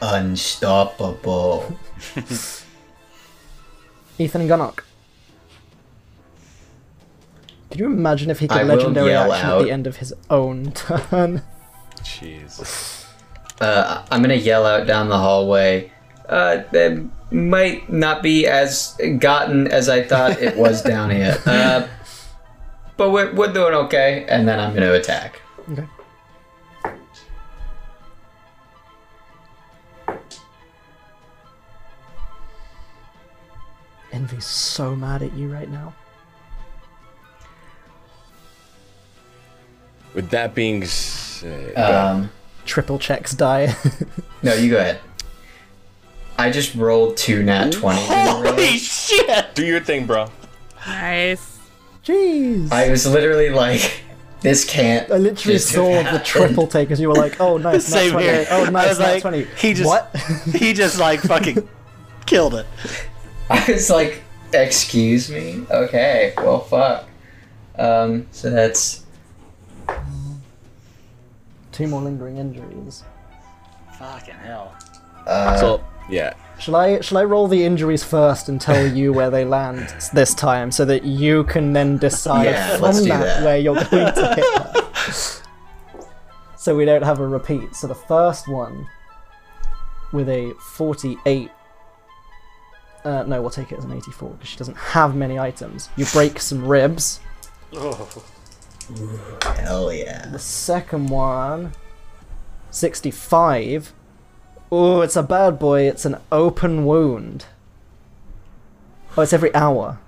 [0.00, 1.76] Unstoppable.
[4.22, 4.80] Ethan Gunnock.
[7.70, 10.12] Could you imagine if he could I legendary yell action at the end of his
[10.30, 11.42] own turn?
[11.96, 13.06] Jeez.
[13.60, 15.90] Uh, I'm gonna yell out down the hallway.
[16.28, 21.38] Uh, that might not be as gotten as I thought it was down here.
[21.46, 21.88] Uh,
[22.96, 25.40] but we're, we're doing okay, and then I'm gonna attack.
[25.70, 25.86] Okay.
[34.12, 35.94] Envy's so mad at you right now.
[40.14, 42.30] With that being said, Um,
[42.66, 43.74] Triple checks die.
[44.42, 45.00] no, you go ahead.
[46.38, 48.00] I just rolled two nat 20.
[48.04, 49.54] Holy shit!
[49.54, 50.26] do your thing, bro.
[50.86, 51.58] Nice.
[52.04, 52.70] Jeez.
[52.72, 54.02] I was literally like,
[54.40, 55.10] this can't.
[55.10, 58.10] I literally just saw the triple take as you were like, oh nice, nat Same
[58.12, 58.26] 20.
[58.26, 58.46] here.
[58.50, 59.44] Oh I nice, was nat like, 20.
[59.56, 60.14] he just- What?
[60.54, 61.68] He just like fucking
[62.26, 62.66] killed it.
[63.68, 64.22] I was like,
[64.52, 65.64] excuse me?
[65.70, 67.04] Okay, well, fuck.
[67.78, 69.04] Um, so that's.
[71.72, 73.02] Two more lingering injuries.
[73.98, 74.74] Fucking hell.
[75.26, 79.30] Uh, So yeah, Shall I shall I roll the injuries first and tell you where
[79.30, 83.22] they land this time so that you can then decide Yeah, from let's do that,
[83.24, 83.44] that.
[83.44, 84.44] where you're going to hit
[84.96, 85.42] her?
[86.56, 87.74] so we don't have a repeat.
[87.74, 88.86] So the first one
[90.12, 91.50] with a 48
[93.04, 95.88] uh, no, we'll take it as an 84 because she doesn't have many items.
[95.96, 97.20] You break some ribs.
[97.74, 98.24] Oh.
[99.56, 100.28] Hell yeah.
[100.30, 101.72] The second one,
[102.70, 103.92] 65.
[104.70, 105.82] Oh, it's a bad boy.
[105.82, 107.46] It's an open wound.
[109.16, 109.98] Oh, it's every hour.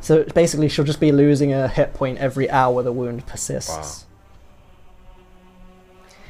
[0.00, 3.70] So basically, she'll just be losing a hit point every hour the wound persists.
[3.70, 4.08] Wow.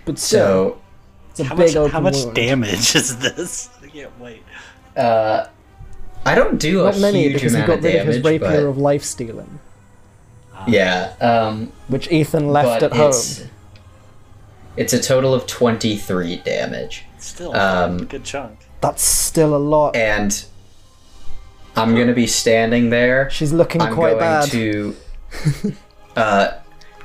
[0.05, 0.81] But still, So,
[1.31, 2.35] it's a How big much, open how much wound.
[2.37, 3.71] damage is this?
[3.83, 4.43] I can't wait.
[4.97, 5.47] Uh,
[6.25, 8.39] I don't do a Not many huge because he got of rid of his rapier
[8.39, 9.59] but of life stealing,
[10.67, 11.15] yeah.
[11.21, 13.09] Um, which Ethan left but at home.
[13.09, 13.45] it's,
[14.77, 17.05] It's a total of 23 damage.
[17.19, 18.59] Still, Um, a good chunk.
[18.81, 19.97] That's still a lot.
[19.97, 20.45] And
[21.77, 23.31] I'm gonna be standing there.
[23.31, 24.51] She's looking I'm quite going bad.
[24.51, 24.97] to.
[26.17, 26.51] uh,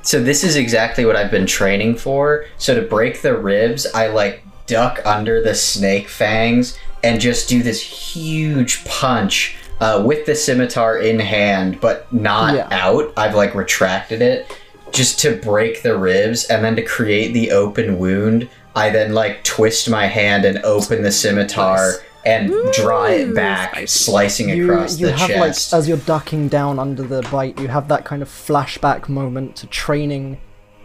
[0.02, 2.46] so this is exactly what I've been training for.
[2.58, 6.78] So to break the ribs, I like duck under the snake fangs
[7.08, 12.68] and just do this huge punch uh, with the scimitar in hand, but not Yeah.
[12.72, 13.14] out.
[13.16, 14.52] I've like retracted it
[14.92, 18.50] just to break the ribs, and then to create the open wound.
[18.76, 21.94] I then like twist my hand and open the scimitar
[22.26, 25.72] and draw it back, slicing you, across you the have chest.
[25.74, 29.56] like as you're ducking down under the bite you have that kind of flashback moment
[29.56, 30.38] to training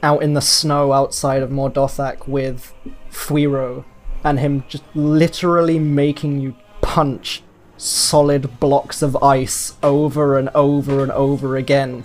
[0.04, 2.72] out in the snow outside of Mordothak with
[3.10, 3.84] Fuiro
[4.24, 7.42] and him just literally making you punch
[7.76, 12.04] solid blocks of ice over and over and over again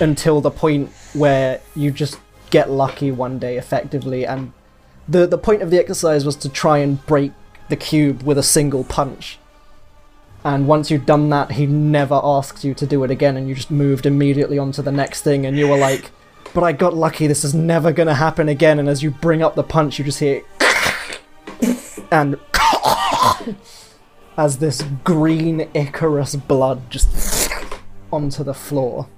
[0.00, 2.18] until the point where you just
[2.50, 4.26] get lucky one day effectively.
[4.26, 4.52] And
[5.08, 7.32] the the point of the exercise was to try and break
[7.68, 9.38] the cube with a single punch.
[10.44, 13.54] And once you'd done that, he never asked you to do it again, and you
[13.56, 16.12] just moved immediately on to the next thing, and you were like,
[16.54, 19.56] but I got lucky, this is never gonna happen again, and as you bring up
[19.56, 20.42] the punch, you just hear
[22.10, 22.38] and
[24.36, 27.50] as this green ichorous blood just
[28.12, 29.08] onto the floor.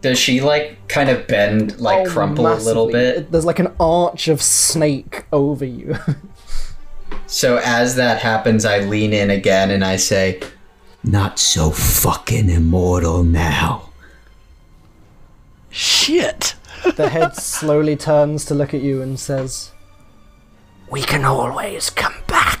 [0.00, 3.30] Does she like kind of bend, like Oh, crumple a little bit?
[3.30, 5.96] There's like an arch of snake over you.
[7.26, 10.40] So as that happens, I lean in again and I say,
[11.04, 13.90] Not so fucking immortal now.
[15.70, 16.56] Shit.
[16.96, 19.70] the head slowly turns to look at you and says,
[20.90, 22.58] We can always come back.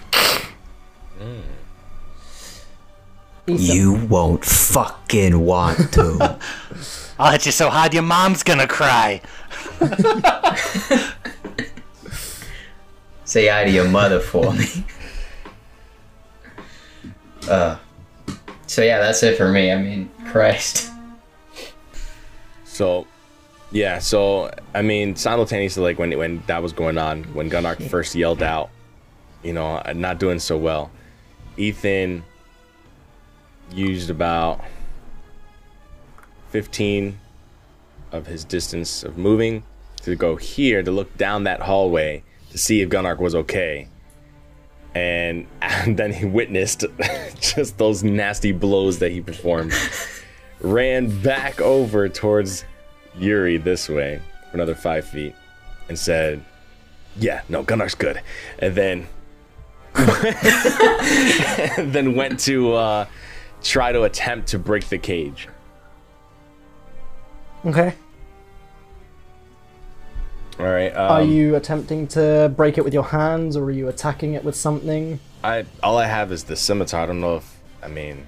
[3.46, 6.38] Ethan, You won't fucking want to.
[7.18, 9.20] I'll hit you so hard your mom's gonna cry.
[13.24, 14.84] "Say hi to your mother for me."
[17.48, 17.76] uh.
[18.66, 19.72] So yeah, that's it for me.
[19.72, 20.90] I mean, Christ.
[22.64, 23.06] So,
[23.72, 28.14] Yeah, so I mean, simultaneously, like when when that was going on, when Gunnar first
[28.14, 28.70] yelled out,
[29.42, 30.90] you know, uh, not doing so well,
[31.56, 32.24] Ethan
[33.72, 34.64] used about
[36.48, 37.20] fifteen
[38.12, 39.62] of his distance of moving
[40.02, 43.88] to go here to look down that hallway to see if Gunnar was okay.
[44.94, 46.84] And, and then he witnessed
[47.40, 49.72] just those nasty blows that he performed.
[50.60, 52.64] Ran back over towards
[53.16, 54.20] Yuri this way
[54.50, 55.34] for another five feet
[55.88, 56.44] and said,
[57.16, 58.20] Yeah, no, Gunnar's good.
[58.58, 59.08] And then
[59.94, 63.06] and then went to uh,
[63.62, 65.48] try to attempt to break the cage.
[67.66, 67.94] Okay.
[70.58, 70.94] All right.
[70.94, 74.44] Um, Are you attempting to break it with your hands, or are you attacking it
[74.44, 75.18] with something?
[75.42, 77.02] I all I have is the scimitar.
[77.02, 78.26] I don't know if I mean.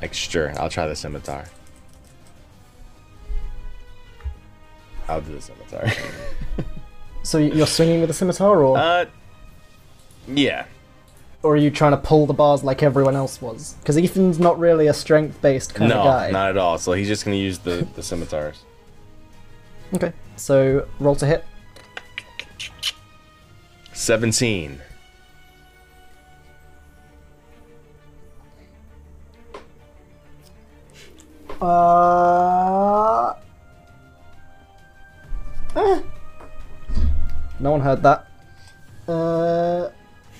[0.00, 1.46] Like sure, I'll try the scimitar.
[5.08, 5.92] I'll do the scimitar.
[7.26, 9.06] So you're swinging with a scimitar, or, uh,
[10.28, 10.66] yeah.
[11.42, 13.74] or are you trying to pull the bars like everyone else was?
[13.80, 16.26] Because Ethan's not really a strength-based kind no, of guy.
[16.28, 16.78] No, not at all.
[16.78, 18.60] So he's just gonna use the the scimitars.
[19.92, 20.12] Okay.
[20.36, 21.44] So roll to hit.
[23.92, 24.80] Seventeen.
[31.60, 33.34] Uh.
[35.76, 36.00] Eh.
[37.60, 38.26] No one heard that.
[39.08, 39.90] Uh.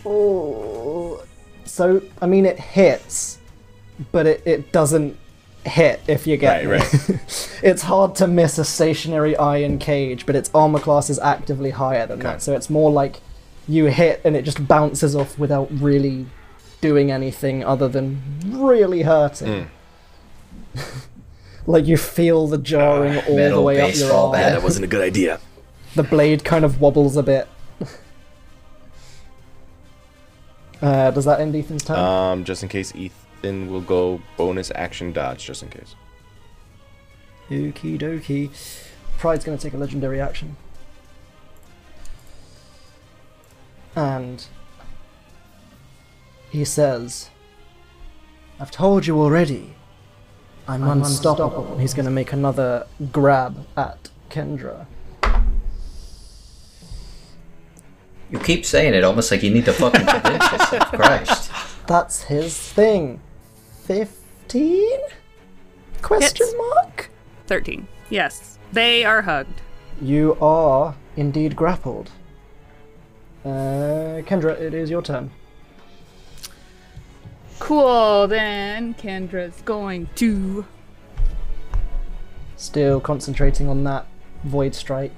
[0.04, 1.22] Oh.
[1.64, 3.38] So I mean, it hits,
[4.12, 5.16] but it, it doesn't
[5.64, 7.18] hit if you get Right, me.
[7.62, 12.06] it's hard to miss a stationary iron cage, but its armor class is actively higher
[12.06, 12.28] than Okay.
[12.28, 12.42] that.
[12.42, 13.20] So it's more like
[13.66, 16.26] you hit and it just bounces off without really
[16.80, 19.68] doing anything other than really hurting.
[21.66, 24.32] like you feel the jarring all the way up your baseball arm.
[24.32, 24.52] bat.
[24.52, 25.40] That wasn't a good idea.
[25.94, 27.48] The blade kind of wobbles a bit.
[30.82, 31.98] Uh, does that end Ethan's turn?
[31.98, 35.94] Um, just in case Ethan will go bonus action dodge, just in case.
[37.48, 38.50] Okie dokie.
[39.16, 40.56] Pride's going to take a legendary action.
[43.94, 44.44] And
[46.50, 47.30] he says,
[48.60, 49.74] I've told you already.
[50.68, 51.72] I'm, unstoppable.
[51.72, 54.86] And he's going to make another grab at Kendra.
[58.30, 60.92] You keep saying it almost like you need to fucking convince yourself.
[60.92, 61.52] Christ.
[61.86, 63.20] That's his thing.
[63.84, 64.98] 15?
[66.02, 66.54] Question Hits.
[66.58, 67.10] mark?
[67.46, 67.86] 13.
[68.10, 68.58] Yes.
[68.72, 69.60] They are hugged.
[70.00, 72.10] You are indeed grappled.
[73.44, 75.30] Uh, Kendra, it is your turn.
[77.58, 78.28] Cool.
[78.28, 80.66] Then Kendra's going to.
[82.56, 84.06] Still concentrating on that
[84.44, 85.14] void strike.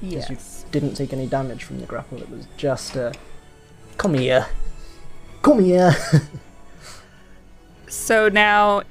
[0.00, 0.28] Yes.
[0.28, 2.18] Because you didn't take any damage from the grapple.
[2.22, 3.14] It was just a.
[3.96, 4.46] Come here.
[5.42, 5.96] Come here.
[7.88, 8.82] So now,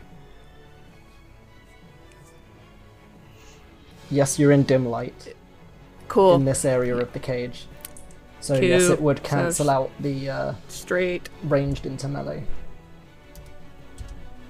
[4.10, 5.35] yes, you're in dim light
[6.07, 6.35] cool.
[6.35, 7.68] in this area of the cage.
[8.39, 11.30] So yes, it would cancel sh- out the uh, Straight.
[11.43, 12.43] ranged into melee.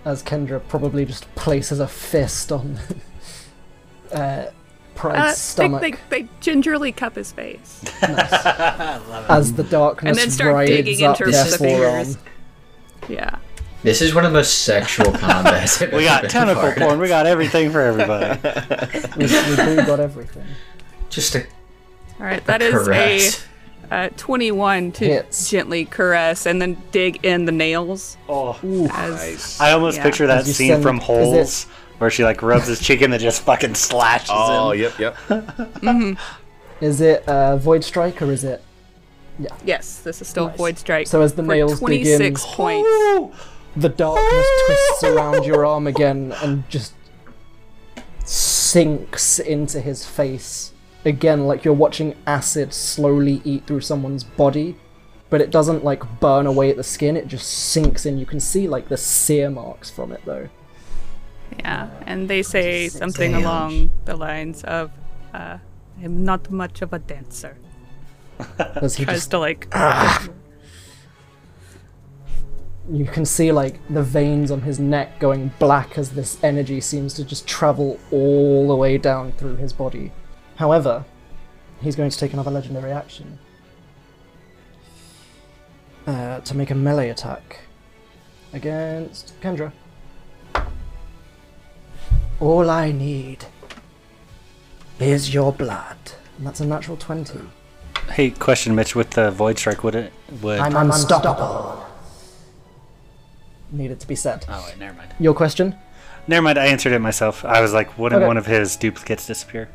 [0.06, 2.80] As Kendra probably just places a fist on
[4.14, 4.46] uh,
[4.96, 7.84] Pride's Uh, stomach they, they gingerly cup his face.
[8.02, 12.06] as the darkness And then start rides digging up into their the forearm.
[12.06, 12.18] fingers.
[13.10, 13.38] Yeah.
[13.84, 15.80] This is one of the most sexual combats.
[15.80, 17.00] We got tentacle part porn.
[17.00, 18.40] We got everything for everybody.
[19.18, 20.46] We, we do got everything.
[21.10, 21.42] Just a
[22.20, 22.44] All right.
[22.46, 23.46] That is caress.
[23.46, 23.48] a
[23.92, 25.50] uh, 21 to Hits.
[25.50, 28.18] gently caress and then dig in the nails.
[28.28, 28.58] oh,
[28.94, 30.04] As, I almost Yeah.
[30.04, 31.64] picture that scene send- from Holes
[32.00, 34.82] where she like rubs his cheek and then just fucking slashes Oh, him.
[35.00, 36.18] yep, yep.
[36.82, 38.62] Is it uh, Void Strike or is it?
[39.40, 39.50] Yeah.
[39.66, 40.58] yes, this is still Nice.
[40.58, 41.06] void strike.
[41.08, 42.88] So as the for nails dig 26 in- points.
[42.88, 43.32] Ooh.
[43.76, 46.94] The darkness twists around your arm again and just
[48.26, 50.72] sinks into his face.
[51.08, 54.76] Again, like you're watching acid slowly eat through someone's body,
[55.30, 58.18] but it doesn't like burn away at the skin, it just sinks in.
[58.18, 60.50] You can see like the sear marks from it though.
[61.60, 63.42] Yeah, and they say something Damn.
[63.42, 64.92] along the lines of,
[65.34, 65.60] uh,
[66.04, 67.58] "I'm not much of a dancer."
[68.60, 69.74] As he Tries just to like,
[72.92, 77.14] you can see like the veins on his neck going black as this energy seems
[77.14, 80.12] to just travel all the way down through his body.
[80.58, 81.06] However,
[81.82, 83.40] he's going to take another legendary action
[86.06, 87.60] uh, to make a melee attack
[88.54, 89.72] against Kendra.
[92.40, 93.46] All I need
[95.00, 95.98] is your blood.
[96.38, 97.40] And that's a natural 20.
[98.12, 98.96] Hey, question, Mitch.
[98.96, 100.60] With the void strike, would it would?
[100.60, 101.84] I'm unstoppable.
[103.72, 104.46] Needed to be said.
[104.48, 105.14] Oh wait, never mind.
[105.20, 105.76] Your question?
[106.28, 106.58] Never mind.
[106.58, 107.44] I answered it myself.
[107.44, 108.28] I was like, wouldn't Okay.
[108.28, 109.70] one of his duplicates disappear?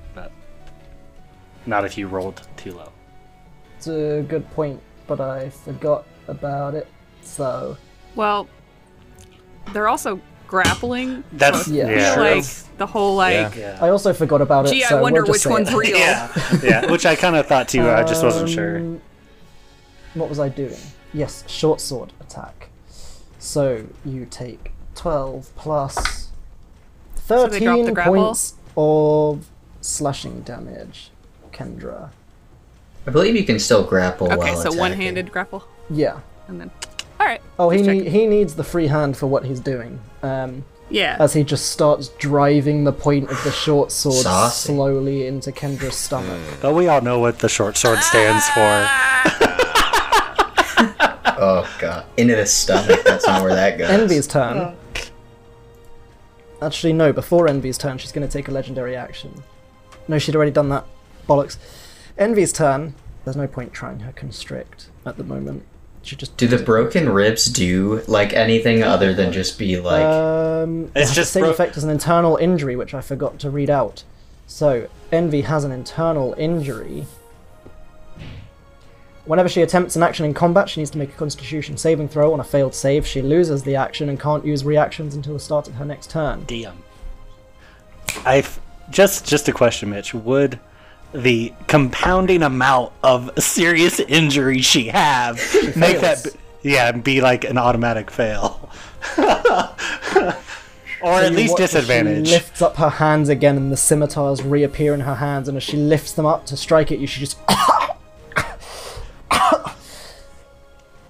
[1.65, 2.91] But not if you rolled too low.
[3.77, 6.87] It's a good point, but I forgot about it.
[7.23, 7.77] So,
[8.15, 8.49] Well,
[9.73, 11.25] they're also grappling.
[11.33, 11.89] That's so Yeah.
[11.89, 12.21] yeah.
[12.21, 12.45] like
[12.79, 13.57] the whole like.
[13.57, 13.79] yeah.
[13.81, 14.73] I also forgot about it.
[14.73, 15.77] Gee, so I wonder we'll just which one's it.
[15.77, 15.97] real.
[15.99, 16.29] yeah,
[16.63, 17.89] yeah, which I kind of thought too.
[17.89, 18.79] I just wasn't sure.
[18.79, 19.01] Um,
[20.15, 20.77] What was I doing?
[21.15, 22.69] Yes, short sword attack.
[23.39, 26.29] So you take 12 plus
[27.29, 28.15] they drop the 13 grapple?
[28.15, 29.47] points of
[29.81, 31.11] slashing damage,
[31.53, 32.11] Kendra.
[33.07, 34.79] I believe you can still grapple Okay, while so attacking.
[34.79, 36.21] one-handed grapple, Yeah.
[36.49, 36.71] and then.
[37.21, 37.41] All right.
[37.59, 38.13] Oh, he just need, checking.
[38.13, 40.01] he needs the free hand for what he's doing.
[40.23, 41.17] Um, Yeah.
[41.21, 44.73] as he just starts driving the point of the short sword Saucy.
[44.73, 46.41] slowly into Kendra's stomach.
[46.61, 48.89] But we all know what the short sword stands for.
[51.45, 53.03] Oh god, into the stomach.
[53.05, 53.91] That's not where that goes.
[53.91, 54.77] Envy's turn.
[56.61, 57.13] Actually, no.
[57.13, 59.43] Before Envy's turn, she's going to take a legendary action.
[60.07, 60.85] No, she'd already done that.
[61.29, 61.57] Bollocks.
[62.19, 62.95] Envy's turn.
[63.25, 65.65] There's no point trying her constrict at the moment.
[66.03, 70.03] She just Do the broken ribs do like anything other than just be like?
[70.05, 73.01] Um, It's it's just just the same bro- effect as an internal injury, which I
[73.01, 74.03] forgot to read out.
[74.49, 77.07] So Envy has an internal injury.
[79.25, 82.33] Whenever she attempts an action in combat, she needs to make a Constitution saving throw.
[82.33, 85.69] On a failed save, she loses the action and can't use reactions until the start
[85.69, 86.45] of her next turn.
[86.47, 86.75] DM.
[88.27, 88.45] I
[88.91, 90.13] just just a question, Mitch.
[90.13, 90.59] Would
[91.15, 95.37] the compounding amount of serious injury she have
[95.77, 96.37] make that fails.
[96.63, 98.71] b- yeah be like an automatic fail,
[99.19, 99.75] or
[101.03, 102.29] So at least disadvantage?
[102.29, 105.49] She lifts up her hands again, and the scimitars reappear in her hands.
[105.49, 107.39] And as she lifts them up to strike at you, she just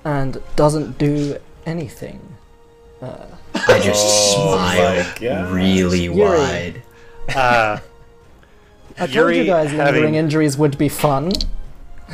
[0.05, 2.21] and doesn't do anything.
[3.55, 6.83] I just Oh smile really wide.
[7.35, 7.79] Uh,
[8.97, 11.33] I told Yuri you guys lingering having- injuries would be fun.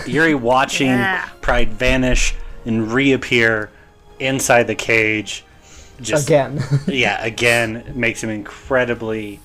[0.06, 1.28] Yuri watching Yeah.
[1.40, 2.34] Pride vanish
[2.64, 3.70] and reappear
[4.18, 5.44] inside the cage.
[6.00, 6.62] Just Again.
[6.86, 9.40] yeah, again makes him incredibly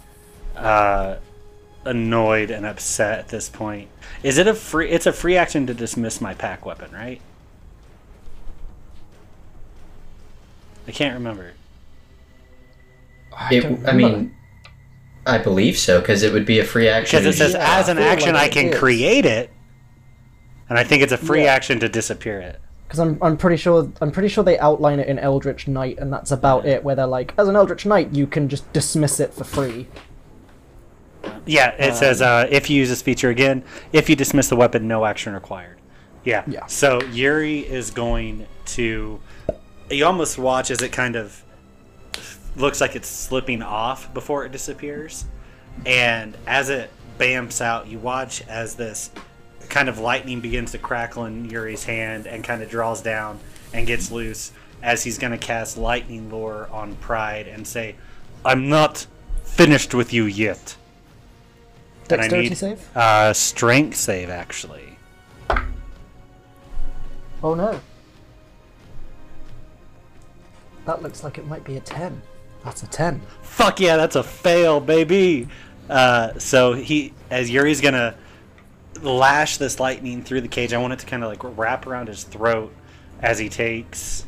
[0.55, 1.15] uh,
[1.85, 3.89] annoyed and upset at this point.
[4.22, 4.89] Is it a free?
[4.89, 7.19] It's a free action to dismiss my pact weapon, right?
[10.88, 11.53] I can't remember.
[13.49, 14.35] It, don't I mean,
[15.26, 17.20] I believe so because it would be a free action.
[17.20, 18.80] Because it says Yeah, as an I action like I can is.
[18.80, 19.50] create it,
[20.70, 21.54] and I think it's a free Yeah.
[21.54, 22.60] action to disappear it.
[22.88, 26.12] Because I'm, I'm pretty sure I'm pretty sure they outline it in Eldritch Knight, and
[26.12, 26.84] that's about it.
[26.84, 29.88] Where they're like, as an Eldritch Knight, you can just dismiss it for free.
[31.45, 33.64] Yeah, it says uh, if you use this feature again,
[33.94, 35.78] if you dismiss the weapon, no action required.
[36.26, 36.44] Yeah.
[36.48, 36.66] Yeah.
[36.68, 39.20] So Yuri is going to.
[39.90, 41.44] You almost watch as it kind of
[42.55, 45.25] looks like it's slipping off before it disappears,
[45.85, 46.89] and as it
[47.19, 49.11] bamps out, you watch as this
[49.69, 53.39] kind of lightning begins to crackle in Yuri's hand and kind of draws down
[53.73, 54.51] and gets loose
[54.84, 57.95] as he's going to cast lightning lure on Pride and say,
[58.43, 59.07] "I'm not
[59.43, 60.75] finished with you yet."
[62.09, 62.97] And I Dexterity need- save?
[62.97, 64.97] Uh, strength save, actually.
[67.41, 67.80] Oh no.
[70.85, 72.21] That looks like it might be a ten.
[72.64, 73.22] That's a ten.
[73.41, 75.48] Fuck yeah, that's a fail, baby.
[75.90, 78.15] Uh, so he, as Yuri's gonna
[79.02, 82.07] lash this lightning through the cage, I want it to kind of like wrap around
[82.07, 82.73] his throat
[83.22, 84.26] as he takes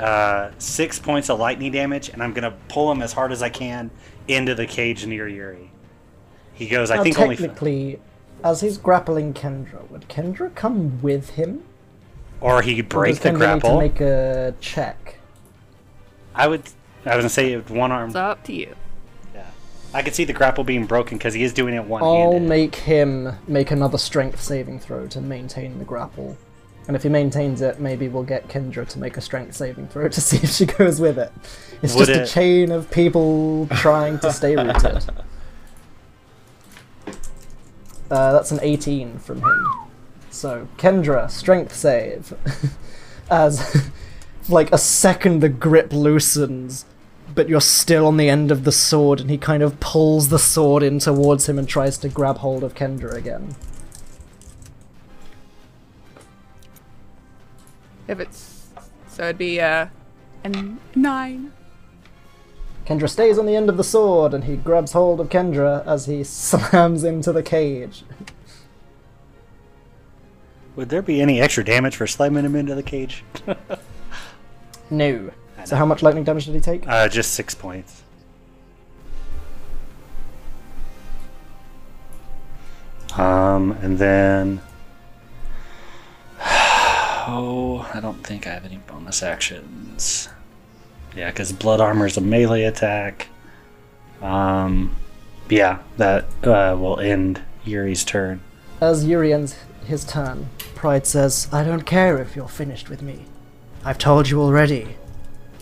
[0.00, 3.50] uh, six points of lightning damage, and I'm gonna pull him as hard as I
[3.50, 3.90] can
[4.26, 5.70] into the cage near Yuri.
[6.54, 8.00] He goes, I now, think technically,
[8.42, 11.64] as he's grappling Kendra, would Kendra come with him?
[12.42, 13.80] or he Or break does the grapple.
[13.80, 15.16] Need to make a check.
[16.34, 16.62] I would,
[17.04, 18.10] I was gonna say with one arm.
[18.10, 18.74] It's up to you.
[19.34, 19.46] Yeah,
[19.92, 22.74] I could see the grapple being broken because he is doing it one I'll make
[22.74, 26.36] him make another strength saving throw to maintain the grapple.
[26.88, 30.08] And if he maintains it, maybe we'll get Kendra to make a strength saving throw
[30.08, 31.32] to see if she goes with it.
[31.80, 35.04] It's Would just a chain of people trying to stay rooted.
[38.10, 39.66] Uh, that's an 18 from him.
[40.28, 42.34] So, Kendra, strength save.
[43.30, 43.90] As,
[44.50, 46.84] like, a second the grip loosens,
[47.34, 50.38] but you're still on the end of the sword, and he kind of pulls the
[50.38, 53.54] sword in towards him and tries to grab hold of Kendra again.
[58.08, 58.68] If it's
[59.08, 59.86] so, it'd be uh,
[60.44, 61.52] a nine.
[62.86, 66.06] Kendra stays on the end of the sword and he grabs hold of Kendra as
[66.06, 68.04] he slams into the cage.
[70.74, 73.24] Would there be any extra damage for slamming him into the cage?
[74.92, 75.30] No.
[75.64, 76.86] So how much lightning damage did he take?
[76.86, 78.02] Uh, just six points.
[83.16, 84.60] Um, and then.
[87.24, 90.28] Oh, I don't think I have any bonus actions.
[91.14, 93.28] Yeah, because blood armor is a melee attack.
[94.20, 94.96] Um,
[95.48, 98.40] yeah, that uh, will end Yuri's turn.
[98.80, 99.56] As Yuri ends
[99.86, 103.26] his turn, Pride says, I don't care if you're finished with me.
[103.84, 104.96] I've told you already.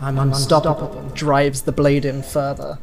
[0.01, 0.99] I'm unstoppable.
[0.99, 2.79] and Drives the blade in further.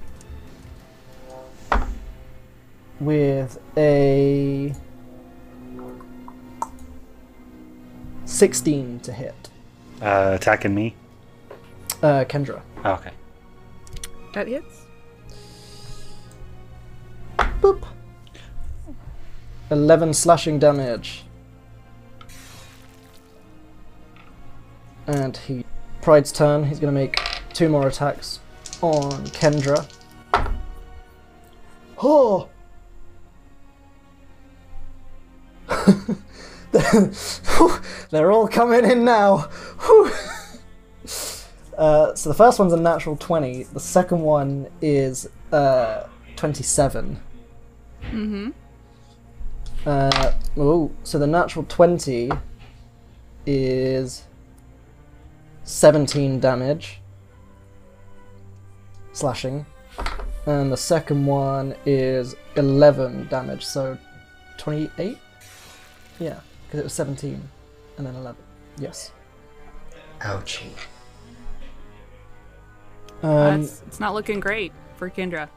[2.99, 4.73] With a
[8.25, 9.49] 16 to hit.
[10.01, 10.95] Uh, attacking me.
[12.03, 12.61] Uh, Kendra.
[12.85, 13.11] Oh, okay.
[14.33, 14.85] That hits.
[17.61, 17.83] Boop.
[19.71, 21.23] 11 slashing damage.
[25.07, 25.65] And he.
[26.07, 26.63] Pride's turn.
[26.63, 27.19] He's going to make
[27.51, 28.39] two more attacks
[28.81, 29.85] on Kendra.
[32.01, 32.47] Oh!
[38.09, 39.49] They're all coming in now.
[41.77, 43.63] Uh, so the first one's a natural 20.
[43.63, 46.03] The second one is uh,
[46.37, 47.19] 27.
[48.03, 48.51] Mm-hmm.
[49.85, 52.31] Uh, oh, so the natural 20
[53.45, 54.26] is
[55.67, 57.01] 17 damage.
[59.11, 59.65] Slashing.
[60.45, 63.97] And the second one is 11 damage, so
[64.57, 65.17] 28?
[66.19, 67.49] Yeah, because it was 17
[67.97, 68.41] and then 11.
[68.79, 69.11] Yes.
[70.21, 70.71] Ouchie.
[73.21, 75.49] Um, That's, it's not looking great for Kendra.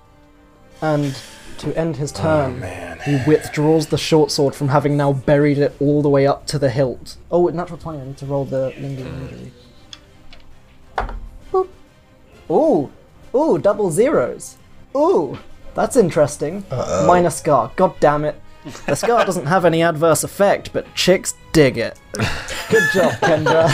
[0.82, 1.16] and
[1.58, 2.62] to end his turn,
[3.04, 6.58] he withdraws the short sword from having now buried it all the way up to
[6.58, 7.16] the hilt.
[7.30, 9.52] Oh, natural 20, I need to roll the lingering injury.
[12.50, 12.90] Boop.
[13.34, 14.56] Ooh, ooh, double zeros.
[14.96, 15.38] Ooh,
[15.74, 16.64] that's interesting.
[17.06, 18.40] Minor scar, god damn it.
[18.86, 21.98] The scar doesn't have any adverse effect, but chicks dig it.
[22.68, 23.70] Good job, Kendra.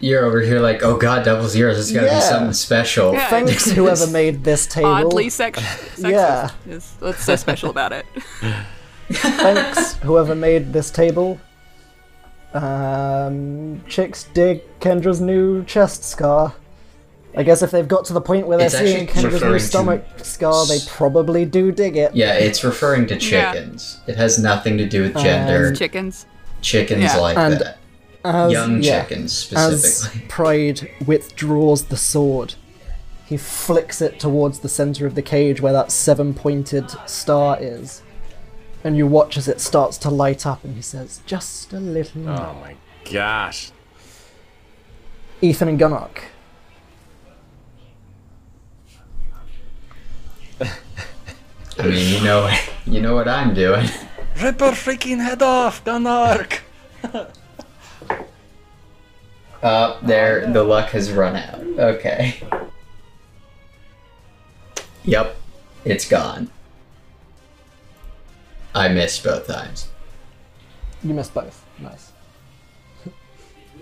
[0.00, 1.78] You're over here like, oh god, double zeros.
[1.78, 2.14] It's gotta Yeah.
[2.16, 3.12] be something special.
[3.14, 3.28] Yeah.
[3.30, 4.88] Thanks, whoever made this table.
[4.90, 6.50] Oddly sex- sexist Yeah.
[6.68, 8.04] is what's so special about it.
[9.12, 11.38] Thanks, whoever made this table.
[12.54, 16.54] Um, chicks dig Kendra's new chest scar.
[17.34, 19.58] I guess if they've got to the point where they're It's seeing Kendra's new referring
[19.58, 22.14] to- stomach scar, they probably do dig it.
[22.14, 23.52] Yeah, it's referring to Yeah.
[23.52, 24.00] chickens.
[24.06, 25.74] It has nothing to do with gender.
[25.74, 26.26] Chickens.
[26.60, 27.16] chickens Yeah.
[27.16, 27.78] like And that.
[28.24, 30.08] As, Young yeah, chickens As.
[30.28, 32.54] Pride withdraws the sword,
[33.26, 38.02] he flicks it towards the center of the cage where that seven pointed star is.
[38.84, 42.20] And you watch as it starts to light up, and he says, Just a little
[42.20, 42.40] more.
[42.40, 42.76] Oh my
[43.10, 43.70] gosh.
[45.40, 46.18] Ethan and Gunnock.
[51.78, 52.54] I mean, you know,
[52.86, 53.88] you know what I'm doing.
[54.40, 56.60] Rip her freaking head off, Gunark!
[59.62, 61.60] Uh, there, the luck has run out.
[61.78, 62.42] Okay.
[65.04, 65.36] Yep,
[65.84, 66.50] it's gone.
[68.74, 69.88] I missed both times.
[71.02, 71.64] You missed both.
[71.78, 72.12] Nice.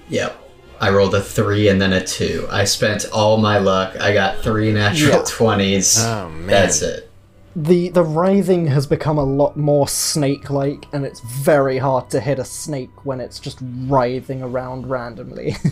[0.08, 0.36] Yep.
[0.80, 2.48] I rolled a three and then a two.
[2.50, 4.00] I spent all my luck.
[4.00, 5.22] I got three natural Yeah.
[5.22, 6.04] 20s.
[6.04, 6.46] Oh, man.
[6.48, 7.08] That's it.
[7.54, 12.38] the the writhing has become a lot more snake-like, and it's very hard to hit
[12.38, 15.56] a snake when it's just writhing around randomly.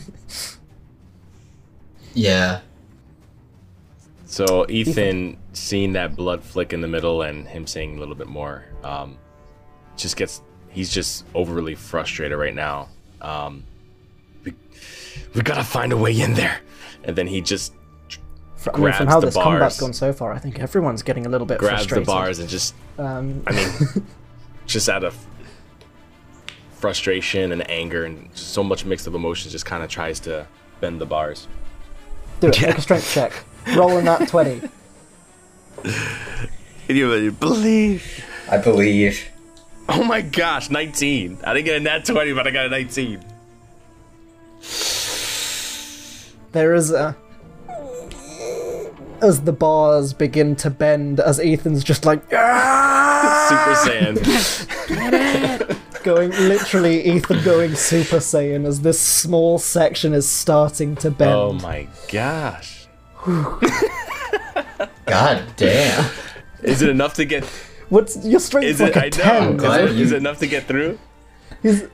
[2.14, 2.60] Yeah.
[4.30, 8.26] So Ethan, seeing that blood flick in the middle and him saying a little bit
[8.26, 9.16] more, um,
[9.96, 12.88] just gets he's just overly frustrated right now.
[13.22, 13.64] Um,
[14.44, 14.52] we,
[15.34, 16.60] we gotta find a way in there,
[17.04, 17.72] and then he just
[18.74, 19.80] I mean, from how the this combat's bars.
[19.80, 22.06] gone so far, I think everyone's getting a little bit grabs frustrated.
[22.06, 24.06] the bars and just Um, I mean,
[24.66, 25.16] just out of
[26.72, 30.46] frustration and anger and just so much mix of emotions, just kind of tries to
[30.80, 31.48] bend the bars.
[32.40, 32.60] do it.
[32.62, 33.32] Make a strength check.
[33.76, 34.60] Rolling that twenty.
[36.88, 38.24] You believe?
[38.50, 39.28] I believe.
[39.90, 41.38] Oh my gosh, 19.
[41.44, 43.20] I didn't get a nat 20, but I got a 19.
[46.52, 47.16] There is a.
[49.20, 52.22] As the bars begin to bend, as Ethan's just like!
[52.22, 54.16] Super Saiyan.
[56.04, 61.32] going literally Ethan going Super Saiyan as this small section is starting to bend.
[61.32, 62.77] Oh my gosh.
[65.06, 66.10] God damn.
[66.62, 67.44] Is it enough to get?
[67.88, 68.66] What's your strength?
[68.66, 68.96] Is like it?
[68.96, 69.42] a I ten?
[69.42, 69.50] know.
[69.54, 70.98] Is glad it, you- is it enough to get through?
[71.62, 71.84] He's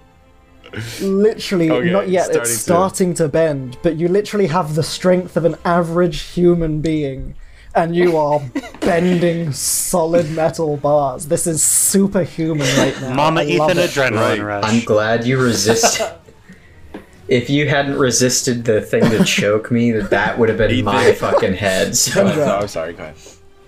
[1.01, 2.25] literally Okay, not yet.
[2.25, 6.81] starting it's starting to bend, but you literally have the strength of an average human
[6.81, 7.37] being,
[7.75, 8.41] and you are
[8.81, 11.27] bending solid metal bars.
[11.29, 13.15] This is superhuman right now.
[13.15, 14.43] Mama I Ethan adrenaline Right.
[14.43, 14.65] rush.
[14.65, 16.07] I'm glad you resisted.
[17.35, 21.13] if you hadn't resisted the thing to choke me, that that would have been my
[21.13, 21.97] fucking head.
[22.05, 22.23] So.
[22.25, 22.93] Oh, no, I'm sorry.
[22.93, 23.17] Go ahead.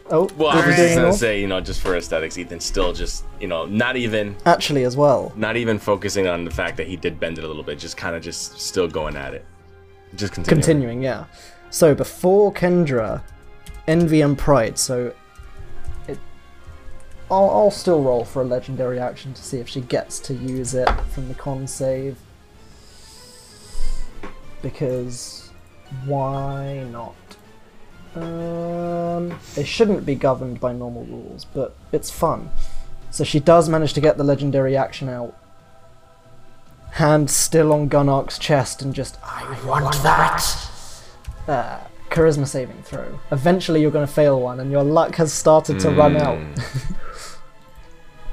[0.09, 3.25] Oh, Well, I was just gonna say, you know, just for aesthetics, Ethan still just,
[3.41, 5.33] you know, not even, Actually, as well.
[5.35, 7.97] not even focusing on the fact that he did bend it a little bit, just
[7.97, 9.45] kind of just still going at it,
[10.15, 10.63] just continuing.
[10.63, 11.25] Continuing, yeah.
[11.71, 13.21] So before Kendra,
[13.89, 14.79] Envy and Pride.
[14.79, 15.13] So
[16.07, 16.19] it,
[17.29, 20.75] I'll, I'll still roll for a legendary action to see if she gets to use
[20.75, 22.17] it from the con save.
[24.67, 25.49] Because
[26.07, 27.15] why not?
[28.17, 32.51] Um, they shouldn't be governed by normal rules, but it's fun.
[33.13, 35.37] So she does manage to get the legendary action out.
[36.95, 40.57] Hand still on Gunark's chest and just I want that.
[41.47, 41.79] uh,
[42.11, 43.21] charisma saving throw.
[43.31, 46.41] Eventually, you're going to fail one, and your luck has started to run out.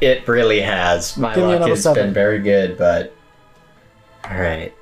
[0.02, 1.16] It really has.
[1.16, 2.08] My Give luck has seven.
[2.08, 3.14] been very good, but.
[4.26, 4.74] Alright.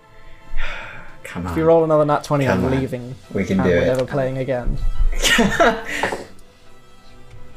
[1.32, 1.52] Come on.
[1.52, 2.72] If you roll another nat 20, Come I'm on.
[2.80, 3.16] leaving.
[3.34, 3.88] we can And do we're it.
[3.88, 4.78] never playing again.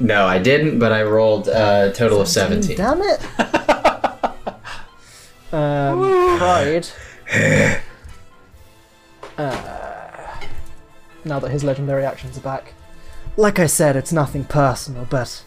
[0.01, 2.77] No, I didn't, but I rolled a total of 17.
[2.77, 3.21] Damn it!
[5.53, 6.89] um, Pride.
[9.39, 10.41] Uh,
[11.25, 12.75] now that his legendary actions are back.
[13.37, 15.43] Like I said, it's nothing personal, but.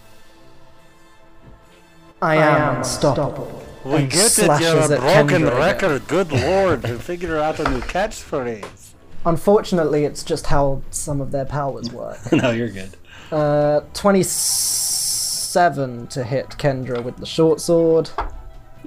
[2.21, 3.63] I am unstoppable.
[3.85, 6.07] We and get it, you're a broken Kendra record.
[6.07, 8.93] Good lord, you figure out a new catchphrase.
[9.25, 12.19] Unfortunately, it's just how some of their powers work.
[12.41, 12.95] no, you're good.
[13.31, 18.09] Uh, 27 to hit Kendra with the short sword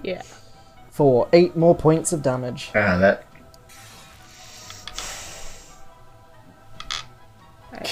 [0.02, 0.22] Yeah.
[0.90, 2.70] for 8 more points of damage.
[2.74, 3.24] Ah, that.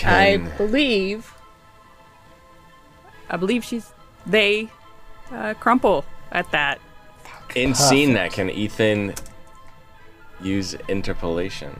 [0.04, 1.32] I, I believe.
[3.30, 3.90] I believe she's.
[4.26, 4.68] They
[5.30, 6.78] uh, crumple at that.
[7.54, 9.14] In seeing that, can Ethan
[10.40, 11.78] use interpolation?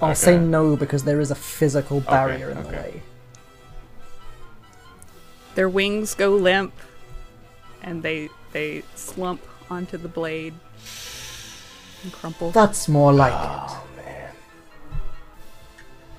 [0.00, 2.76] I'll say no because there is a physical barrier in the okay.
[2.76, 3.02] way.
[5.54, 6.72] Their wings go limp,
[7.82, 10.54] and they they slump onto the blade
[12.02, 12.50] and crumple.
[12.50, 13.78] That's more like it.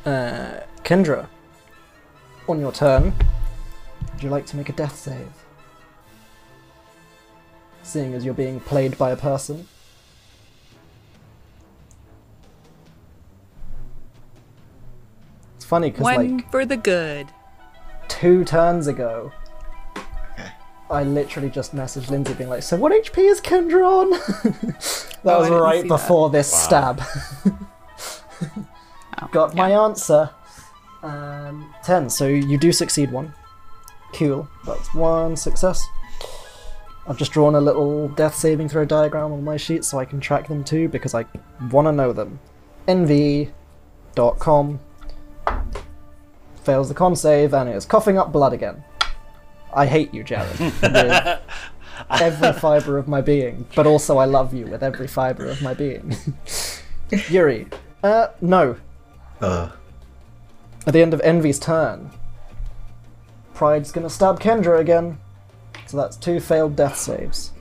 [0.06, 1.28] Uh, Kendra,
[2.48, 3.14] on your turn,
[4.24, 5.28] would you like to make a death save?
[7.84, 9.68] Seeing as you're being played by a person.
[15.58, 17.28] It's funny because One like for the good.
[18.08, 19.34] two turns ago,
[20.90, 24.10] I literally just messaged Lindsay being like, "So what HP is Kendra on?"
[25.24, 25.88] that Oh, was right see that.
[25.90, 27.02] before this stab.
[29.22, 30.30] Oh, Got my answer.
[31.02, 32.10] Um, ten.
[32.10, 33.34] So you do succeed one.
[34.14, 34.48] Cool.
[34.66, 35.86] That's one success.
[37.08, 40.20] I've just drawn a little death saving throw diagram on my sheet so I can
[40.22, 41.26] track them too because I
[41.70, 42.40] want to know them.
[42.88, 44.80] NV.com
[46.64, 48.84] fails the con save and is coughing up blood again.
[49.74, 51.40] I hate you, Jared, with
[52.10, 55.74] every fiber of my being, but also I love you with every fiber of my
[55.74, 56.16] being.
[57.30, 57.68] Yuri,
[58.04, 58.78] uh, no.
[59.42, 59.72] Uh,
[60.88, 62.12] At the end of Envy's turn,
[63.54, 65.18] Pride's gonna stab Kendra again.
[65.86, 67.52] So that's two failed death saves.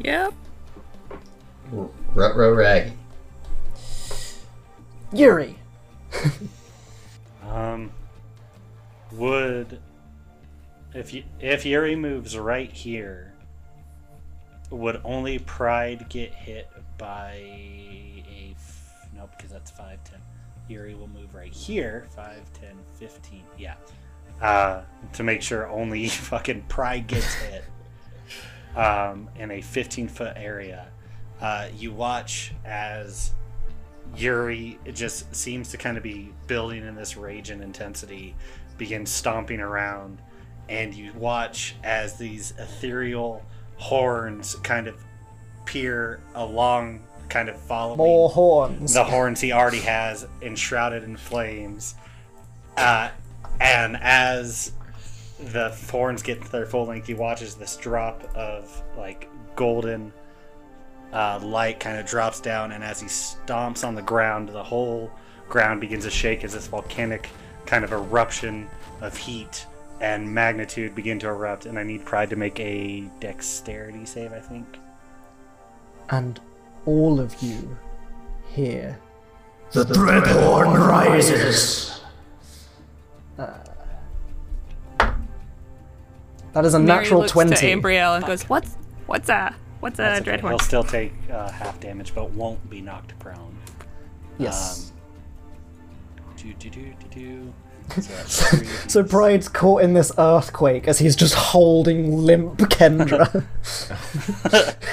[0.00, 0.34] Yep.
[2.14, 2.92] Rutro Rag.
[5.12, 5.58] Yuri!
[7.48, 7.92] Um,
[9.12, 9.78] would
[10.92, 13.32] if you, if Yuri moves right here,
[14.70, 16.68] would only Pride get hit
[16.98, 20.20] by a f- no because that's five ten.
[20.68, 23.42] Yuri will move right here, 5, 10, 15.
[23.58, 23.74] Yeah,
[24.40, 24.82] uh,
[25.12, 27.64] to make sure only fucking Pride gets hit
[28.76, 30.88] um, in a 15 foot area.
[31.40, 33.32] Uh, you watch as
[34.16, 38.34] Yuri just seems to kind of be building in this rage and intensity,
[38.78, 40.20] begins stomping around,
[40.68, 43.42] and you watch as these ethereal
[43.76, 45.02] horns kind of
[45.66, 48.94] peer along, kind of following More horns.
[48.94, 51.94] the horns he already has enshrouded in flames.
[52.76, 53.10] Uh,
[53.60, 54.72] and as
[55.38, 60.12] the horns get to their full length, he watches this drop of like golden
[61.12, 65.10] uh, light kind of drops down, and as he stomps on the ground, the whole
[65.48, 67.28] ground begins to shake as this volcanic
[67.66, 68.68] kind of eruption
[69.00, 69.66] of heat
[70.00, 71.66] and magnitude begin to erupt.
[71.66, 74.78] And I need Pride to make a dexterity save, I think.
[76.10, 76.40] And
[76.84, 77.76] all of you
[78.48, 78.98] here.
[79.72, 82.00] The Dreadhorn rises.
[86.54, 87.54] That is a Mary natural looks twenty.
[87.56, 88.74] to Ambriel and goes, "What's
[89.06, 90.40] what's a what's a That's okay.
[90.40, 93.56] He'll still take uh, half damage, but won't be knocked prone.
[94.38, 94.92] Yes.
[96.36, 97.54] Do, do, do, do, do.
[98.26, 98.56] So,
[98.88, 103.44] So d- Pride's caught in this earthquake as he's just holding limp Kendra.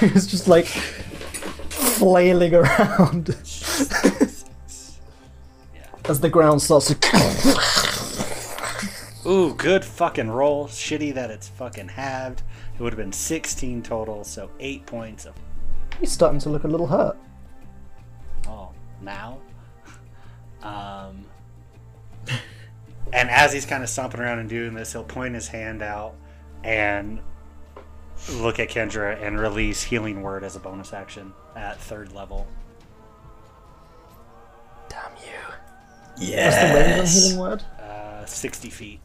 [0.00, 0.66] he's just like
[1.70, 3.30] flailing around
[6.04, 7.91] as the ground starts to.
[9.24, 10.66] Ooh, good fucking roll.
[10.66, 12.42] Shitty that it's fucking halved.
[12.74, 15.34] It would have been 16 total, so 8 points of.
[16.00, 17.16] He's starting to look a little hurt.
[18.48, 18.70] Oh,
[19.00, 19.38] now?
[20.62, 21.24] Um.
[23.12, 26.14] And as he's kind of stomping around and doing this, he'll point his hand out
[26.64, 27.20] and
[28.30, 32.48] look at Kendra and release Healing Word as a bonus action at third level.
[34.88, 36.26] Damn you.
[36.26, 36.54] Yes.
[36.54, 37.62] What's the range on healing word?
[37.80, 39.00] Uh, 60 feet.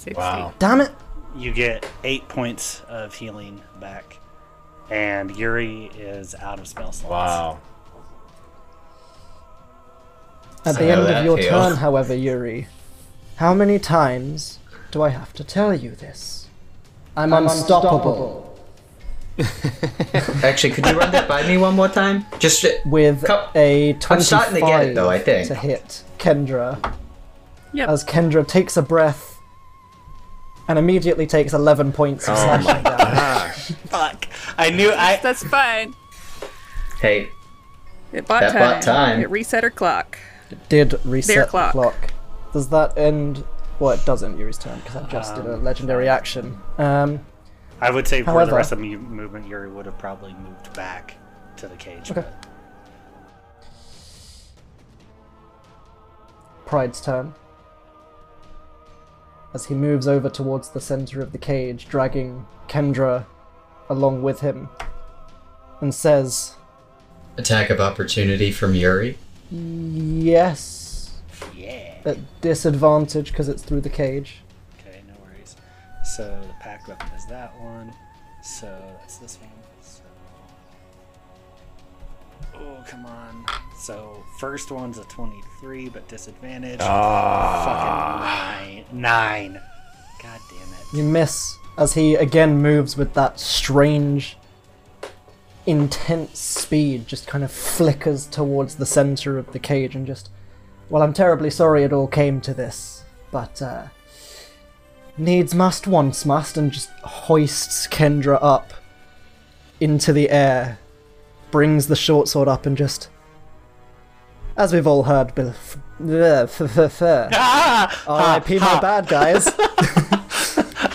[0.00, 0.18] 60.
[0.18, 0.52] Wow.
[0.58, 0.90] Damn it!
[1.36, 4.18] You get 8 points of healing back.
[4.90, 7.08] And Yuri is out of spell slots.
[7.10, 7.58] Wow.
[10.64, 11.48] At So the end of your heal.
[11.50, 12.66] turn, however, Yuri,
[13.36, 14.58] how many times
[14.90, 16.48] do I have to tell you this?
[17.16, 18.46] I'm, unstoppable.
[20.42, 22.26] Actually, could you run that by me one more time?
[22.38, 25.48] Just with Come- a I'm 25 starting to get it, though, I think.
[25.48, 26.94] to hit Kendra
[27.72, 27.88] Yep.
[27.88, 29.29] as Kendra takes a breath
[30.70, 33.52] and immediately takes 11 points of Oh slashing damage.
[33.88, 34.26] Fuck.
[34.56, 35.18] I knew I.
[35.20, 35.94] That's fine.
[37.00, 37.28] hey,
[38.12, 38.60] It bought That time.
[38.60, 39.20] bought time.
[39.20, 40.16] It reset her clock.
[40.48, 41.72] It did reset Their the clock.
[41.72, 42.12] clock.
[42.52, 43.42] Does that end?
[43.80, 46.60] Well, it doesn't, Yuri's turn because I just did a Um, legendary action.
[46.78, 47.20] Um,
[47.80, 50.72] I would say for However- the rest of the movement, Yuri would have probably moved
[50.74, 51.16] back
[51.56, 52.12] to the cage.
[52.12, 52.20] Okay.
[52.20, 52.46] but-
[56.66, 57.34] Pride's turn.
[59.52, 63.26] As he moves over towards the center of the cage, dragging Kendra
[63.88, 64.68] along with him,
[65.80, 66.54] and says,
[67.36, 69.18] attack of opportunity from Yuri.
[69.50, 71.10] Yes,
[71.56, 71.96] Yeah.
[72.04, 74.42] at disadvantage because it's through the cage.
[74.78, 75.56] Okay, no worries.
[76.04, 77.92] So the pact weapon is that one.
[78.42, 78.66] So
[79.00, 79.50] that's this one.
[79.82, 80.02] So.
[82.54, 83.44] Oh, come on.
[83.80, 86.80] So first one's a 23, but disadvantage.
[86.82, 88.58] Ah.
[88.60, 89.52] Fucking nine.
[89.52, 89.62] Nine.
[90.22, 90.84] God damn it.
[90.92, 94.36] You miss as he again moves with that strange,
[95.64, 100.28] intense speed, just kind of flickers towards the center of the cage and just.
[100.90, 103.86] Well, I'm terribly sorry it all came to this, but, uh.
[105.16, 108.74] Needs must, wants must, and just hoists Kendra up
[109.80, 110.78] into the air,
[111.50, 113.08] brings the short sword up, and just.
[114.60, 117.00] As we've all heard, bef- f- f- f-
[117.32, 118.02] Ah!
[118.06, 118.58] R.I.P.
[118.58, 119.46] my bad guys.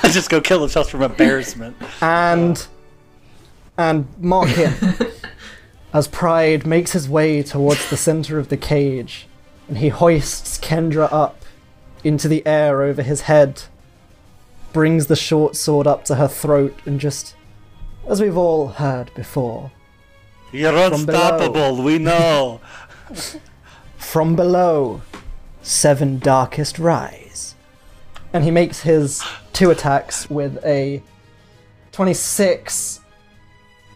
[0.03, 1.75] I just go kill himself from embarrassment.
[1.99, 2.67] and
[3.75, 4.71] and mock him
[5.93, 9.25] as Pride makes his way towards the center of the cage,
[9.67, 11.43] and he hoists Kendra up
[12.03, 13.63] into the air over his head,
[14.73, 17.35] brings the short sword up to her throat, and just,
[18.07, 19.71] as we've all heard before,
[20.51, 21.29] You're From below.
[21.31, 22.61] unstoppable, we know.
[24.05, 25.01] From below,
[25.61, 27.53] seven darkest rise.
[28.31, 29.21] And he makes his
[29.51, 31.03] two attacks with a
[31.91, 33.01] 26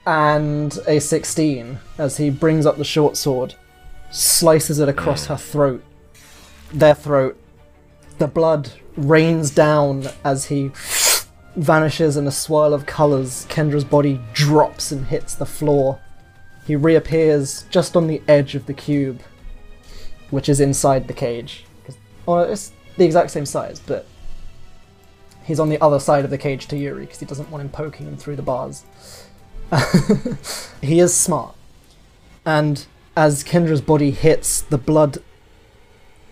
[0.06, 3.56] and a 16 as he brings up the short sword,
[4.12, 5.84] slices it across her throat,
[6.74, 7.40] their throat.
[8.18, 10.72] The blood rains down as he
[11.56, 13.46] vanishes in a swirl of colours.
[13.48, 16.02] Kendra's body drops and hits the floor.
[16.66, 19.22] He reappears just on the edge of the cube,
[20.32, 21.66] which is inside the cage.
[21.86, 24.06] 'Cause- Well, it's the exact same size, but
[25.44, 27.70] he's on the other side of the cage to Yuri because he doesn't want him
[27.70, 28.84] poking him through the bars.
[30.82, 31.56] he is smart.
[32.46, 32.86] And
[33.16, 35.20] as Kendra's body hits, the blood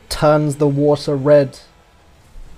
[0.09, 1.59] turns the water red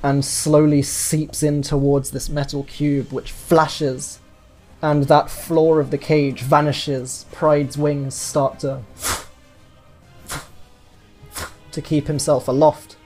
[0.01, 4.19] and slowly seeps in towards this metal cube, which flashes,
[4.81, 7.25] and that floor of the cage vanishes.
[7.33, 8.81] Pride's wings start to
[11.71, 12.97] to keep himself aloft.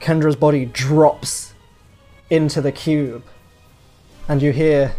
[0.00, 1.54] Kendra's body drops
[2.30, 3.24] into the cube.
[4.28, 4.94] And you hear,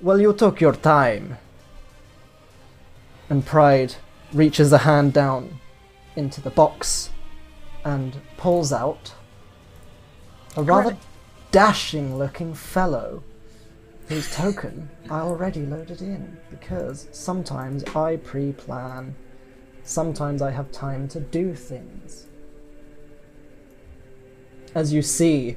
[0.00, 1.38] Well, you took your time.
[3.28, 3.96] And Pride
[4.32, 5.58] reaches a hand down
[6.16, 7.10] into the box
[7.84, 9.12] and pulls out
[10.56, 10.96] a rather
[11.50, 13.22] dashing looking fellow
[14.08, 19.14] whose token I already loaded in because sometimes I pre plan,
[19.84, 22.26] sometimes I have time to do things.
[24.74, 25.56] As you see,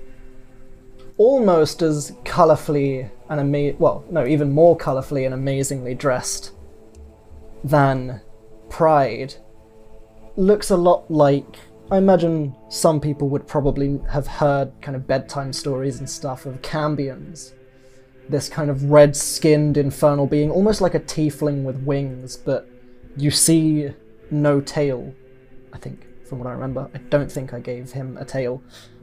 [1.18, 6.52] almost as colourfully and ama- well, no, even more colourfully and amazingly dressed
[7.64, 8.22] than
[8.70, 9.36] Pride,
[10.36, 11.58] looks a lot like
[11.90, 16.62] I imagine some people would probably have heard kind of bedtime stories and stuff of
[16.62, 17.54] Cambions.
[18.28, 22.70] This kind of red skinned infernal being, almost like a tiefling with wings, but
[23.16, 23.94] you see
[24.32, 25.14] no tail,
[25.74, 26.90] I think, from what I remember.
[26.94, 28.62] I don't think I gave him a tail.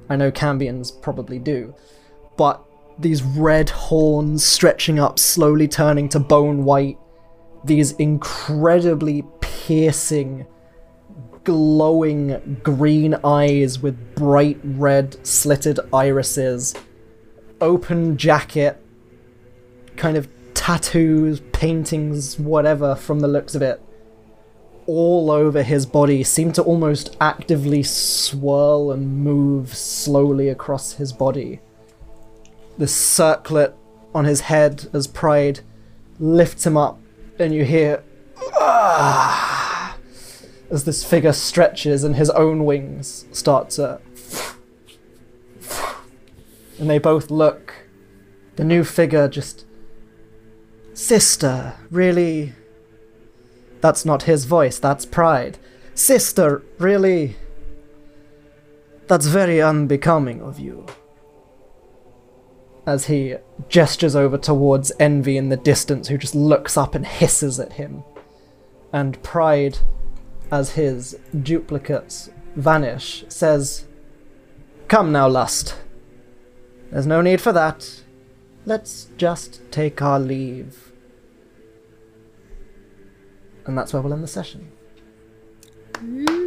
[0.08, 1.74] I know Cambions probably do.
[2.36, 2.62] But
[2.98, 6.98] these red horns stretching up, slowly turning to bone white,
[7.64, 10.46] these incredibly piercing
[11.44, 16.74] glowing green eyes with bright red slitted irises,
[17.60, 18.82] open jacket,
[19.96, 23.80] kind of tattoos, paintings, whatever from the looks of it,
[24.86, 31.60] all over his body seem to almost actively swirl and move slowly across his body.
[32.78, 33.74] The circlet
[34.14, 35.60] on his head as Pride
[36.18, 36.98] lifts him up,
[37.38, 38.02] and you hear.
[38.54, 39.96] "Ah,"
[40.70, 44.00] as this figure stretches and his own wings start to.
[46.78, 47.72] And they both look.
[48.56, 49.64] The new figure just.
[50.92, 52.52] Sister, really?
[53.84, 55.58] That's not his voice, that's pride.
[55.94, 57.36] Sister, really?
[59.08, 60.86] That's very unbecoming of you.
[62.86, 63.36] As he
[63.68, 68.04] gestures over towards Envy in the distance, who just looks up and hisses at him.
[68.90, 69.76] And Pride,
[70.50, 73.84] as his duplicates vanish, says,
[74.88, 75.74] Come now, Lust.
[76.90, 78.02] There's no need for that.
[78.64, 80.83] Let's just take our leave.
[83.66, 84.70] And that's where we'll end the session.
[85.94, 86.43] Mm.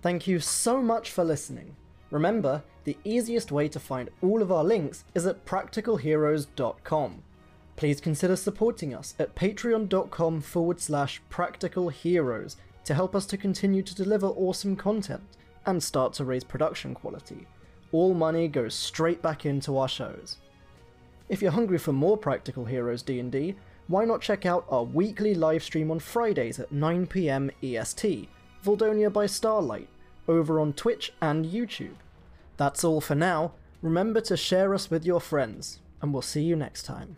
[0.00, 1.74] Thank you so much for listening.
[2.10, 7.22] Remember, the easiest way to find all of our links is at practicalheroes.com.
[7.76, 13.94] Please consider supporting us at patreon.com forward slash practicalheroes to help us to continue to
[13.94, 17.46] deliver awesome content and start to raise production quality.
[17.92, 20.38] All money goes straight back into our shows.
[21.28, 23.54] If you're hungry for more Practical Heroes D&D,
[23.86, 28.28] why not check out our weekly live stream on Fridays at 9pm EST,
[28.68, 29.88] Voldonia by Starlight,
[30.28, 31.94] over on Twitch and YouTube.
[32.58, 33.52] That's all for now.
[33.80, 37.16] Remember to share us with your friends, and we'll see you next time.